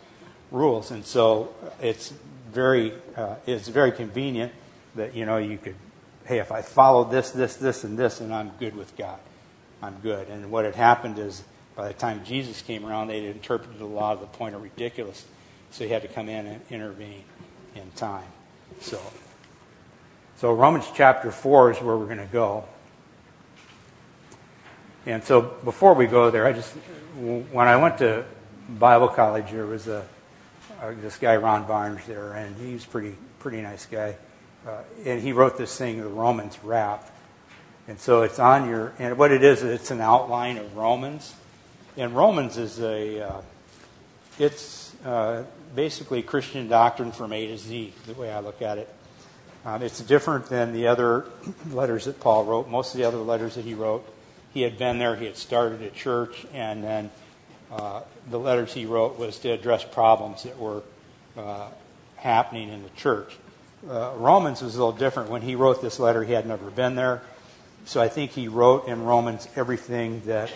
rules, 0.51 0.91
and 0.91 1.05
so 1.05 1.55
it's 1.81 2.13
very, 2.53 2.93
uh, 3.17 3.37
it's 3.47 3.69
very 3.69 3.93
convenient 3.93 4.53
that 4.95 5.15
you 5.15 5.25
know 5.25 5.39
you 5.39 5.59
could, 5.59 5.77
hey, 6.27 6.39
if 6.39 6.53
I 6.53 6.63
follow 6.63 7.05
this, 7.05 7.31
this, 7.31 7.57
this, 7.57 7.85
and 7.85 7.99
this, 7.99 8.21
and 8.21 8.33
I'm 8.33 8.51
good 8.61 8.77
with 8.77 8.97
God, 8.97 9.19
I'm 9.83 9.97
good. 10.03 10.29
And 10.29 10.51
what 10.51 10.65
had 10.65 10.75
happened 10.75 11.19
is, 11.19 11.43
by 11.75 11.89
the 11.89 11.95
time 11.95 12.25
Jesus 12.25 12.63
came 12.63 12.85
around, 12.85 13.09
they 13.09 13.25
had 13.25 13.35
interpreted 13.35 13.79
the 13.79 13.87
law 13.87 14.15
to 14.15 14.21
the 14.21 14.27
point 14.27 14.55
of 14.55 14.63
ridiculous, 14.63 15.25
so 15.71 15.85
he 15.85 15.91
had 15.91 16.03
to 16.03 16.09
come 16.09 16.29
in 16.29 16.47
and 16.47 16.61
intervene 16.71 17.25
in 17.75 17.91
time. 17.93 18.29
So 18.81 19.01
so, 20.37 20.53
Romans 20.53 20.85
chapter 20.95 21.31
4 21.31 21.71
is 21.71 21.81
where 21.81 21.97
we're 21.97 22.07
going 22.07 22.19
to 22.19 22.27
go. 22.27 22.65
And 25.07 25.23
so, 25.23 25.43
before 25.43 25.95
we 25.95 26.07
go 26.07 26.31
there, 26.31 26.47
I 26.47 26.53
just, 26.53 26.73
when 26.73 27.69
I 27.69 27.77
went 27.77 27.99
to 27.99 28.25
Bible 28.69 29.09
college, 29.09 29.51
there 29.51 29.67
was 29.67 29.87
a, 29.87 30.07
uh, 30.81 30.93
this 31.01 31.19
guy, 31.19 31.37
Ron 31.37 31.67
Barnes, 31.67 32.07
there, 32.07 32.33
and 32.33 32.57
he's 32.57 32.87
pretty, 32.87 33.15
pretty 33.39 33.61
nice 33.61 33.85
guy. 33.85 34.17
Uh, 34.67 34.79
and 35.05 35.21
he 35.21 35.33
wrote 35.33 35.59
this 35.59 35.77
thing, 35.77 36.01
the 36.01 36.09
Romans 36.09 36.59
Rap. 36.63 37.11
And 37.87 38.01
so 38.01 38.23
it's 38.23 38.39
on 38.39 38.67
your, 38.67 38.95
and 38.99 39.19
what 39.19 39.31
it 39.31 39.45
is, 39.45 39.63
it's 39.63 39.91
an 39.91 40.01
outline 40.01 40.57
of 40.57 40.75
Romans. 40.75 41.35
And 41.99 42.17
Romans 42.17 42.57
is 42.57 42.81
a, 42.81 43.29
uh, 43.29 43.43
it's 44.39 44.95
uh, 45.05 45.45
basically 45.75 46.23
Christian 46.23 46.67
doctrine 46.69 47.13
from 47.13 47.35
A 47.35 47.47
to 47.49 47.59
Z, 47.59 47.93
the 48.07 48.15
way 48.15 48.33
I 48.33 48.41
look 48.41 48.63
at 48.63 48.79
it. 48.79 48.89
Um, 49.67 49.83
it's 49.83 50.01
different 50.01 50.47
than 50.47 50.73
the 50.73 50.87
other 50.87 51.27
letters 51.71 52.07
that 52.07 52.21
Paul 52.21 52.45
wrote. 52.45 52.69
Most 52.69 52.95
of 52.95 52.99
the 52.99 53.05
other 53.05 53.19
letters 53.19 53.57
that 53.57 53.65
he 53.67 53.75
wrote, 53.75 54.07
he 54.55 54.63
had 54.63 54.79
been 54.79 54.99
there, 54.99 55.17
he 55.17 55.27
had 55.27 55.37
started 55.37 55.83
a 55.83 55.91
church, 55.91 56.47
and 56.55 56.83
then 56.83 57.11
uh, 57.71 58.01
the 58.31 58.39
letters 58.39 58.73
he 58.73 58.87
wrote 58.87 59.19
was 59.19 59.39
to 59.41 59.51
address 59.51 59.85
problems 59.85 60.45
that 60.45 60.59
were 60.59 60.83
uh, 61.37 61.69
happening 62.17 62.71
in 62.71 62.83
the 62.83 62.91
church. 62.91 63.37
Uh, 63.89 64.13
Romans 64.17 64.63
was 64.63 64.77
a 64.77 64.79
little 64.79 64.97
different. 64.97 65.29
When 65.29 65.43
he 65.43 65.55
wrote 65.55 65.83
this 65.83 65.99
letter, 65.99 66.25
he 66.25 66.33
had 66.33 66.47
never 66.47 66.71
been 66.71 66.95
there, 66.95 67.21
so 67.85 68.01
I 68.01 68.09
think 68.09 68.31
he 68.31 68.49
wrote 68.49 68.89
in 68.89 69.05
Romans 69.05 69.49
everything 69.57 70.23
that 70.27 70.51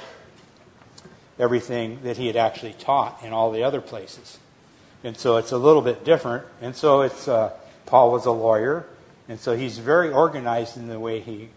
everything 1.38 2.01
that 2.03 2.16
he 2.16 2.26
had 2.26 2.36
actually 2.36 2.72
taught 2.72 3.22
in 3.22 3.32
all 3.32 3.53
the 3.53 3.62
other 3.62 3.80
places, 3.80 4.38
and 5.05 5.16
so 5.16 5.36
it's 5.36 5.53
a 5.53 5.59
little 5.59 5.82
bit 5.82 6.05
different. 6.05 6.44
And 6.61 6.74
so 6.74 7.03
it's 7.03 7.28
uh, 7.28 7.53
Paul 7.84 8.12
was 8.12 8.26
a 8.26 8.32
lawyer. 8.32 8.86
And 9.28 9.38
so 9.38 9.55
he's 9.55 9.78
very 9.78 10.11
organized 10.11 10.76
in 10.76 10.88
the 10.88 10.99
way 10.99 11.20
he 11.20 11.51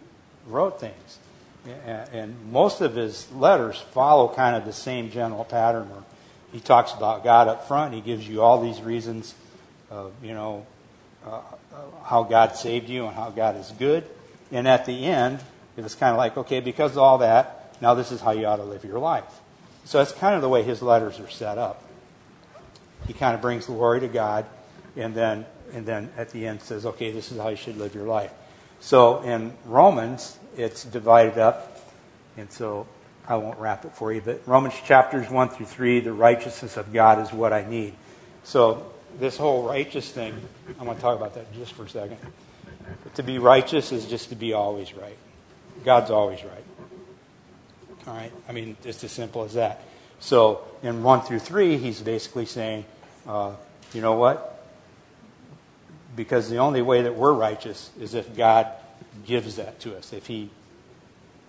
wrote 0.46 0.80
things. 0.80 1.20
And 1.66 2.52
most 2.52 2.82
of 2.82 2.96
his 2.96 3.32
letters 3.32 3.78
follow 3.78 4.28
kind 4.34 4.56
of 4.56 4.66
the 4.66 4.74
same 4.74 5.12
general 5.12 5.46
pattern 5.46 5.90
where 5.90 6.04
he 6.52 6.60
talks 6.60 6.94
about 6.94 7.24
God 7.24 7.48
up 7.48 7.68
front. 7.68 7.94
He 7.94 8.02
gives 8.02 8.28
you 8.28 8.42
all 8.42 8.62
these 8.62 8.82
reasons 8.82 9.36
of, 9.90 10.14
you 10.24 10.34
know, 10.34 10.66
uh, 11.26 11.42
how 12.04 12.24
God 12.24 12.56
saved 12.56 12.90
you 12.90 13.06
and 13.06 13.16
how 13.16 13.30
God 13.30 13.58
is 13.58 13.72
good. 13.78 14.04
And 14.52 14.68
at 14.68 14.86
the 14.86 15.06
end, 15.06 15.40
it 15.78 15.84
was 15.84 15.96
kind 15.96 16.12
of 16.12 16.18
like, 16.18 16.36
okay, 16.38 16.60
because 16.60 16.94
of 16.94 16.98
all 16.98 17.20
that, 17.20 17.76
now 17.82 17.94
this 17.94 18.12
is 18.12 18.22
how 18.22 18.32
you 18.32 18.46
ought 18.46 18.58
to 18.58 18.64
live 18.64 18.84
your 18.84 19.00
life. 19.00 19.42
So 19.86 20.00
that's 20.00 20.12
kind 20.12 20.36
of 20.36 20.42
the 20.42 20.50
way 20.50 20.64
his 20.64 20.82
letters 20.82 21.20
are 21.20 21.30
set 21.30 21.58
up. 21.58 21.84
He 23.08 23.14
kind 23.14 23.36
of 23.36 23.42
brings 23.42 23.66
glory 23.66 24.00
to 24.02 24.08
God, 24.08 24.46
and 24.96 25.14
then 25.16 25.46
and 25.74 25.86
then 25.86 26.10
at 26.18 26.32
the 26.32 26.48
end 26.48 26.62
says, 26.62 26.86
okay, 26.86 27.12
this 27.12 27.32
is 27.32 27.38
how 27.38 27.50
you 27.50 27.56
should 27.56 27.78
live 27.78 27.96
your 27.96 28.06
life. 28.06 28.32
So 28.80 29.22
in 29.22 29.54
Romans, 29.66 30.38
it's 30.58 30.84
divided 30.84 31.38
up, 31.38 31.80
and 32.38 32.52
so 32.52 32.88
I 33.28 33.36
won't 33.36 33.60
wrap 33.60 33.86
it 33.86 33.94
for 33.94 34.12
you, 34.12 34.22
but 34.22 34.42
Romans 34.46 34.74
chapters 34.86 35.30
1 35.30 35.50
through 35.50 35.68
3, 35.68 36.02
the 36.02 36.14
righteousness 36.14 36.78
of 36.78 36.92
God 36.92 37.20
is 37.20 37.32
what 37.32 37.54
I 37.54 37.64
need. 37.68 37.94
So 38.44 38.92
this 39.20 39.38
whole 39.38 39.64
righteous 39.64 40.10
thing, 40.12 40.34
I'm 40.80 40.86
going 40.86 40.96
to 40.96 41.02
talk 41.02 41.18
about 41.18 41.36
that 41.36 41.54
just 41.54 41.74
for 41.74 41.84
a 41.84 41.90
second. 41.90 42.18
But 43.04 43.16
to 43.16 43.24
be 43.24 43.40
righteous 43.40 43.92
is 43.92 44.06
just 44.06 44.30
to 44.30 44.36
be 44.36 44.54
always 44.54 44.94
right. 44.94 45.18
God's 45.86 46.12
always 46.12 46.44
right. 46.44 46.64
All 48.08 48.14
right? 48.14 48.32
I 48.50 48.52
mean, 48.52 48.76
it's 48.84 49.04
as 49.04 49.12
simple 49.12 49.44
as 49.44 49.54
that. 49.54 49.82
So 50.20 50.64
in 50.84 51.04
1 51.04 51.22
through 51.22 51.40
3, 51.40 51.78
he's 51.78 52.02
basically 52.02 52.46
saying, 52.46 52.86
uh, 53.28 53.54
you 53.94 54.02
know 54.02 54.14
what? 54.14 54.66
Because 56.16 56.50
the 56.50 56.58
only 56.58 56.82
way 56.82 57.04
that 57.04 57.16
we're 57.16 57.34
righteous 57.34 57.92
is 58.00 58.14
if 58.14 58.36
God 58.36 58.68
gives 59.26 59.56
that 59.56 59.80
to 59.82 59.98
us, 59.98 60.14
if 60.14 60.28
he 60.28 60.50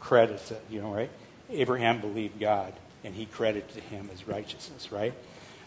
credits 0.01 0.51
it, 0.51 0.63
you 0.71 0.81
know, 0.81 0.93
right? 0.93 1.11
Abraham 1.51 2.01
believed 2.01 2.41
God, 2.41 2.73
and 3.05 3.15
he 3.15 3.27
credited 3.27 3.69
to 3.75 3.81
him 3.81 4.11
as 4.13 4.27
righteousness, 4.27 4.91
right? 4.91 5.15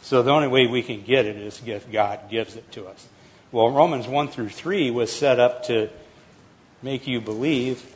So 0.01 0.21
the 0.21 0.31
only 0.31 0.47
way 0.47 0.67
we 0.67 0.83
can 0.83 1.01
get 1.01 1.25
it 1.25 1.35
is 1.37 1.61
if 1.65 1.91
God 1.91 2.29
gives 2.29 2.55
it 2.55 2.71
to 2.73 2.87
us. 2.87 3.07
Well, 3.51 3.71
Romans 3.71 4.07
1 4.07 4.27
through 4.27 4.49
3 4.49 4.91
was 4.91 5.11
set 5.11 5.39
up 5.39 5.63
to 5.65 5.89
make 6.81 7.07
you 7.07 7.21
believe. 7.21 7.95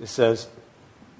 It 0.00 0.08
says, 0.08 0.48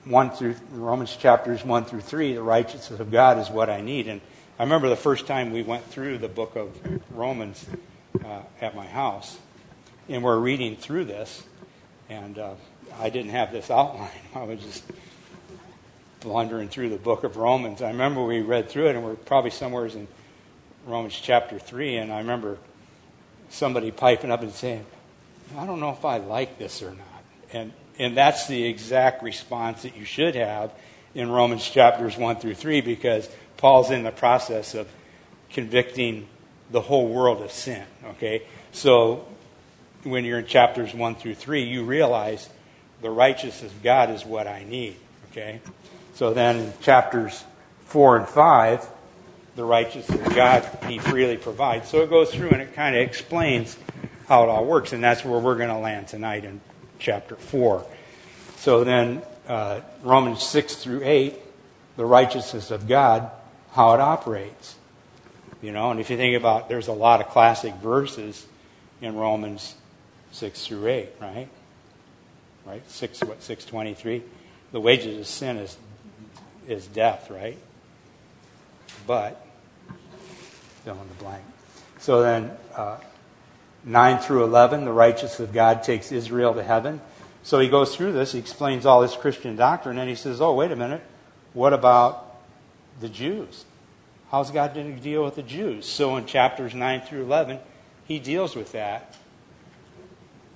1 0.05 0.31
through 0.31 0.57
Romans 0.73 1.17
chapters 1.17 1.65
1 1.65 1.85
through 1.85 2.01
3, 2.01 2.35
the 2.35 2.43
righteousness 2.43 3.01
of 3.01 3.11
God 3.11 3.39
is 3.39 3.51
what 3.51 3.69
I 3.69 3.81
need. 3.81 4.09
And 4.09 4.21
I 4.59 4.63
remember 4.63 4.89
the 4.89 4.97
first 4.97 5.27
time 5.27 5.53
we 5.53 5.63
went 5.63 5.85
through 5.85 6.19
the 6.19 6.29
book 6.29 6.57
of 6.57 6.71
Romans 7.11 7.67
uh, 8.25 8.43
at 8.61 8.75
my 8.75 8.87
house, 8.87 9.39
and 10.09 10.23
we're 10.23 10.39
reading 10.39 10.77
through 10.77 11.05
this, 11.05 11.43
and 12.09 12.39
uh, 12.39 12.55
I 12.99 13.11
didn't 13.11 13.31
have 13.31 13.53
this 13.53 13.71
outline. 13.71 14.11
I 14.35 14.45
was 14.45 14.61
just 14.61 14.85
blundering 16.21 16.69
through 16.69 16.91
the 16.91 16.97
book 16.97 17.25
of 17.25 17.37
Romans. 17.37 17.83
I 17.83 17.89
remember 17.89 18.25
we 18.25 18.41
read 18.41 18.69
through 18.69 18.89
it, 18.89 18.97
and 18.97 19.05
we're 19.05 19.15
probably 19.15 19.51
somewhere 19.51 19.87
in 19.87 20.09
Romans 20.87 21.19
chapter 21.21 21.59
3, 21.59 21.97
and 21.97 22.13
I 22.13 22.19
remember 22.19 22.59
somebody 23.51 23.91
piping 23.91 24.31
up 24.31 24.43
and 24.43 24.53
saying, 24.53 24.85
I 25.57 25.67
don't 25.67 25.81
know 25.81 25.91
if 25.91 26.05
I 26.05 26.19
like 26.19 26.59
this 26.59 26.83
or 26.83 26.91
not. 26.91 27.25
And 27.53 27.73
and 27.99 28.17
that's 28.17 28.47
the 28.47 28.65
exact 28.65 29.23
response 29.23 29.83
that 29.83 29.97
you 29.97 30.05
should 30.05 30.37
have 30.37 30.73
in 31.15 31.31
Romans 31.31 31.69
chapters 31.69 32.17
1 32.17 32.37
through 32.37 32.55
3 32.55 32.81
because 32.81 33.29
Paul's 33.57 33.91
in 33.91 34.05
the 34.05 34.13
process 34.13 34.75
of 34.75 34.89
convicting 35.51 36.29
the 36.71 36.81
whole 36.81 37.09
world 37.09 37.43
of 37.43 37.51
sin. 37.51 37.83
Okay? 38.11 38.43
So 38.71 39.27
when 40.05 40.25
you're 40.25 40.39
in 40.39 40.47
chapters 40.47 40.95
1 40.95 41.15
through 41.17 41.35
3, 41.35 41.65
you 41.65 41.85
realize 41.85 42.49
the 43.01 43.11
righteousness 43.11 43.73
of 43.73 43.83
God 43.83 44.11
is 44.11 44.25
what 44.25 44.47
I 44.47 44.65
need. 44.65 44.97
Okay? 45.31 45.61
So 46.15 46.35
then 46.35 46.73
chapters 46.81 47.45
4 47.87 48.19
and 48.19 48.29
5, 48.29 48.87
the 49.57 49.65
righteousness 49.65 50.27
of 50.27 50.35
God 50.35 50.69
he 50.87 50.99
freely 50.99 51.37
provides. 51.37 51.89
So 51.89 52.03
it 52.03 52.11
goes 52.11 52.33
through 52.33 52.51
and 52.51 52.63
it 52.63 52.75
kind 52.75 52.97
of 52.97 53.03
explains 53.03 53.77
how 54.29 54.43
it 54.43 54.49
all 54.49 54.65
works, 54.65 54.93
and 54.93 55.03
that's 55.03 55.25
where 55.25 55.41
we're 55.41 55.57
going 55.57 55.71
to 55.71 55.79
land 55.79 56.07
tonight 56.09 56.45
in 56.45 56.61
chapter 56.99 57.35
4. 57.35 57.85
So 58.57 58.85
then, 58.85 59.23
uh, 59.49 59.81
Romans 60.03 60.43
6 60.43 60.77
through 60.77 61.01
8, 61.03 61.35
the 61.97 62.05
righteousness 62.05 62.71
of 62.71 62.87
God, 62.87 63.31
how 63.73 63.95
it 63.95 64.01
operates. 64.01 64.77
You 65.63 65.73
know, 65.73 65.91
and 65.91 65.99
if 65.99 66.11
you 66.11 66.17
think 66.17 66.37
about 66.37 66.69
there's 66.69 66.89
a 66.89 66.93
lot 66.93 67.21
of 67.21 67.29
classic 67.29 67.75
verses 67.77 68.47
in 69.01 69.17
Romans 69.17 69.75
6 70.33 70.67
through 70.67 70.87
8, 70.87 71.09
right? 71.21 71.49
Right? 72.67 72.91
6 72.91 73.25
what 73.25 73.43
623. 73.43 74.23
The 74.73 74.81
wages 74.81 75.19
of 75.19 75.27
sin 75.27 75.57
is 75.57 75.79
is 76.69 76.87
death, 76.87 77.31
right? 77.31 77.59
But 79.07 79.45
fill 80.85 81.01
in 81.01 81.09
the 81.09 81.15
blank. 81.15 81.43
So 81.99 82.23
then 82.23 82.51
uh, 82.75 82.99
9 83.85 84.19
through 84.19 84.45
11, 84.45 84.85
the 84.85 84.93
righteousness 84.93 85.41
of 85.41 85.53
God 85.53 85.83
takes 85.83 86.13
Israel 86.13 86.55
to 86.55 86.63
heaven. 86.63 87.01
So 87.43 87.59
he 87.59 87.69
goes 87.69 87.97
through 87.97 88.13
this, 88.13 88.33
he 88.33 88.39
explains 88.39 88.85
all 88.85 89.03
his 89.03 89.15
Christian 89.15 89.57
doctrine, 89.57 89.99
and 89.99 90.09
he 90.09 90.15
says, 90.15 90.41
Oh, 90.41 90.55
wait 90.55 90.71
a 90.71 90.77
minute, 90.77 91.03
what 91.55 91.73
about 91.73 92.37
the 93.01 93.09
Jews? 93.09 93.65
How's 94.31 94.51
God 94.51 94.75
going 94.75 94.95
to 94.95 95.03
deal 95.03 95.25
with 95.25 95.37
the 95.37 95.43
Jews? 95.43 95.87
So 95.87 96.17
in 96.17 96.27
chapters 96.27 96.75
9 96.75 97.01
through 97.03 97.23
11, 97.23 97.59
he 98.05 98.19
deals 98.19 98.55
with 98.55 98.73
that, 98.73 99.17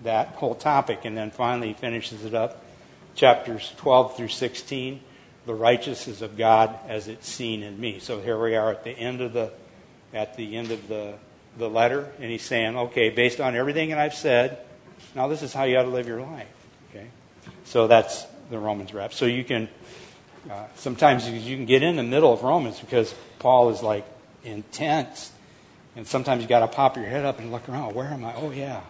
that 0.05 0.29
whole 0.29 0.55
topic, 0.55 1.05
and 1.05 1.17
then 1.17 1.31
finally 1.31 1.69
he 1.69 1.75
finishes 1.75 2.25
it 2.25 2.35
up. 2.35 2.65
Chapters 3.15 3.73
12 3.77 4.17
through 4.17 4.29
16, 4.29 5.01
the 5.47 5.55
righteousness 5.55 6.23
of 6.23 6.37
God 6.37 6.79
as 6.89 7.09
it's 7.09 7.29
seen 7.29 7.63
in 7.63 7.79
me. 7.79 7.99
So 7.99 8.21
here 8.21 8.41
we 8.41 8.57
are 8.57 8.71
at 8.71 8.85
the 8.85 8.93
end 8.93 9.21
of 9.21 9.33
the 9.33 9.53
at 10.15 10.37
the 10.37 10.57
end 10.57 10.71
of 10.71 10.89
the 10.89 11.15
the 11.59 11.69
letter, 11.69 12.11
and 12.19 12.31
he's 12.31 12.43
saying, 12.43 12.77
okay, 12.77 13.11
based 13.11 13.41
on 13.41 13.55
everything 13.55 13.91
that 13.91 13.99
I've 13.99 14.15
said, 14.15 14.59
now 15.15 15.29
this 15.29 15.43
is 15.43 15.53
how 15.53 15.65
you 15.65 15.77
ought 15.77 15.83
to 15.83 15.91
live 15.91 16.07
your 16.07 16.23
life. 16.23 16.49
Okay, 16.91 17.07
so 17.65 17.87
that's 17.87 18.27
the 18.51 18.59
Romans 18.59 18.95
wrap. 18.95 19.13
So 19.13 19.27
you 19.27 19.45
can 19.45 19.69
uh, 20.51 20.67
sometimes 20.75 21.29
you 21.29 21.57
can 21.57 21.67
get 21.67 21.83
in 21.83 21.97
the 21.97 22.03
middle 22.03 22.33
of 22.33 22.43
Romans 22.43 22.81
because 22.81 23.15
Paul 23.39 23.71
is 23.71 23.83
like 23.83 24.05
intense, 24.45 25.33
and 25.95 26.07
sometimes 26.07 26.43
you 26.43 26.49
got 26.49 26.61
to 26.61 26.69
pop 26.69 26.97
your 26.97 27.07
head 27.07 27.25
up 27.25 27.39
and 27.39 27.53
look 27.53 27.69
around. 27.69 27.95
Where 27.95 28.09
am 28.09 28.25
I? 28.25 28.35
Oh 28.35 28.51
yeah, 28.51 28.81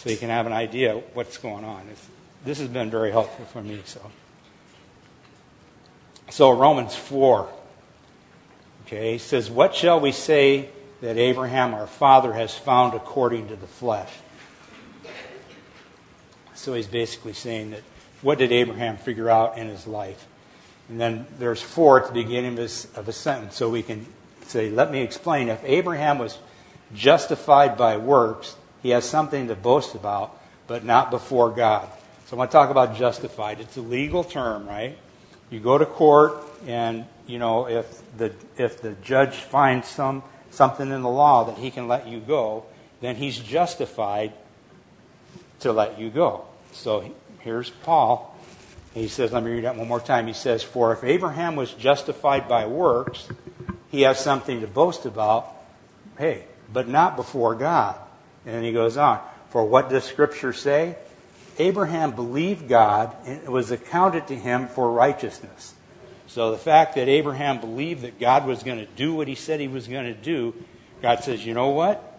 so 0.00 0.08
you 0.08 0.16
can 0.16 0.30
have 0.30 0.46
an 0.46 0.54
idea 0.54 0.94
what's 1.12 1.36
going 1.36 1.62
on. 1.62 1.86
It's, 1.92 2.08
this 2.42 2.58
has 2.58 2.68
been 2.68 2.90
very 2.90 3.10
helpful 3.10 3.44
for 3.44 3.60
me. 3.60 3.82
So, 3.84 4.00
so 6.30 6.50
Romans 6.52 6.96
four. 6.96 7.50
Okay, 8.86 9.18
says, 9.18 9.50
"What 9.50 9.74
shall 9.74 10.00
we 10.00 10.10
say?" 10.12 10.70
that 11.02 11.16
Abraham, 11.16 11.74
our 11.74 11.86
father, 11.86 12.32
has 12.32 12.54
found 12.54 12.94
according 12.94 13.48
to 13.48 13.56
the 13.56 13.66
flesh. 13.66 14.10
So 16.54 16.74
he's 16.74 16.86
basically 16.86 17.32
saying 17.32 17.70
that 17.70 17.82
what 18.22 18.38
did 18.38 18.52
Abraham 18.52 18.96
figure 18.98 19.30
out 19.30 19.56
in 19.56 19.68
his 19.68 19.86
life? 19.86 20.26
And 20.88 21.00
then 21.00 21.26
there's 21.38 21.62
for 21.62 22.00
at 22.00 22.08
the 22.08 22.12
beginning 22.12 22.58
of 22.58 23.08
a 23.08 23.12
sentence. 23.12 23.56
So 23.56 23.70
we 23.70 23.82
can 23.82 24.06
say, 24.46 24.68
let 24.70 24.90
me 24.90 25.00
explain. 25.00 25.48
If 25.48 25.62
Abraham 25.64 26.18
was 26.18 26.38
justified 26.94 27.78
by 27.78 27.96
works, 27.96 28.56
he 28.82 28.90
has 28.90 29.04
something 29.04 29.48
to 29.48 29.54
boast 29.54 29.94
about, 29.94 30.38
but 30.66 30.84
not 30.84 31.10
before 31.10 31.50
God. 31.50 31.88
So 32.26 32.36
I 32.36 32.38
want 32.38 32.50
to 32.50 32.56
talk 32.56 32.70
about 32.70 32.96
justified. 32.96 33.60
It's 33.60 33.76
a 33.76 33.82
legal 33.82 34.24
term, 34.24 34.68
right? 34.68 34.96
You 35.50 35.60
go 35.60 35.78
to 35.78 35.86
court, 35.86 36.36
and 36.66 37.06
you 37.26 37.38
know 37.38 37.68
if 37.68 38.02
the 38.16 38.32
if 38.56 38.80
the 38.80 38.92
judge 39.02 39.34
finds 39.34 39.88
some 39.88 40.22
something 40.50 40.90
in 40.90 41.02
the 41.02 41.10
law 41.10 41.44
that 41.44 41.58
he 41.58 41.70
can 41.70 41.88
let 41.88 42.06
you 42.06 42.20
go, 42.20 42.64
then 43.00 43.16
he's 43.16 43.38
justified 43.38 44.32
to 45.60 45.72
let 45.72 45.98
you 45.98 46.10
go. 46.10 46.44
So 46.72 47.12
here's 47.40 47.70
Paul. 47.70 48.36
He 48.94 49.06
says, 49.06 49.32
let 49.32 49.44
me 49.44 49.52
read 49.52 49.64
that 49.64 49.76
one 49.76 49.86
more 49.86 50.00
time. 50.00 50.26
He 50.26 50.32
says, 50.32 50.62
For 50.62 50.92
if 50.92 51.04
Abraham 51.04 51.54
was 51.54 51.72
justified 51.72 52.48
by 52.48 52.66
works, 52.66 53.28
he 53.90 54.02
has 54.02 54.18
something 54.18 54.60
to 54.62 54.66
boast 54.66 55.06
about. 55.06 55.48
Hey, 56.18 56.44
but 56.72 56.88
not 56.88 57.16
before 57.16 57.54
God. 57.54 57.96
And 58.46 58.54
then 58.54 58.62
he 58.62 58.72
goes 58.72 58.96
on. 58.96 59.20
For 59.50 59.64
what 59.64 59.90
does 59.90 60.04
Scripture 60.04 60.52
say? 60.52 60.96
Abraham 61.58 62.12
believed 62.12 62.68
God, 62.68 63.14
and 63.26 63.42
it 63.42 63.50
was 63.50 63.70
accounted 63.70 64.28
to 64.28 64.34
him 64.34 64.68
for 64.68 64.90
righteousness. 64.90 65.74
So 66.26 66.52
the 66.52 66.58
fact 66.58 66.94
that 66.94 67.08
Abraham 67.08 67.60
believed 67.60 68.02
that 68.02 68.20
God 68.20 68.46
was 68.46 68.62
going 68.62 68.78
to 68.78 68.86
do 68.86 69.14
what 69.14 69.28
he 69.28 69.34
said 69.34 69.60
he 69.60 69.68
was 69.68 69.88
going 69.88 70.06
to 70.06 70.14
do, 70.14 70.54
God 71.02 71.24
says, 71.24 71.44
you 71.44 71.54
know 71.54 71.70
what? 71.70 72.18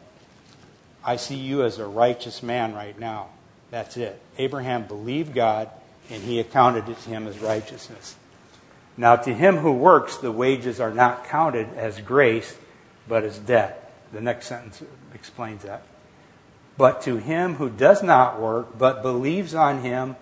I 1.04 1.16
see 1.16 1.36
you 1.36 1.64
as 1.64 1.80
a 1.80 1.86
righteous 1.86 2.44
man 2.44 2.74
right 2.76 2.98
now. 3.00 3.30
That's 3.72 3.98
it. 3.98 4.22
Abraham 4.38 4.84
believed 4.84 5.34
God, 5.34 5.70
and 6.10 6.22
he 6.22 6.40
accounted 6.40 6.90
it 6.90 7.00
to 7.04 7.10
him 7.10 7.26
as 7.26 7.40
righteousness. 7.40 8.16
Now, 8.98 9.16
to 9.16 9.34
him 9.34 9.58
who 9.58 9.72
works, 9.72 10.18
the 10.18 10.32
wages 10.32 10.80
are 10.80 10.94
not 10.94 11.26
counted 11.26 11.74
as 11.76 12.00
grace, 12.02 12.56
but 13.08 13.24
as 13.24 13.40
debt. 13.40 13.94
The 14.12 14.22
next 14.22 14.48
sentence 14.48 14.84
explains 15.16 15.64
that. 15.64 15.84
But 16.82 17.04
to 17.04 17.18
him 17.18 17.58
who 17.58 17.70
does 17.70 18.02
not 18.02 18.42
work, 18.42 18.76
but 18.76 19.04
believes 19.04 19.54
on 19.54 19.84
him 19.84 20.16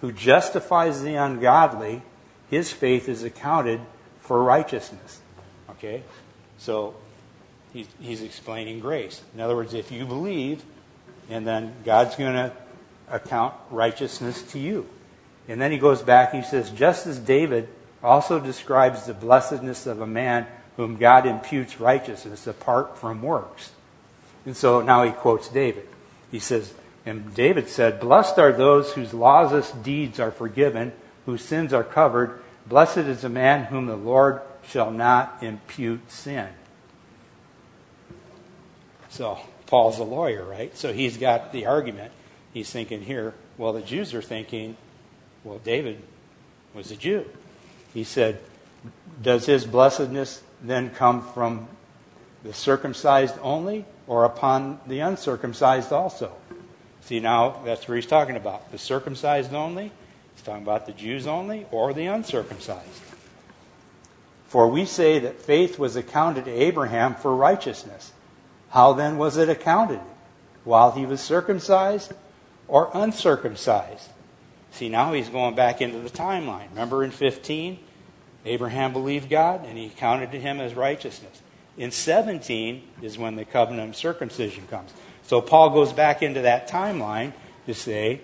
who 0.00 0.12
justifies 0.12 1.02
the 1.02 1.14
ungodly, 1.14 2.00
his 2.48 2.72
faith 2.72 3.06
is 3.06 3.22
accounted 3.22 3.82
for 4.20 4.42
righteousness. 4.42 5.20
Okay? 5.72 6.02
So 6.56 6.94
he's, 7.74 8.22
explaining 8.22 8.80
grace. 8.80 9.20
In 9.34 9.40
other 9.40 9.54
words, 9.54 9.74
if 9.74 9.92
you 9.92 10.06
believe, 10.06 10.64
and 11.28 11.46
then 11.46 11.74
God's 11.84 12.16
going 12.16 12.32
to 12.32 12.52
account 13.10 13.52
righteousness 13.70 14.40
to 14.52 14.58
you. 14.58 14.88
And 15.48 15.60
then 15.60 15.70
he 15.70 15.76
goes 15.76 16.00
back, 16.00 16.32
he 16.32 16.40
says, 16.40 16.70
just 16.70 17.06
as 17.06 17.18
David 17.18 17.68
also 18.02 18.40
describes 18.40 19.04
the 19.04 19.12
blessedness 19.12 19.86
of 19.86 20.00
a 20.00 20.06
man 20.06 20.46
whom 20.78 20.96
God 20.96 21.26
imputes 21.26 21.78
righteousness 21.78 22.46
apart 22.46 22.96
from 22.96 23.20
works. 23.20 23.72
And 24.46 24.56
so 24.56 24.80
now 24.80 25.02
he 25.02 25.10
quotes 25.10 25.50
David. 25.50 25.86
He 26.36 26.40
says, 26.40 26.74
and 27.06 27.34
David 27.34 27.66
said, 27.66 27.98
Blessed 27.98 28.38
are 28.38 28.52
those 28.52 28.92
whose 28.92 29.14
lawless 29.14 29.70
deeds 29.70 30.20
are 30.20 30.30
forgiven 30.30 30.92
whose 31.24 31.42
sins 31.42 31.72
are 31.72 31.82
covered. 31.82 32.42
Blessed 32.66 32.98
is 32.98 33.22
the 33.22 33.30
man 33.30 33.64
whom 33.64 33.86
the 33.86 33.96
Lord 33.96 34.42
shall 34.68 34.90
not 34.90 35.42
impute 35.42 36.12
sin. 36.12 36.48
So, 39.08 39.38
Paul's 39.64 39.98
a 39.98 40.04
lawyer, 40.04 40.44
right? 40.44 40.76
So 40.76 40.92
he's 40.92 41.16
got 41.16 41.52
the 41.52 41.64
argument. 41.64 42.12
He's 42.52 42.68
thinking 42.70 43.00
here, 43.00 43.32
well, 43.56 43.72
the 43.72 43.80
Jews 43.80 44.12
are 44.12 44.20
thinking, 44.20 44.76
well, 45.42 45.58
David 45.64 46.02
was 46.74 46.90
a 46.90 46.96
Jew. 46.96 47.24
he 47.94 48.04
said, 48.04 48.40
Does 49.22 49.46
his 49.46 49.64
blessedness 49.64 50.42
then 50.60 50.90
come 50.90 51.22
from 51.32 51.66
the 52.44 52.52
circumcised 52.52 53.36
only 53.40 53.86
or 54.06 54.24
upon 54.24 54.80
the 54.86 55.00
uncircumcised 55.00 55.92
also? 55.92 56.32
See, 57.02 57.20
now 57.20 57.60
that's 57.64 57.86
what 57.88 57.94
he's 57.94 58.06
talking 58.06 58.36
about. 58.36 58.72
The 58.72 58.78
circumcised 58.78 59.54
only, 59.54 59.92
he's 60.34 60.42
talking 60.42 60.62
about 60.62 60.86
the 60.86 60.92
Jews 60.92 61.26
only, 61.26 61.66
or 61.70 61.92
the 61.92 62.06
uncircumcised. 62.06 63.02
For 64.48 64.68
we 64.68 64.84
say 64.84 65.18
that 65.20 65.40
faith 65.40 65.78
was 65.78 65.96
accounted 65.96 66.46
to 66.46 66.50
Abraham 66.50 67.14
for 67.14 67.34
righteousness. 67.34 68.12
How 68.70 68.92
then 68.92 69.18
was 69.18 69.36
it 69.36 69.48
accounted? 69.48 70.00
While 70.64 70.92
he 70.92 71.06
was 71.06 71.20
circumcised 71.20 72.12
or 72.68 72.90
uncircumcised? 72.92 74.10
See, 74.72 74.88
now 74.88 75.12
he's 75.12 75.28
going 75.28 75.54
back 75.54 75.80
into 75.80 75.98
the 75.98 76.10
timeline. 76.10 76.68
Remember 76.70 77.02
in 77.02 77.10
15, 77.10 77.78
Abraham 78.44 78.92
believed 78.92 79.30
God 79.30 79.64
and 79.64 79.78
he 79.78 79.88
counted 79.90 80.32
to 80.32 80.40
him 80.40 80.60
as 80.60 80.74
righteousness. 80.74 81.40
In 81.76 81.90
17 81.90 82.82
is 83.02 83.18
when 83.18 83.36
the 83.36 83.44
covenant 83.44 83.90
of 83.90 83.96
circumcision 83.96 84.66
comes. 84.68 84.92
So 85.24 85.40
Paul 85.40 85.70
goes 85.70 85.92
back 85.92 86.22
into 86.22 86.42
that 86.42 86.68
timeline 86.68 87.32
to 87.66 87.74
say, 87.74 88.20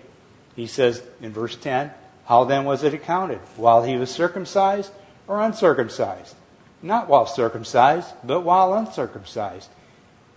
he 0.55 0.67
says 0.67 1.03
in 1.21 1.33
verse 1.33 1.55
10, 1.55 1.91
How 2.25 2.45
then 2.45 2.65
was 2.65 2.83
it 2.83 2.93
accounted? 2.93 3.39
While 3.55 3.83
he 3.83 3.95
was 3.95 4.09
circumcised 4.09 4.91
or 5.27 5.41
uncircumcised? 5.41 6.35
Not 6.81 7.07
while 7.07 7.25
circumcised, 7.25 8.13
but 8.23 8.41
while 8.41 8.73
uncircumcised. 8.73 9.69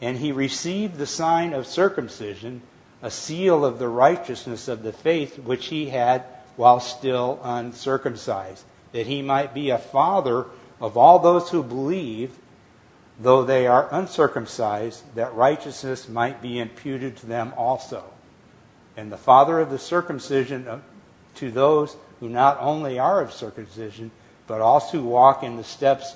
And 0.00 0.18
he 0.18 0.32
received 0.32 0.96
the 0.96 1.06
sign 1.06 1.52
of 1.52 1.66
circumcision, 1.66 2.62
a 3.00 3.10
seal 3.10 3.64
of 3.64 3.78
the 3.78 3.88
righteousness 3.88 4.68
of 4.68 4.82
the 4.82 4.92
faith 4.92 5.38
which 5.38 5.66
he 5.66 5.90
had 5.90 6.24
while 6.56 6.80
still 6.80 7.40
uncircumcised, 7.42 8.64
that 8.92 9.06
he 9.06 9.22
might 9.22 9.54
be 9.54 9.70
a 9.70 9.78
father 9.78 10.46
of 10.80 10.96
all 10.96 11.18
those 11.18 11.50
who 11.50 11.62
believe 11.62 12.36
though 13.18 13.44
they 13.44 13.66
are 13.66 13.88
uncircumcised, 13.92 15.14
that 15.14 15.34
righteousness 15.34 16.08
might 16.08 16.42
be 16.42 16.58
imputed 16.58 17.16
to 17.18 17.26
them 17.26 17.52
also. 17.56 18.04
And 18.96 19.10
the 19.10 19.16
father 19.16 19.60
of 19.60 19.70
the 19.70 19.78
circumcision 19.78 20.68
uh, 20.68 20.80
to 21.36 21.50
those 21.50 21.96
who 22.20 22.28
not 22.28 22.58
only 22.60 22.98
are 22.98 23.20
of 23.20 23.32
circumcision, 23.32 24.10
but 24.46 24.60
also 24.60 25.00
walk 25.02 25.42
in 25.42 25.56
the 25.56 25.64
steps 25.64 26.14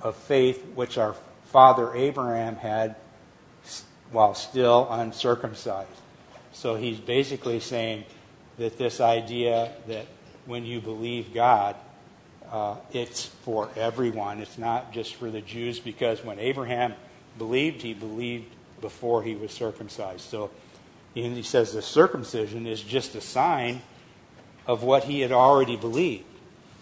of 0.00 0.16
faith 0.16 0.64
which 0.74 0.96
our 0.96 1.14
father 1.46 1.94
Abraham 1.94 2.56
had 2.56 2.96
while 4.10 4.34
still 4.34 4.88
uncircumcised. 4.90 5.88
So 6.52 6.76
he's 6.76 6.98
basically 6.98 7.60
saying 7.60 8.04
that 8.58 8.78
this 8.78 9.00
idea 9.00 9.72
that 9.86 10.06
when 10.46 10.64
you 10.64 10.80
believe 10.80 11.32
God, 11.32 11.76
uh, 12.50 12.76
it's 12.92 13.26
for 13.26 13.68
everyone. 13.76 14.40
It's 14.40 14.58
not 14.58 14.92
just 14.92 15.14
for 15.14 15.30
the 15.30 15.40
Jews 15.40 15.78
because 15.78 16.24
when 16.24 16.38
Abraham 16.38 16.94
believed, 17.38 17.82
he 17.82 17.94
believed 17.94 18.52
before 18.80 19.22
he 19.22 19.36
was 19.36 19.52
circumcised. 19.52 20.22
So 20.22 20.50
he 21.14 21.42
says 21.42 21.72
the 21.72 21.82
circumcision 21.82 22.66
is 22.66 22.82
just 22.82 23.14
a 23.14 23.20
sign 23.20 23.82
of 24.66 24.82
what 24.82 25.04
he 25.04 25.20
had 25.20 25.32
already 25.32 25.76
believed. 25.76 26.24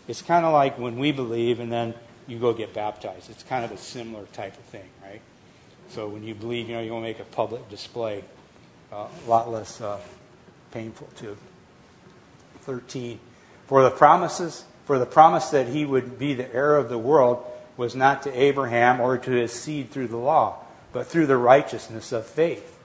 It's 0.07 0.23
kind 0.23 0.47
of 0.47 0.53
like 0.53 0.79
when 0.79 0.99
we 0.99 1.13
believe 1.13 1.61
and 1.61 1.71
then 1.71 1.95
you 2.27 2.39
go 2.39 2.53
get 2.53 2.73
baptized. 2.73 3.31
It's 3.31 3.43
kind 3.43 3.65
of 3.65 3.73
a 3.73 3.79
similar 3.79 4.25
type 4.33 4.57
of 4.57 4.65
thing, 4.65 4.89
right? 5.03 5.21
So 5.91 6.09
when 6.09 6.23
you 6.23 6.35
believe, 6.35 6.69
you 6.69 6.75
know, 6.75 6.83
you 6.83 6.93
want 6.93 7.05
to 7.05 7.09
make 7.09 7.21
a 7.21 7.25
public 7.25 7.69
display, 7.69 8.25
uh, 8.93 9.07
a 9.27 9.29
lot 9.29 9.51
less 9.51 9.81
uh, 9.81 10.01
painful 10.71 11.09
too. 11.17 11.37
13. 12.61 13.19
For 13.67 13.83
the 13.83 13.91
promises 13.91 14.65
for 14.89 14.99
the 14.99 15.05
promise 15.05 15.51
that 15.51 15.69
he 15.69 15.85
would 15.85 16.19
be 16.19 16.33
the 16.33 16.51
heir 16.55 16.75
of 16.77 16.89
the 16.89 16.97
world 16.97 17.45
was 17.77 17.95
not 17.95 18.23
to 18.23 18.33
Abraham 18.33 19.03
or 19.03 19.19
to 19.19 19.31
his 19.31 19.53
seed 19.53 19.91
through 19.91 20.09
the 20.09 20.17
law, 20.17 20.65
but 20.95 21.07
through 21.07 21.27
the 21.27 21.37
righteousness 21.37 22.11
of 22.11 22.25
faith. 22.25 22.79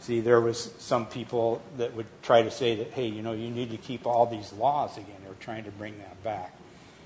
See, 0.00 0.18
there 0.18 0.40
was 0.40 0.74
some 0.78 1.06
people 1.06 1.62
that 1.76 1.94
would 1.94 2.06
try 2.22 2.42
to 2.42 2.50
say 2.50 2.74
that, 2.74 2.90
hey, 2.90 3.06
you 3.06 3.22
know, 3.22 3.30
you 3.30 3.48
need 3.48 3.70
to 3.70 3.76
keep 3.76 4.08
all 4.08 4.26
these 4.26 4.52
laws 4.54 4.96
again. 4.96 5.14
They're 5.22 5.34
trying 5.38 5.62
to 5.62 5.70
bring 5.70 5.98
that 5.98 6.20
back. 6.24 6.52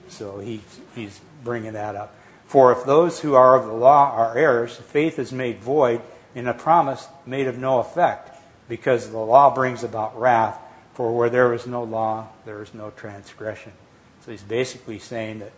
So 0.08 0.38
he, 0.38 0.62
he's 0.94 1.20
bringing 1.42 1.74
that 1.74 1.94
up. 1.94 2.16
For 2.46 2.72
if 2.72 2.86
those 2.86 3.20
who 3.20 3.34
are 3.34 3.56
of 3.56 3.66
the 3.66 3.74
law 3.74 4.10
are 4.12 4.38
heirs, 4.38 4.74
faith 4.74 5.18
is 5.18 5.32
made 5.32 5.58
void 5.58 6.00
and 6.34 6.48
a 6.48 6.54
promise 6.54 7.08
made 7.26 7.46
of 7.46 7.58
no 7.58 7.78
effect, 7.78 8.34
because 8.70 9.10
the 9.10 9.18
law 9.18 9.54
brings 9.54 9.84
about 9.84 10.18
wrath. 10.18 10.58
For 10.94 11.14
where 11.14 11.28
there 11.28 11.52
is 11.52 11.66
no 11.66 11.84
law, 11.84 12.28
there 12.46 12.62
is 12.62 12.72
no 12.72 12.88
transgression. 12.88 13.72
So 14.24 14.30
he's 14.30 14.42
basically 14.42 14.98
saying 14.98 15.40
that, 15.40 15.52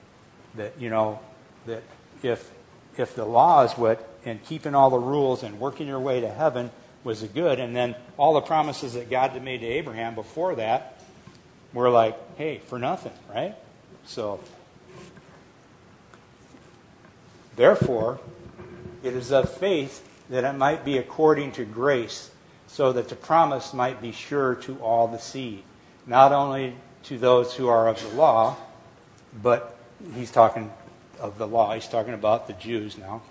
that 0.56 0.80
you 0.80 0.90
know, 0.90 1.20
that 1.66 1.82
if, 2.22 2.50
if 2.96 3.14
the 3.14 3.24
law 3.24 3.62
is 3.62 3.72
what, 3.72 4.08
and 4.24 4.44
keeping 4.44 4.74
all 4.74 4.90
the 4.90 4.98
rules 4.98 5.44
and 5.44 5.60
working 5.60 5.86
your 5.86 6.00
way 6.00 6.20
to 6.20 6.28
heaven 6.28 6.70
was 7.04 7.22
a 7.22 7.28
good, 7.28 7.60
and 7.60 7.76
then 7.76 7.94
all 8.16 8.34
the 8.34 8.40
promises 8.40 8.94
that 8.94 9.08
God 9.08 9.30
had 9.30 9.44
made 9.44 9.60
to 9.60 9.66
Abraham 9.66 10.16
before 10.16 10.56
that 10.56 11.00
were 11.72 11.90
like, 11.90 12.16
hey, 12.36 12.58
for 12.58 12.78
nothing, 12.78 13.12
right? 13.32 13.54
So, 14.04 14.40
therefore, 17.54 18.18
it 19.04 19.14
is 19.14 19.30
of 19.30 19.48
faith 19.48 20.04
that 20.28 20.42
it 20.42 20.54
might 20.54 20.84
be 20.84 20.98
according 20.98 21.52
to 21.52 21.64
grace, 21.64 22.30
so 22.66 22.92
that 22.92 23.08
the 23.08 23.14
promise 23.14 23.72
might 23.72 24.02
be 24.02 24.10
sure 24.10 24.56
to 24.56 24.76
all 24.78 25.06
the 25.06 25.18
seed, 25.18 25.62
not 26.04 26.32
only 26.32 26.74
to 27.06 27.18
those 27.18 27.54
who 27.54 27.68
are 27.68 27.88
of 27.88 28.02
the 28.02 28.16
law, 28.16 28.56
but 29.42 29.76
he's 30.14 30.30
talking 30.30 30.72
of 31.20 31.38
the 31.38 31.46
law. 31.46 31.72
He's 31.72 31.86
talking 31.86 32.14
about 32.14 32.48
the 32.48 32.52
Jews 32.54 32.98
now, 32.98 33.22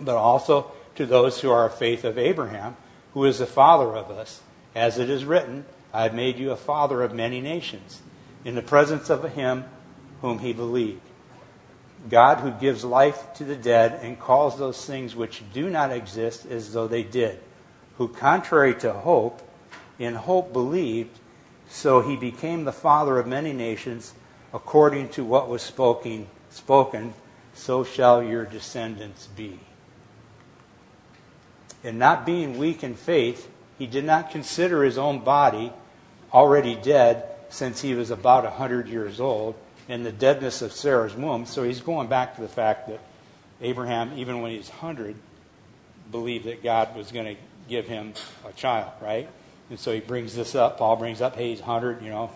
but 0.00 0.16
also 0.16 0.72
to 0.94 1.04
those 1.04 1.40
who 1.40 1.50
are 1.50 1.66
of 1.66 1.74
faith 1.74 2.04
of 2.04 2.16
Abraham, 2.16 2.76
who 3.12 3.24
is 3.24 3.38
the 3.38 3.46
father 3.46 3.94
of 3.94 4.10
us. 4.10 4.40
As 4.74 4.98
it 4.98 5.10
is 5.10 5.24
written, 5.24 5.66
I 5.92 6.04
have 6.04 6.14
made 6.14 6.38
you 6.38 6.50
a 6.50 6.56
father 6.56 7.02
of 7.02 7.14
many 7.14 7.40
nations, 7.40 8.00
in 8.44 8.54
the 8.54 8.62
presence 8.62 9.10
of 9.10 9.22
him 9.34 9.64
whom 10.22 10.38
he 10.38 10.52
believed. 10.52 11.02
God 12.08 12.38
who 12.38 12.52
gives 12.52 12.84
life 12.84 13.34
to 13.34 13.44
the 13.44 13.56
dead 13.56 14.00
and 14.02 14.18
calls 14.18 14.58
those 14.58 14.84
things 14.84 15.14
which 15.14 15.42
do 15.52 15.68
not 15.68 15.92
exist 15.92 16.46
as 16.46 16.72
though 16.72 16.88
they 16.88 17.02
did, 17.02 17.38
who, 17.98 18.08
contrary 18.08 18.74
to 18.76 18.92
hope, 18.92 19.42
in 19.98 20.14
hope 20.14 20.52
believed 20.52 21.18
so 21.68 22.00
he 22.00 22.16
became 22.16 22.64
the 22.64 22.72
father 22.72 23.18
of 23.18 23.26
many 23.26 23.52
nations 23.52 24.14
according 24.52 25.08
to 25.10 25.24
what 25.24 25.48
was 25.48 25.62
spoken, 25.62 26.26
spoken, 26.50 27.14
so 27.54 27.84
shall 27.84 28.22
your 28.22 28.44
descendants 28.44 29.26
be. 29.28 29.60
And 31.84 31.98
not 31.98 32.26
being 32.26 32.58
weak 32.58 32.82
in 32.82 32.94
faith, 32.94 33.48
he 33.78 33.86
did 33.86 34.04
not 34.04 34.30
consider 34.30 34.82
his 34.82 34.98
own 34.98 35.20
body 35.20 35.72
already 36.32 36.74
dead 36.74 37.24
since 37.50 37.80
he 37.80 37.94
was 37.94 38.10
about 38.10 38.44
a 38.44 38.50
100 38.50 38.88
years 38.88 39.20
old 39.20 39.54
and 39.88 40.04
the 40.04 40.12
deadness 40.12 40.60
of 40.62 40.72
Sarah's 40.72 41.14
womb. 41.14 41.46
So 41.46 41.62
he's 41.62 41.80
going 41.80 42.08
back 42.08 42.34
to 42.36 42.40
the 42.40 42.48
fact 42.48 42.88
that 42.88 43.00
Abraham, 43.60 44.12
even 44.16 44.42
when 44.42 44.52
he's 44.52 44.68
100, 44.68 45.16
believed 46.10 46.46
that 46.46 46.62
God 46.62 46.94
was 46.96 47.12
going 47.12 47.36
to 47.36 47.40
give 47.68 47.86
him 47.86 48.14
a 48.46 48.52
child, 48.52 48.92
right? 49.00 49.28
And 49.70 49.78
so 49.78 49.92
he 49.92 50.00
brings 50.00 50.34
this 50.34 50.54
up. 50.54 50.78
Paul 50.78 50.96
brings 50.96 51.20
up, 51.20 51.36
hey, 51.36 51.50
he's 51.50 51.60
100, 51.60 52.02
you 52.02 52.10
know. 52.10 52.30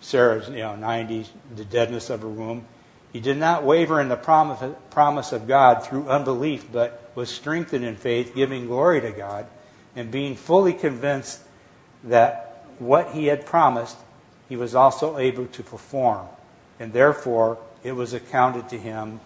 Sarah's, 0.00 0.48
you 0.48 0.56
know, 0.56 0.76
90, 0.76 1.26
the 1.56 1.64
deadness 1.64 2.10
of 2.10 2.20
her 2.20 2.28
womb. 2.28 2.66
He 3.12 3.20
did 3.20 3.38
not 3.38 3.64
waver 3.64 4.00
in 4.00 4.08
the 4.08 4.16
promise, 4.16 4.74
promise 4.90 5.32
of 5.32 5.48
God 5.48 5.86
through 5.86 6.08
unbelief, 6.08 6.66
but 6.70 7.10
was 7.14 7.30
strengthened 7.30 7.84
in 7.84 7.96
faith, 7.96 8.34
giving 8.34 8.66
glory 8.66 9.00
to 9.00 9.12
God, 9.12 9.46
and 9.96 10.10
being 10.10 10.36
fully 10.36 10.74
convinced 10.74 11.40
that 12.02 12.66
what 12.78 13.12
he 13.12 13.26
had 13.26 13.46
promised, 13.46 13.96
he 14.48 14.56
was 14.56 14.74
also 14.74 15.16
able 15.16 15.46
to 15.46 15.62
perform. 15.62 16.26
And 16.78 16.92
therefore, 16.92 17.58
it 17.82 17.92
was 17.92 18.12
accounted 18.12 18.68
to 18.70 18.78
him 18.78 19.20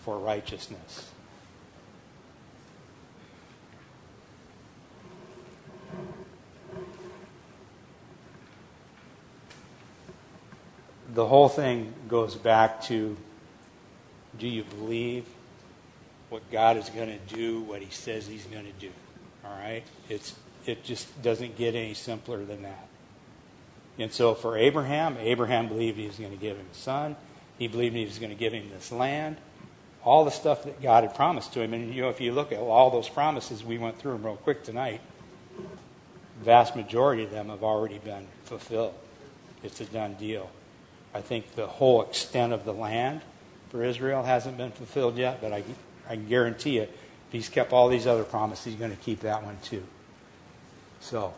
for 0.00 0.18
righteousness. 0.18 1.10
The 11.14 11.26
whole 11.26 11.48
thing 11.48 11.92
goes 12.08 12.34
back 12.34 12.82
to 12.82 13.16
do 14.38 14.48
you 14.48 14.64
believe 14.64 15.24
what 16.28 16.50
God 16.50 16.76
is 16.76 16.88
going 16.90 17.08
to 17.08 17.34
do, 17.34 17.60
what 17.60 17.80
he 17.80 17.90
says 17.90 18.26
he's 18.26 18.44
going 18.46 18.64
to 18.64 18.72
do? 18.72 18.90
All 19.44 19.52
right? 19.52 19.84
It's, 20.08 20.34
it 20.66 20.82
just 20.82 21.22
doesn't 21.22 21.56
get 21.56 21.74
any 21.74 21.94
simpler 21.94 22.44
than 22.44 22.62
that. 22.62 22.88
And 23.98 24.12
so 24.12 24.34
for 24.34 24.58
Abraham, 24.58 25.16
Abraham 25.20 25.68
believed 25.68 25.98
he 25.98 26.06
was 26.06 26.16
going 26.16 26.32
to 26.32 26.36
give 26.36 26.56
him 26.56 26.66
a 26.70 26.74
son. 26.74 27.14
He 27.58 27.68
believed 27.68 27.94
he 27.94 28.04
was 28.04 28.18
going 28.18 28.30
to 28.32 28.38
give 28.38 28.52
him 28.52 28.68
this 28.70 28.90
land. 28.90 29.36
All 30.02 30.24
the 30.24 30.32
stuff 30.32 30.64
that 30.64 30.82
God 30.82 31.04
had 31.04 31.14
promised 31.14 31.52
to 31.52 31.60
him. 31.60 31.72
And 31.72 31.94
you 31.94 32.02
know, 32.02 32.08
if 32.08 32.20
you 32.20 32.32
look 32.32 32.50
at 32.50 32.58
all 32.58 32.90
those 32.90 33.08
promises, 33.08 33.62
we 33.62 33.78
went 33.78 33.98
through 33.98 34.12
them 34.12 34.26
real 34.26 34.36
quick 34.36 34.64
tonight. 34.64 35.00
The 35.56 36.44
vast 36.44 36.74
majority 36.74 37.22
of 37.22 37.30
them 37.30 37.48
have 37.50 37.62
already 37.62 37.98
been 37.98 38.26
fulfilled. 38.44 38.94
It's 39.62 39.80
a 39.80 39.84
done 39.84 40.14
deal. 40.14 40.50
I 41.14 41.20
think 41.20 41.54
the 41.54 41.68
whole 41.68 42.02
extent 42.02 42.52
of 42.52 42.64
the 42.64 42.74
land 42.74 43.20
for 43.70 43.84
Israel 43.84 44.24
hasn't 44.24 44.56
been 44.56 44.72
fulfilled 44.72 45.16
yet, 45.16 45.40
but 45.40 45.52
I, 45.52 45.62
I 46.08 46.16
guarantee 46.16 46.76
you, 46.76 46.82
if 46.82 46.90
he's 47.30 47.48
kept 47.48 47.72
all 47.72 47.88
these 47.88 48.06
other 48.06 48.24
promises, 48.24 48.64
he's 48.64 48.74
going 48.74 48.90
to 48.90 48.96
keep 48.96 49.20
that 49.20 49.44
one 49.44 49.56
too. 49.62 49.84
So, 51.00 51.32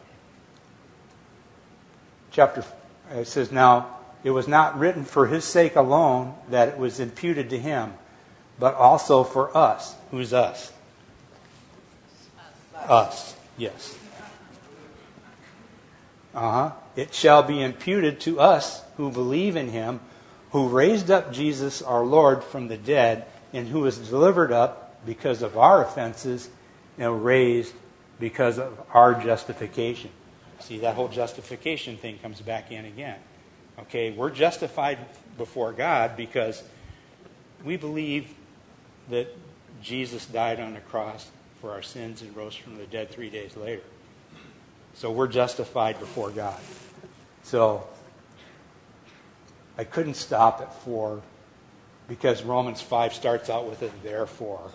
chapter, 2.31 2.65
it 3.13 3.27
says, 3.27 3.53
Now, 3.53 3.99
it 4.25 4.31
was 4.31 4.49
not 4.49 4.79
written 4.79 5.05
for 5.05 5.27
his 5.27 5.45
sake 5.45 5.77
alone 5.77 6.35
that 6.49 6.69
it 6.69 6.79
was 6.79 6.99
imputed 6.99 7.51
to 7.51 7.59
him, 7.59 7.93
but 8.59 8.75
also 8.75 9.25
for 9.25 9.55
us. 9.57 9.95
Who's 10.11 10.33
us? 10.33 10.73
Us. 12.75 12.89
us. 12.89 13.37
Yes. 13.59 13.99
Uh 16.35 16.51
huh. 16.51 16.73
It 16.97 17.13
shall 17.13 17.43
be 17.43 17.63
imputed 17.63 18.21
to 18.21 18.41
us 18.41 18.83
who 18.97 19.11
believe 19.11 19.57
in 19.57 19.69
him, 19.69 20.01
who 20.53 20.69
raised 20.69 21.11
up 21.11 21.33
Jesus 21.33 21.83
our 21.83 22.05
Lord 22.05 22.43
from 22.43 22.69
the 22.69 22.77
dead, 22.77 23.27
and 23.53 23.69
who 23.69 23.81
was 23.81 23.99
delivered 23.99 24.53
up 24.53 25.05
because 25.07 25.43
of 25.43 25.57
our 25.57 25.85
offenses 25.85 26.49
and 26.99 27.25
raised 27.25 27.75
because 28.19 28.59
of 28.59 28.81
our 28.93 29.15
justification. 29.15 30.11
See, 30.61 30.79
that 30.79 30.95
whole 30.95 31.09
justification 31.09 31.97
thing 31.97 32.19
comes 32.19 32.41
back 32.41 32.73
in 32.73 32.85
again. 32.85 33.19
Okay, 33.79 34.11
we're 34.11 34.31
justified 34.31 34.99
before 35.37 35.73
God 35.73 36.17
because 36.17 36.63
we 37.65 37.77
believe 37.77 38.35
that 39.11 39.29
Jesus 39.83 40.25
died 40.27 40.61
on 40.61 40.73
the 40.73 40.81
cross 40.81 41.31
for 41.61 41.73
our 41.73 41.83
sins 41.83 42.23
and 42.23 42.35
rose 42.35 42.55
from 42.55 42.79
the 42.79 42.87
dead 42.87 43.11
three 43.11 43.29
days 43.29 43.57
later. 43.57 43.83
So 44.95 45.11
we're 45.11 45.29
justified 45.29 46.01
before 46.01 46.31
God. 46.31 46.59
So 47.43 47.87
I 49.79 49.85
couldn't 49.85 50.15
stop 50.15 50.61
at 50.61 50.75
four 50.83 51.23
because 52.09 52.43
Romans 52.43 52.81
5 52.81 53.15
starts 53.15 53.51
out 53.51 53.69
with 53.69 53.83
a 53.83 53.91
therefore. 54.03 54.71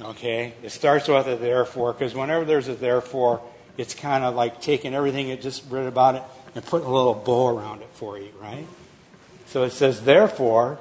Okay? 0.00 0.54
It 0.62 0.70
starts 0.70 1.08
with 1.08 1.26
a 1.26 1.36
therefore 1.36 1.92
because 1.92 2.14
whenever 2.14 2.44
there's 2.44 2.68
a 2.68 2.74
therefore, 2.74 3.40
it's 3.76 3.94
kind 3.94 4.24
of 4.24 4.34
like 4.34 4.60
taking 4.60 4.94
everything 4.94 5.28
you 5.28 5.36
just 5.36 5.64
read 5.70 5.86
about 5.86 6.16
it 6.16 6.22
and 6.54 6.64
putting 6.64 6.86
a 6.86 6.92
little 6.92 7.14
bow 7.14 7.48
around 7.48 7.82
it 7.82 7.90
for 7.94 8.18
you, 8.18 8.30
right? 8.40 8.66
So 9.46 9.62
it 9.64 9.70
says, 9.70 10.02
therefore, 10.02 10.78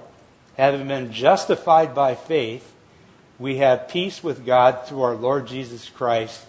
having 0.58 0.88
been 0.88 1.12
justified 1.12 1.96
by 1.96 2.16
faith, 2.16 2.74
we 3.40 3.58
have 3.58 3.88
peace 3.88 4.24
with 4.24 4.46
God 4.46 4.88
through 4.88 5.02
our 5.02 5.16
Lord 5.16 5.48
Jesus 5.48 5.90
Christ 5.90 6.46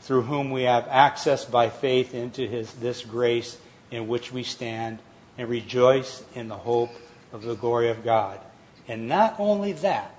through 0.00 0.22
whom 0.22 0.50
we 0.50 0.62
have 0.62 0.88
access 0.88 1.44
by 1.44 1.68
faith 1.68 2.14
into 2.14 2.46
his, 2.46 2.72
this 2.74 3.04
grace 3.04 3.58
in 3.90 4.08
which 4.08 4.32
we 4.32 4.42
stand 4.42 4.98
and 5.38 5.48
rejoice 5.48 6.22
in 6.34 6.48
the 6.48 6.56
hope 6.56 6.90
of 7.32 7.42
the 7.42 7.54
glory 7.54 7.88
of 7.88 8.04
God. 8.04 8.40
And 8.88 9.08
not 9.08 9.36
only 9.38 9.72
that, 9.74 10.14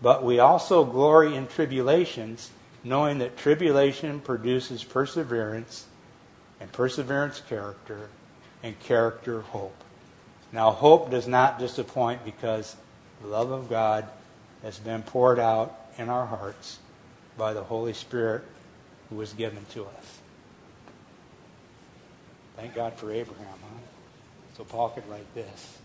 but 0.00 0.24
we 0.24 0.38
also 0.38 0.84
glory 0.84 1.34
in 1.34 1.46
tribulations, 1.46 2.50
knowing 2.84 3.18
that 3.18 3.36
tribulation 3.36 4.20
produces 4.20 4.84
perseverance, 4.84 5.86
and 6.60 6.70
perseverance, 6.72 7.42
character, 7.48 8.08
and 8.62 8.78
character, 8.80 9.40
hope. 9.42 9.76
Now, 10.52 10.70
hope 10.70 11.10
does 11.10 11.26
not 11.26 11.58
disappoint 11.58 12.24
because 12.24 12.76
the 13.20 13.28
love 13.28 13.50
of 13.50 13.68
God 13.68 14.06
has 14.62 14.78
been 14.78 15.02
poured 15.02 15.38
out 15.38 15.74
in 15.98 16.08
our 16.08 16.26
hearts 16.26 16.78
by 17.36 17.52
the 17.52 17.62
Holy 17.62 17.92
Spirit 17.92 18.42
who 19.10 19.16
was 19.16 19.32
given 19.32 19.64
to 19.72 19.82
us. 19.82 20.18
Thank 22.56 22.74
God 22.74 22.94
for 22.94 23.12
Abraham, 23.12 23.46
huh? 23.46 23.85
So 24.56 24.64
Paul 24.64 24.88
could 24.88 25.06
write 25.08 25.34
this. 25.34 25.78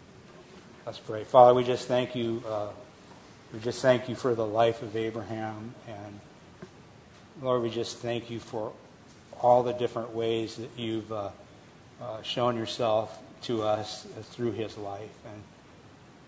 Let's 0.85 0.97
pray. 0.97 1.25
Father, 1.25 1.53
we 1.53 1.65
just 1.65 1.89
thank 1.89 2.15
you. 2.15 2.41
Uh, 2.47 2.69
we 3.53 3.59
just 3.59 3.81
thank 3.81 4.07
you 4.07 4.15
for 4.15 4.33
the 4.33 4.45
life 4.45 4.81
of 4.81 4.95
Abraham. 4.95 5.75
And 5.89 6.19
Lord, 7.41 7.63
we 7.63 7.69
just 7.69 7.97
thank 7.97 8.29
you 8.29 8.39
for 8.39 8.71
all 9.41 9.61
the 9.63 9.73
different 9.73 10.15
ways 10.15 10.55
that 10.55 10.69
you've 10.77 11.11
uh, 11.11 11.31
uh, 12.01 12.21
shown 12.21 12.55
yourself 12.55 13.19
to 13.41 13.61
us 13.61 14.07
through 14.31 14.53
his 14.53 14.77
life. 14.77 15.11
And 15.25 15.43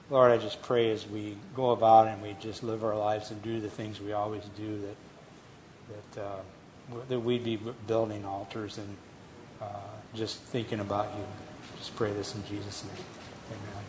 Lord, 0.09 0.31
I 0.31 0.37
just 0.37 0.61
pray 0.63 0.91
as 0.91 1.07
we 1.07 1.37
go 1.55 1.71
about 1.71 2.09
and 2.09 2.21
we 2.21 2.35
just 2.41 2.61
live 2.61 2.83
our 2.83 2.97
lives 2.97 3.31
and 3.31 3.41
do 3.41 3.61
the 3.61 3.69
things 3.69 4.01
we 4.01 4.11
always 4.11 4.43
do 4.57 4.81
that 4.81 6.15
that 6.15 6.21
uh, 6.21 6.99
that 7.07 7.19
we'd 7.21 7.45
be 7.45 7.57
building 7.87 8.25
altars 8.25 8.77
and 8.77 8.97
uh, 9.61 9.65
just 10.13 10.39
thinking 10.39 10.81
about 10.81 11.07
you. 11.17 11.52
Just 11.83 11.97
pray 11.97 12.13
this 12.13 12.33
in 12.33 12.45
Jesus' 12.45 12.85
name. 12.85 13.05
Amen. 13.51 13.82